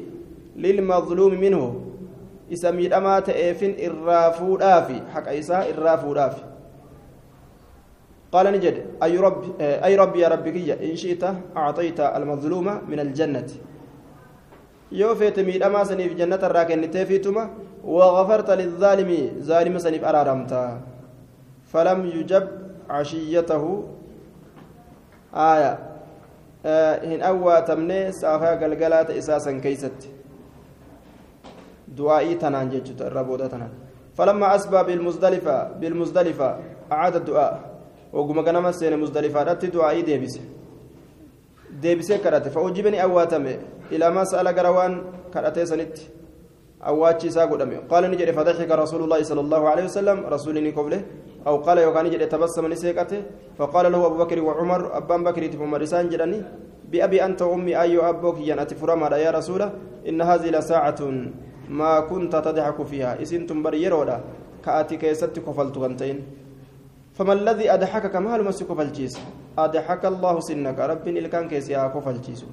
للمظلوم 0.57 1.35
منه 1.41 1.91
isa 2.51 2.73
miidhamaa 2.75 3.23
ta'eefin 3.23 3.77
irraa 3.79 4.31
fuudhaafi 4.35 5.03
haqa 5.15 5.35
isaa 5.43 5.67
irraa 5.73 5.99
fuudhaafi 6.05 6.51
قال 8.31 8.47
نجد 8.53 9.03
أي 9.03 9.19
رب 9.19 9.61
أي 9.61 9.97
ربي 9.97 10.21
يا 10.21 10.29
ربي 10.29 10.73
إن 10.73 10.97
شئت 10.97 11.25
أعطيت 11.57 12.01
المظلوم 12.01 12.67
من 12.87 13.01
الجنة 13.01 13.49
يوفيت 14.93 15.41
ميد 15.41 15.63
أما 15.63 15.85
سنيف 15.85 16.13
جنة 16.15 16.37
الراكن 16.37 16.91
تيفيتما 16.91 17.51
وغفرت 17.85 18.51
للظالم 18.51 19.11
ظالم 19.41 19.79
سنيف 19.79 20.05
أرارمتا 20.05 20.81
فلم 21.73 22.07
يجب 22.07 22.49
عشيته 22.91 23.85
آية 25.35 25.79
آه 26.67 26.95
هن 27.07 27.23
أوى 27.23 27.63
تمني 27.63 28.13
سافا 28.13 28.51
قلقلات 28.61 29.11
إساسا 29.11 29.53
كيست 29.59 30.11
دعائي 31.89 32.35
تنان 32.35 32.69
جيتشو 32.71 33.05
الربودا 33.07 33.47
تنان 33.47 33.71
فلما 34.15 34.55
أسبى 34.55 34.83
بالمزدلفة 34.83 35.57
بالمزدلفة 35.73 36.59
أعاد 36.93 37.17
الدعاء 37.17 37.71
غنم 41.85 42.01
سين 42.01 42.19
مزدلفة 42.19 42.31
رت 42.31 42.45
دعائي 42.45 42.47
ديبس 42.47 42.47
ديبس 42.47 42.49
كرت 42.49 42.49
فأجبني 42.49 43.03
أواتم 43.03 43.47
إلى 43.93 44.11
ما 44.11 44.25
سأل 44.25 44.49
قروان 44.49 44.93
كرتي 45.35 45.67
سنت 45.67 45.97
أواتشي 46.87 47.31
ساقودم 47.31 47.71
قال 47.91 48.11
نجري 48.11 48.33
فضحك 48.33 48.71
رسول 48.71 49.01
الله 49.05 49.23
صلى 49.23 49.41
الله 49.41 49.69
عليه 49.69 49.85
وسلم 49.85 50.19
رسولني 50.27 50.71
قبله 50.71 51.01
أو 51.47 51.57
قال 51.57 51.79
يوكان 51.79 52.05
نجري 52.07 52.27
تبسم 52.27 52.67
نسيكته 52.73 53.23
فقال 53.59 53.93
له 53.93 54.07
أبو 54.07 54.17
بكر 54.25 54.41
وعمر 54.41 54.97
أبان 54.97 55.25
بكر 55.25 55.47
تفهم 55.47 55.75
رسان 55.75 56.09
جراني 56.09 56.41
بأبي 56.91 57.25
أنت 57.25 57.43
وأمي 57.43 57.81
أي 57.83 57.99
أبوك 57.99 58.37
ينأتي 58.41 58.75
فرما 58.75 59.17
يا 59.17 59.31
رسول 59.31 59.63
إن 60.09 60.21
هذه 60.23 60.49
لساعة 60.57 61.01
ما 61.69 62.01
كنت 62.01 62.33
تضحك 62.37 62.83
فيها 62.91 63.23
إسنتم 63.23 63.63
بريرودا 63.63 64.17
كأتي 64.65 64.97
كيست 64.97 65.39
كفلت 65.39 65.79
غنتين 65.79 66.17
فما 67.21 67.33
الذي 67.33 67.69
أضحكك؟ 67.75 68.17
ما 68.17 68.37
هل 68.37 68.45
مسك 68.49 68.73
فالجيس؟ 68.73 69.21
أضحك 69.59 70.03
الله 70.13 70.41
سنك. 70.41 70.79
رب 70.79 71.09
الكان 71.09 71.49
كيسيا 71.53 71.93
كفالجيس 71.93 72.45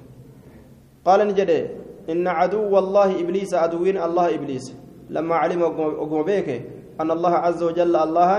قال 1.07 1.19
نجدي 1.27 1.59
إن 2.11 2.27
عدو 2.27 2.61
والله 2.75 3.09
إبليس 3.23 3.53
عدوين 3.53 3.97
الله 4.07 4.35
إبليس. 4.35 4.75
لما 5.09 5.35
علم 5.35 5.61
أقوم 5.63 6.29
أن 7.01 7.11
الله 7.11 7.33
عز 7.45 7.63
وجل 7.63 7.95
الله 7.95 8.31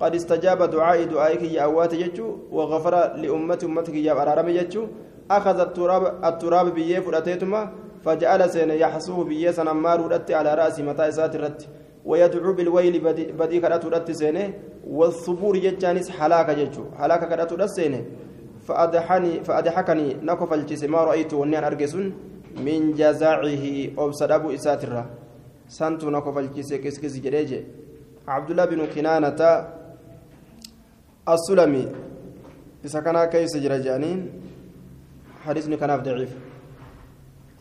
قد 0.00 0.14
استجاب 0.14 0.60
دعائي 0.70 1.04
دعائك 1.04 1.42
يا 1.42 1.62
أوات 1.62 1.92
يجو 1.92 2.26
وغفر 2.52 2.94
لأمة 3.16 3.60
أمتك 3.64 3.94
يا 3.94 4.12
أرارم 4.22 4.48
يجو 4.48 4.82
أخذ 5.30 5.60
التراب 5.60 6.24
التراب 6.24 6.66
بيه 6.74 7.00
فرأتيتما 7.00 7.72
فجعل 8.04 8.50
سين 8.50 8.70
يحسوه 8.70 9.24
بيه 9.24 9.50
سنمار 9.50 10.00
على 10.30 10.50
رأس 10.54 10.80
متى 10.80 11.08
إسات 11.08 11.34
الرت 11.36 11.60
ويدعو 12.04 12.52
بالويل 12.52 12.94
بدي 13.38 13.60
كرات 13.60 13.84
رت 13.86 14.10
سينه 14.10 14.54
والصبور 14.86 15.56
يجانس 15.56 16.10
حلاك 16.10 16.48
يجو 16.58 16.84
حلاك 16.98 17.22
كرات 17.28 17.52
رت 17.52 17.68
سينه 17.68 18.04
فأضحني 18.66 19.44
فأضحكني 19.44 20.06
نكف 20.22 20.52
الجسم. 20.52 20.90
ما 20.92 21.04
رأيت 21.04 21.32
ونيان 21.34 21.64
أرجسون. 21.64 22.06
من 22.66 22.92
جزاعه 22.92 23.64
أبصر 23.98 24.34
أبو 24.34 24.50
إسات 24.54 24.84
الرا 24.84 25.04
سنتو 25.68 26.10
نكف 26.10 26.38
الجسم. 26.38 26.76
كيس 26.76 26.98
كيس 26.98 27.14
جريجي 27.24 27.60
عبد 28.28 28.50
الله 28.50 28.64
بن 28.64 28.80
كنانة 28.94 29.40
السلمي. 31.28 31.84
كان 33.04 33.24
كيس 33.24 33.56
جرجانين 33.56 34.18
حديثني 35.44 35.76
كان 35.76 36.02
ضعيف. 36.02 36.32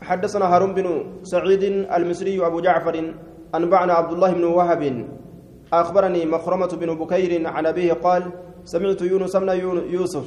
حدثنا 0.02 0.46
هارون 0.46 0.74
بن 0.74 0.88
سعيد 1.24 1.64
المصري 1.96 2.46
أبو 2.46 2.60
جعفر 2.62 2.96
أنبعنا 3.56 3.94
عبد 3.94 4.12
الله 4.12 4.34
بن 4.34 4.44
وهب 4.44 5.06
أخبرني 5.74 6.26
مخرمة 6.26 6.68
بن 6.68 6.96
بكير 6.96 7.48
عن 7.48 7.66
أبيه 7.66 7.94
قال 7.94 8.24
سمعت 8.64 9.02
يونس 9.02 9.36
بن 9.36 9.50
يوسف 9.90 10.26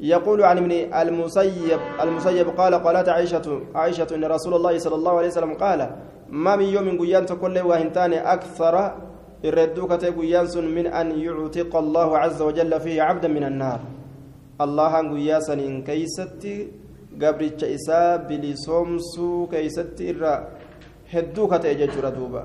يقول 0.00 0.42
عن 0.42 0.58
ابن 0.58 0.72
المسيب 0.72 1.80
المسيب 2.02 2.48
قال 2.48 2.74
قالت 2.74 3.08
عائشة 3.08 3.60
عائشة 3.74 4.06
إن 4.14 4.24
رسول 4.24 4.54
الله 4.54 4.78
صلى 4.78 4.94
الله 4.94 5.18
عليه 5.18 5.28
وسلم 5.28 5.54
قال 5.54 5.90
ما 6.28 6.56
من 6.56 6.64
يوم 6.64 6.98
قيان 7.00 7.24
كل 7.24 7.58
وهنتان 7.58 8.12
أكثر 8.12 8.94
الردوك 9.44 9.92
قيان 9.92 10.64
من 10.74 10.86
أن 10.86 11.20
يعتق 11.20 11.76
الله 11.76 12.18
عز 12.18 12.42
وجل 12.42 12.80
فيه 12.80 13.02
عبدا 13.02 13.28
من 13.28 13.44
النار. 13.44 13.80
الله 14.60 14.92
قياسا 15.14 15.82
كيستي 15.86 16.68
gabricha 17.18 17.66
isaa 17.66 18.18
bilisoomsuu 18.18 19.46
keeysatti 19.46 20.08
irra 20.12 20.34
hedduu 21.12 21.48
ka 21.48 21.58
ta'e 21.58 21.74
jechuudha 21.74 22.10
duuba. 22.10 22.42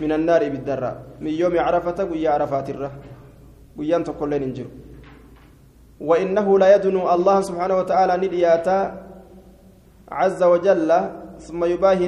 Min 0.00 0.12
annaari 0.12 0.46
ibiddarra 0.46 0.92
min 1.20 1.34
yoomi 1.34 1.58
carafata 1.58 2.04
guyyaa 2.04 2.34
arafaatirra 2.38 2.90
guyyaan 3.76 4.04
tokkolleen 4.04 4.42
hin 4.42 4.54
jiru. 4.54 4.70
وإنه 6.08 6.46
لا 6.62 6.68
يدنو 6.74 7.02
الله 7.14 7.36
سبحانه 7.48 7.76
وتعالى 7.80 8.12
ندياتا 8.22 8.78
عز 10.18 10.40
وجل 10.52 10.90
ثم 11.46 11.60
يباهي 11.72 12.04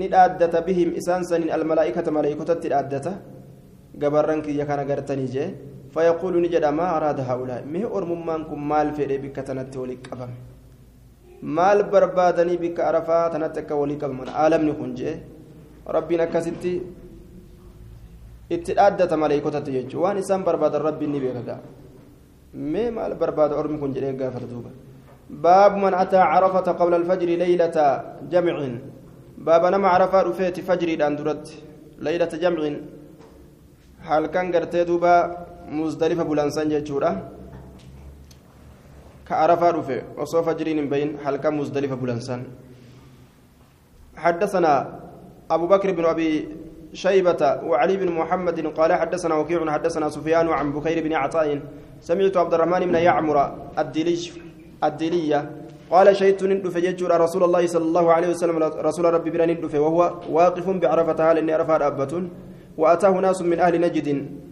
ندادة 0.00 0.54
بهم 0.68 0.88
إسانسا 1.00 1.36
الملائكة 1.58 2.06
ملائكة 2.18 2.50
تدادة 2.62 3.06
قبرنك 4.02 4.46
يكان 4.60 4.80
قرتني 4.90 5.26
جي 5.34 5.44
فيقول 5.94 6.34
نجد 6.44 6.64
ما 6.78 6.86
أراد 6.96 7.18
هؤلاء 7.30 7.60
مه 7.72 7.84
أرممانكم 7.96 8.58
مال 8.70 8.88
في 8.96 9.02
ربك 9.12 9.36
تنتولي 9.48 9.96
قبم 10.06 10.32
maal 11.42 11.82
barbaadanii 11.92 12.58
bikka 12.64 12.82
arafaa 12.90 13.30
tanatti 13.34 13.60
akka 13.62 13.74
walii 13.80 13.98
qabaman 14.02 14.28
aalamni 14.42 14.72
kun 14.80 14.94
jee 14.98 15.14
rabbiin 15.96 16.20
akkasitti 16.26 16.72
itti 18.56 18.72
dhaaddata 18.78 19.16
maleeykotatti 19.22 19.70
jechuun 19.76 20.02
waan 20.04 20.18
isaan 20.18 20.42
barbaadan 20.48 20.82
rabbiin 20.88 21.12
ni 21.12 21.20
beeka 21.24 21.42
gaa 21.48 21.60
mee 22.72 22.90
maal 22.90 23.14
barbaada 23.22 23.54
ormi 23.60 23.78
kun 23.78 23.94
jedhee 23.96 24.12
gaafata 24.20 24.46
duuba 24.52 24.70
باب 25.30 25.76
من 25.76 25.94
أتى 25.94 26.16
عرفة 26.16 26.66
قبل 26.80 26.94
الفجر 27.00 27.28
ليلة 27.44 27.76
جمع 28.32 28.56
باب 29.46 29.62
نما 29.72 29.88
عرفة 29.94 30.18
رفيت 30.28 30.56
فجر 30.68 30.88
الأندرت 30.96 31.44
ليلة 32.06 32.32
جمع 32.42 32.60
حال 34.06 34.26
كان 34.34 34.46
قرتي 34.54 34.84
دوبا 34.88 35.14
مزدلفة 35.78 36.22
بلانسان 36.30 36.68
جيتشورا 36.72 37.10
كعرفة 39.28 39.70
رفع 39.70 39.98
وصوف 40.18 40.48
جرين 40.48 40.88
بين 40.88 41.18
حلقة 41.24 41.50
مزدلفة 41.50 41.94
بلنسان. 41.94 42.40
حدثنا 44.16 45.00
أبو 45.50 45.66
بكر 45.66 45.92
بن 45.92 46.04
أبي 46.04 46.48
شيبة 46.92 47.42
وعلي 47.68 47.96
بن 47.96 48.08
محمد 48.12 48.66
قال 48.66 48.92
حدثنا 48.92 49.34
وكيع 49.34 49.70
حدثنا 49.70 50.08
سفيان 50.08 50.48
عن 50.48 50.72
بكير 50.72 51.04
بن 51.04 51.12
عطاء. 51.12 51.60
سمعت 52.00 52.36
عبد 52.36 52.54
الرحمن 52.54 52.80
بن 52.86 52.94
يعمر 52.94 53.36
الدليش 53.78 54.32
الدلية 54.84 55.50
قال 55.90 56.16
شهدت 56.16 56.44
ندف 56.44 56.76
رسول 57.02 57.42
الله 57.44 57.66
صلى 57.66 57.84
الله 57.84 58.12
عليه 58.12 58.28
وسلم 58.28 58.56
رسول 58.62 59.04
ربي 59.14 59.30
بن 59.30 59.40
ندف 59.50 59.74
وهو 59.74 60.00
واقف 60.30 60.66
بعرفة 60.70 61.30
هال 61.30 61.38
إني 61.38 61.54
أرفع 61.54 61.86
أبة؟ 61.86 62.12
وأتاه 62.78 63.10
ناس 63.10 63.42
من 63.42 63.58
أهل 63.60 63.80
نجد 63.80 64.08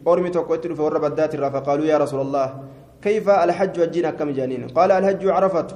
أرمي 0.09 0.31
توقيت 0.31 0.81
ورب 0.81 1.05
الذات 1.05 1.37
فقالوا 1.37 1.87
يا 1.87 1.99
رسول 1.99 2.21
الله 2.21 2.47
كيف 3.07 3.27
الحج 3.45 3.75
وجينا 3.83 4.11
كم 4.19 4.31
جانين؟ 4.39 4.63
قال 4.77 4.91
الحج 4.99 5.23
عرفت 5.37 5.69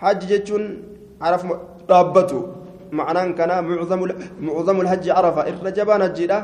حج 0.00 0.20
جتون 0.30 0.62
عرف 1.26 1.42
رابته 1.92 2.40
معناه 2.98 3.26
كان 3.38 3.50
معظم 3.70 4.00
معظم 4.48 4.76
الحج 4.84 5.06
عرفة. 5.16 5.42
الرجبان 5.50 6.02
الجيده 6.08 6.38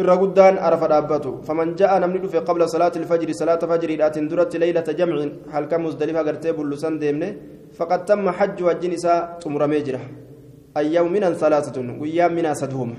الرغدان 0.00 0.54
عرف 0.64 0.82
رابته 0.94 1.32
فمن 1.46 1.68
جاء 1.80 1.92
نمن 2.02 2.26
في 2.32 2.38
قبل 2.48 2.62
صلاة 2.74 2.94
الفجر 3.00 3.28
صلاة 3.42 3.62
فجر 3.70 3.90
لا 4.00 4.08
تندرت 4.14 4.52
ليلة 4.62 4.88
جمع. 4.98 5.16
هل 5.54 5.64
كم 5.70 5.80
مزدلفة 5.84 6.20
غرتي 6.26 6.50
بلسان 6.56 6.94
ديمنه 7.02 7.30
فقد 7.78 8.00
تم 8.08 8.26
حج 8.38 8.58
وجنسا 8.66 9.14
تمرمي 9.42 9.80
جره 9.86 10.04
أيام 10.80 11.06
من 11.14 11.22
ثلاثة 11.42 11.76
ويام 12.02 12.32
من 12.38 12.46
سدهم 12.60 12.90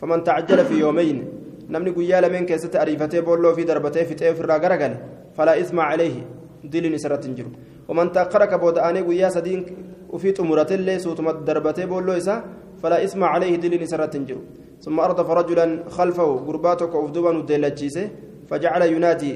فمن 0.00 0.18
تعجل 0.28 0.58
في 0.68 0.74
يومين 0.84 1.18
namni 1.68 1.92
guyyaa 1.92 2.20
lameen 2.24 2.46
keessatti 2.48 2.78
ariifatee 2.82 3.20
boolloo 3.22 3.52
fi 3.56 3.64
darbatee 3.70 4.04
fixee 4.10 4.30
ofirraa 4.32 4.58
garagale 4.64 4.96
isma 5.64 5.82
calayhi 5.90 6.22
diliin 6.72 6.94
isarratti 6.94 7.26
hin 7.28 7.36
jiru 7.36 7.50
waman 7.88 8.08
taakkara 8.12 8.46
ka 8.46 8.58
booda'anii 8.58 9.02
guyyaa 9.08 9.30
sadiin 9.30 9.60
ufii 10.12 10.32
xumuratillee 10.38 10.98
suutuma 10.98 11.32
darbatee 11.46 11.86
boolloo 11.86 12.16
isaa 12.22 12.42
falaa 12.82 13.00
isma 13.06 13.26
calayhi 13.32 13.58
diliin 13.58 13.82
isarratti 13.82 14.18
hin 14.18 14.26
jiru 14.26 14.42
ثم 14.84 15.00
أردف 15.00 15.30
رجلا 15.30 15.66
خلفه 15.90 16.28
قرباتك 16.46 16.94
أفدوبا 16.94 17.30
وديلتشيسه 17.38 18.04
فجعل 18.48 18.82
ينادي. 18.94 19.32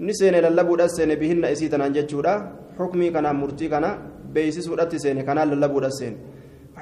نسين 0.00 0.34
للبو 0.34 0.74
السين 0.74 1.14
بهن 1.14 1.44
إسيتنا 1.44 1.86
أنجتشورا 1.86 2.34
حكمي 2.78 3.10
كان 3.14 3.26
مرتي 3.40 3.68
كان 3.72 3.84
بيسيس 4.34 4.68
ودتسين 4.68 5.22
كان 5.22 5.38
للبو 5.50 5.78
السين 5.78 6.14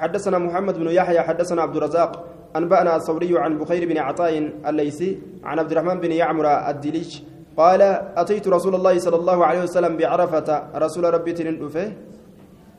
حدثنا 0.01 0.37
محمد 0.37 0.75
بن 0.81 0.87
يحيى 0.99 1.21
حدثنا 1.27 1.61
عبد 1.61 1.75
الرزاق. 1.77 2.11
أنبأنا 2.57 2.95
الثوري 2.95 3.31
عن 3.37 3.57
بخير 3.61 3.85
بن 3.89 3.97
عطاء 3.97 4.33
الليثي 4.69 5.09
عن 5.43 5.59
عبد 5.59 5.71
الرحمن 5.71 5.97
بن 5.99 6.11
يعمر 6.11 6.45
الدليش 6.71 7.11
قال 7.57 7.81
أتيت 8.21 8.47
رسول 8.47 8.75
الله 8.75 8.99
صلى 8.99 9.17
الله 9.21 9.45
عليه 9.45 9.61
وسلم 9.63 9.97
بعرفة 9.97 10.49
رسول 10.75 11.03
ربي 11.13 11.31
تنفه 11.33 11.87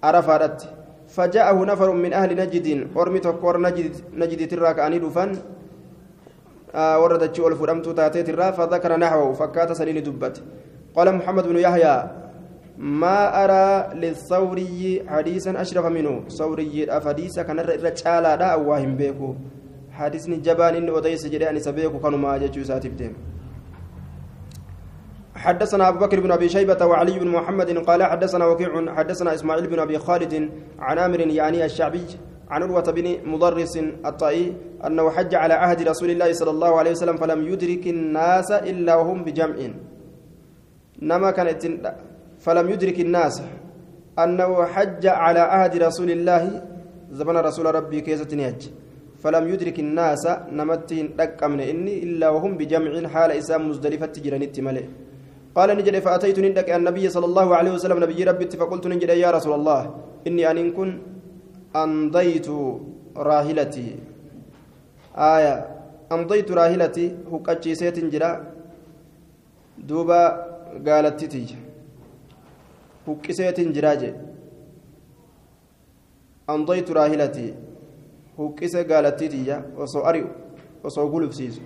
عرفت 0.03 0.59
فجاءه 1.09 1.65
نفر 1.65 1.89
من 1.93 2.13
أهل 2.13 2.31
نجد 2.37 2.67
أرمي 2.97 3.19
تكور 3.19 3.61
نجد 3.67 3.95
نجد 4.21 4.41
تراك 4.51 4.79
أني 4.79 4.99
دفن 4.99 5.31
آه 6.75 6.97
وردت 7.03 7.35
شؤل 7.37 7.53
فرمت 7.57 7.87
تاتي 7.99 8.23
ترا 8.23 8.51
فذكر 8.51 8.93
نحوه 8.97 9.33
فكات 9.33 9.73
سنين 9.73 10.03
دبت 10.07 10.37
قال 10.97 11.15
محمد 11.15 11.45
بن 11.49 11.57
يحيى 11.57 11.97
ما 12.79 13.45
أرى 13.45 13.95
للثوري 14.01 15.03
حديثا 15.09 15.61
أشرف 15.61 15.87
منه. 15.87 16.29
ثوري 16.29 16.87
أفديسا 16.91 17.43
كان 17.43 17.59
الرجال 17.59 18.23
لا 18.23 18.49
أواهم 18.55 18.95
بيكو. 18.97 19.35
حديثني 19.91 20.37
جبان 20.37 20.75
إن 20.75 20.89
أديس 20.97 21.27
جريان 21.27 21.59
سبيكو 21.59 21.99
كانوا 21.99 22.19
ما 22.19 22.39
جاتشو 22.39 22.79
ديم 22.79 23.15
حدثنا 25.45 25.89
أبو 25.89 25.99
بكر 25.99 26.21
بن 26.21 26.31
أبي 26.33 26.49
شيبة 26.49 26.87
وعلي 26.87 27.19
بن 27.19 27.29
محمد 27.29 27.79
قال 27.89 28.01
حدثنا 28.03 28.45
وكيع 28.47 28.95
حدثنا 28.97 29.35
إسماعيل 29.35 29.67
بن 29.67 29.79
أبي 29.79 29.99
خالد 29.99 30.35
عن 30.79 30.99
آمر 30.99 31.21
يعني 31.21 31.65
الشعبي 31.65 32.07
عن 32.51 32.63
عروة 32.63 32.89
بن 32.97 33.07
مضرس 33.33 33.75
الطائي 34.09 34.47
أنه 34.87 35.11
حج 35.11 35.33
على 35.35 35.55
عهد 35.55 35.89
رسول 35.89 36.11
الله 36.11 36.33
صلى 36.33 36.51
الله 36.51 36.73
عليه 36.79 36.91
وسلم 36.91 37.17
فلم 37.23 37.41
يدرك 37.53 37.85
الناس 37.87 38.51
إلا 38.71 38.93
وهم 38.97 39.19
بجمع. 39.25 39.57
نما 41.03 41.31
كانت 41.31 41.63
فلم 42.45 42.67
يدرك 42.73 42.99
الناس. 43.07 43.43
أنه 44.25 44.51
حج 44.75 45.07
على 45.07 45.41
عهد 45.53 45.75
رسول 45.89 46.11
الله 46.17 46.43
زمن 47.19 47.37
رسول 47.49 47.67
ربي 47.79 48.01
كيسة 48.07 48.31
نيج 48.41 48.61
فلم 49.23 49.45
يدرك 49.53 49.79
الناس 49.87 50.25
نمتين 50.59 51.07
دك 51.19 51.41
من 51.53 51.61
إني 51.61 51.95
إلا 52.05 52.29
وهم 52.35 52.53
بجمع 52.59 52.93
حال 53.13 53.31
إسام 53.41 53.69
مزدلفة 53.69 54.15
جرانيت 54.25 54.57
ملئ 54.67 54.87
قال 55.59 55.75
نجد 55.75 55.99
فأتيت 56.07 56.39
ندك 56.39 56.71
النبي 56.71 57.05
صلى 57.11 57.27
الله 57.31 57.49
عليه 57.59 57.73
وسلم 57.75 57.99
نبي 57.99 58.23
ربي 58.31 58.47
فقلت 58.61 58.87
نجد 58.87 59.11
يا 59.11 59.31
رسول 59.35 59.59
الله 59.59 59.81
إني 60.27 60.47
أن 60.51 60.71
كن 60.71 60.91
أمضيت 61.75 62.49
راهلتي. 63.19 63.89
آية 65.19 65.55
أمضيت 66.15 66.49
راهلتي 66.59 67.07
هكتشي 67.33 67.75
سيت 67.75 67.99
جرا 68.15 68.31
دوبا 69.83 70.21
قالت 70.87 71.21
تتي 71.21 71.59
هكسيت 73.09 73.59
جراجي 73.61 74.11
أمضيت 76.51 76.89
راهلتي 76.91 77.49
هكسي 78.39 78.83
قالت 78.91 79.15
تتي 79.21 79.43
وصو 79.75 80.01
أريو 80.07 80.29
وصو 80.85 81.09
قلب 81.13 81.33
سيسو. 81.33 81.63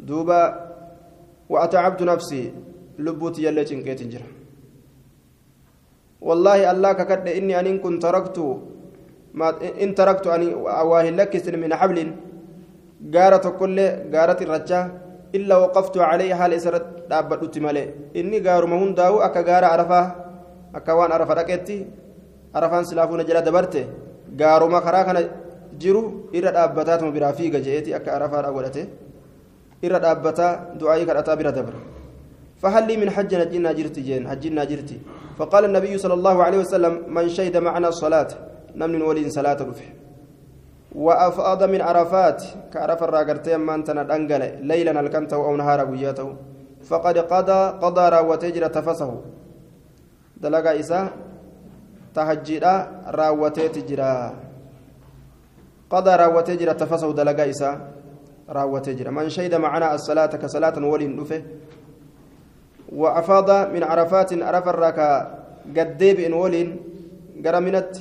دوبا 0.00 0.65
وأتعبت 1.52 2.00
نفسي 2.02 2.42
لبوتي 3.04 3.40
يلي 3.46 3.64
تنكيت 3.68 4.00
جرا 4.12 4.28
والله 6.26 6.58
الله 6.72 6.92
ككد 6.98 7.28
إني 7.38 7.54
أن 7.60 7.78
كنت 7.84 8.02
تركت 8.02 8.38
ما 9.38 9.48
إن 9.84 9.90
تركت 9.98 10.26
أني 10.26 10.48
أواهلك 10.82 11.32
من 11.62 11.70
حبل 11.80 11.98
قارة 13.14 13.46
كل 13.60 13.78
قارة 14.14 14.40
الرجاء 14.46 14.84
إلا 15.36 15.54
وقفت 15.62 15.96
عليها 16.10 16.44
لسرت 16.50 16.86
دابت 17.10 17.54
مالي 17.64 17.84
إني 18.18 18.38
قار 18.46 18.62
مهون 18.72 18.90
داو 18.98 19.14
أكا 19.26 19.40
قار 19.48 19.64
عرفة 19.72 20.00
أكا 20.78 20.92
عرفة 21.14 21.34
ركتي 21.40 21.78
عرفان 22.54 22.84
سلافون 22.90 23.20
جلا 23.28 23.40
دبرته 23.46 23.84
قار 24.40 24.62
ما 24.72 24.80
خراكنا 24.86 25.20
jiru 25.78 26.30
irra 26.32 26.52
dhaabbataa 26.56 27.10
biraa 27.16 27.32
fiiga 27.32 27.60
je'eeti 27.60 27.94
akka 27.94 28.12
irra 29.82 29.98
dhaabbataa 30.00 30.78
du'aa'ii 30.80 31.06
kadhataa 31.06 31.36
bira 31.36 31.52
dabre 31.52 31.96
فهل 32.56 32.88
لي 32.88 32.96
من 32.96 33.10
حج 33.10 33.34
نجينا 33.34 33.72
جرتي 33.72 34.00
جين 34.00 34.28
حجنا 34.28 34.64
جرتي 34.64 34.98
فقال 35.38 35.64
النبي 35.64 35.98
صلى 35.98 36.14
الله 36.14 36.36
عليه 36.44 36.58
وسلم 36.64 36.94
من 37.16 37.28
شهد 37.28 37.56
معنا 37.56 37.88
الصلاة 37.88 38.28
نمن 38.80 39.02
ولي 39.02 39.30
صلاة 39.30 39.60
رفع 39.60 39.88
وأفاض 40.94 41.60
من 41.62 41.80
عرفات 41.80 42.42
كعرف 42.72 43.00
الراقرتين 43.02 43.56
ما 43.56 43.74
أنت 43.74 43.90
ليلا 44.70 45.00
الكنته 45.00 45.36
أو 45.36 45.56
نهار 45.56 45.80
قياته 45.92 46.28
فقد 46.88 47.16
قضى 47.18 47.60
قضى 47.84 48.04
راوتجر 48.08 48.66
تفسه 48.66 49.10
دلقا 50.42 50.80
إساء 50.80 51.06
تهجيرا 52.14 52.74
راوتيت 53.18 53.76
جرا 53.88 54.34
قضى 55.90 56.12
راوتجر 56.22 56.72
تفسه 56.72 57.12
دلقا 57.12 57.44
إساء 58.46 58.56
راوتجر 58.56 59.10
من 59.10 59.28
شهد 59.28 59.54
معنا 59.54 59.94
الصلاة 59.94 60.26
كصلاة 60.26 60.78
ولي 60.78 61.06
نفه 61.06 61.42
وأفاض 62.92 63.50
من 63.74 63.82
عرفات 63.82 64.32
عرف 64.42 64.68
الركا 64.68 65.08
قديب 65.76 66.20
إن 66.20 66.32
ولين. 66.32 66.76
قرمنت 67.44 67.96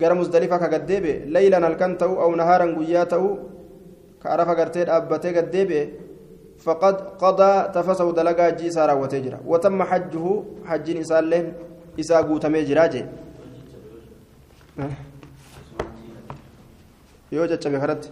قرم 0.00 0.18
مزدلفة 0.20 0.56
كقديب. 0.56 1.04
ليلا 1.26 1.68
الكنتو 1.68 2.22
أو 2.22 2.34
نهارا 2.34 2.78
قياته 2.78 3.38
كعرف 4.22 4.48
قرتين 4.48 4.88
أبتي 4.88 5.36
قديب. 5.36 5.90
فقد 6.58 6.96
قضى 7.18 7.52
تفسه 7.74 8.12
دلقا 8.12 8.50
جيسا 8.50 8.86
راوتجرا 8.86 9.38
وتم 9.46 9.82
حجه. 9.82 10.42
حج 10.66 10.86
نسال 10.96 11.30
له 11.30 11.52
إسا 12.00 12.20
قوتمي 12.20 12.62
جراجي. 12.64 13.04
yoo 17.32 17.46
caccabe 17.48 17.78
karatti 17.78 18.08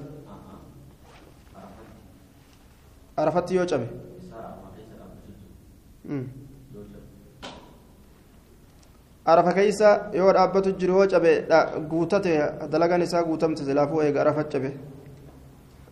arafatti 3.17 3.55
yoo 3.57 3.67
cabe? 3.67 3.87
Arafa 9.27 9.53
keeysa 9.55 10.11
yoo 10.15 10.33
dhaabbatu 10.33 10.73
jiru 10.79 10.95
yoo 11.01 11.09
cabe 11.09 11.33
guutate 11.91 12.33
dalagaan 12.71 13.03
isaa 13.03 13.25
guutamte 13.25 13.65
silaafuu 13.65 14.03
eega 14.03 14.21
arafa 14.21 14.45
cabe. 14.45 14.71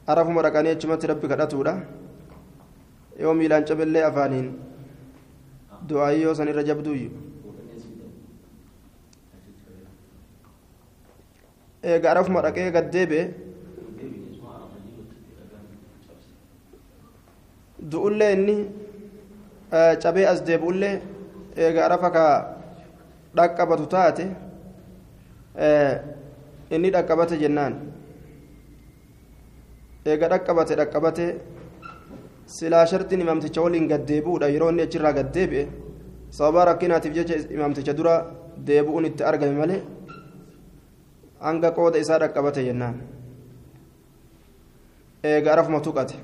Arafuma 0.06 0.42
dhaqanii 0.42 0.74
achumatti 0.76 1.06
rabbi 1.06 1.28
kadhatuudha 1.28 1.74
yoo 3.20 3.34
miilaan 3.34 3.64
cabellee 3.64 4.04
afaaniin. 4.10 4.48
Du'aayii 5.88 6.22
yoo 6.22 6.34
san 6.34 6.48
irra 6.48 6.62
jabduuyyu 6.64 7.10
eega 11.82 12.10
arafuma 12.10 12.40
dhaqee 12.42 12.70
gaddeebe 12.76 13.18
du'ullee 17.90 18.32
inni 18.36 18.56
cabee 20.02 20.26
as 20.32 20.40
deebi'ullee 20.46 21.00
eega 21.56 21.84
arafa 21.86 22.10
ka 22.16 22.24
dhaqqabatu 23.36 23.86
taate 23.94 24.24
inni 26.74 26.90
dhaqqabate 26.90 27.36
jennaan. 27.42 27.74
Eega 30.06 30.28
dhaqqabate 30.32 30.74
dhaqqabate 30.80 31.26
silaa 32.46 32.86
shartiin 32.86 33.20
imaamticha 33.20 33.60
waliin 33.64 33.88
gaddeebi'uudha 33.92 34.48
yeroo 34.54 34.70
inni 34.72 34.82
achirraa 34.82 35.12
gaddeebi'e 35.18 35.64
sababa 36.30 36.64
rakkinaatiif 36.70 37.14
jecha 37.14 37.34
imaamticha 37.56 37.92
dura 37.98 38.14
deebi'uun 38.66 39.04
itti 39.10 39.22
argame 39.30 39.56
malee 39.62 39.80
hanga 41.46 41.70
qooda 41.76 41.98
isaa 41.98 42.18
dhaqqabate 42.22 42.60
jennaan. 42.68 42.96
Eega 45.24 45.52
arafuma 45.52 45.80
tuqate 45.80 46.16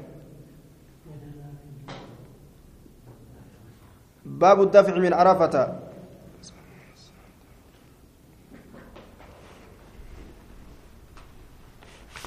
باب 4.38 4.62
الدفع 4.62 4.98
من 4.98 5.12
عرفة. 5.12 5.89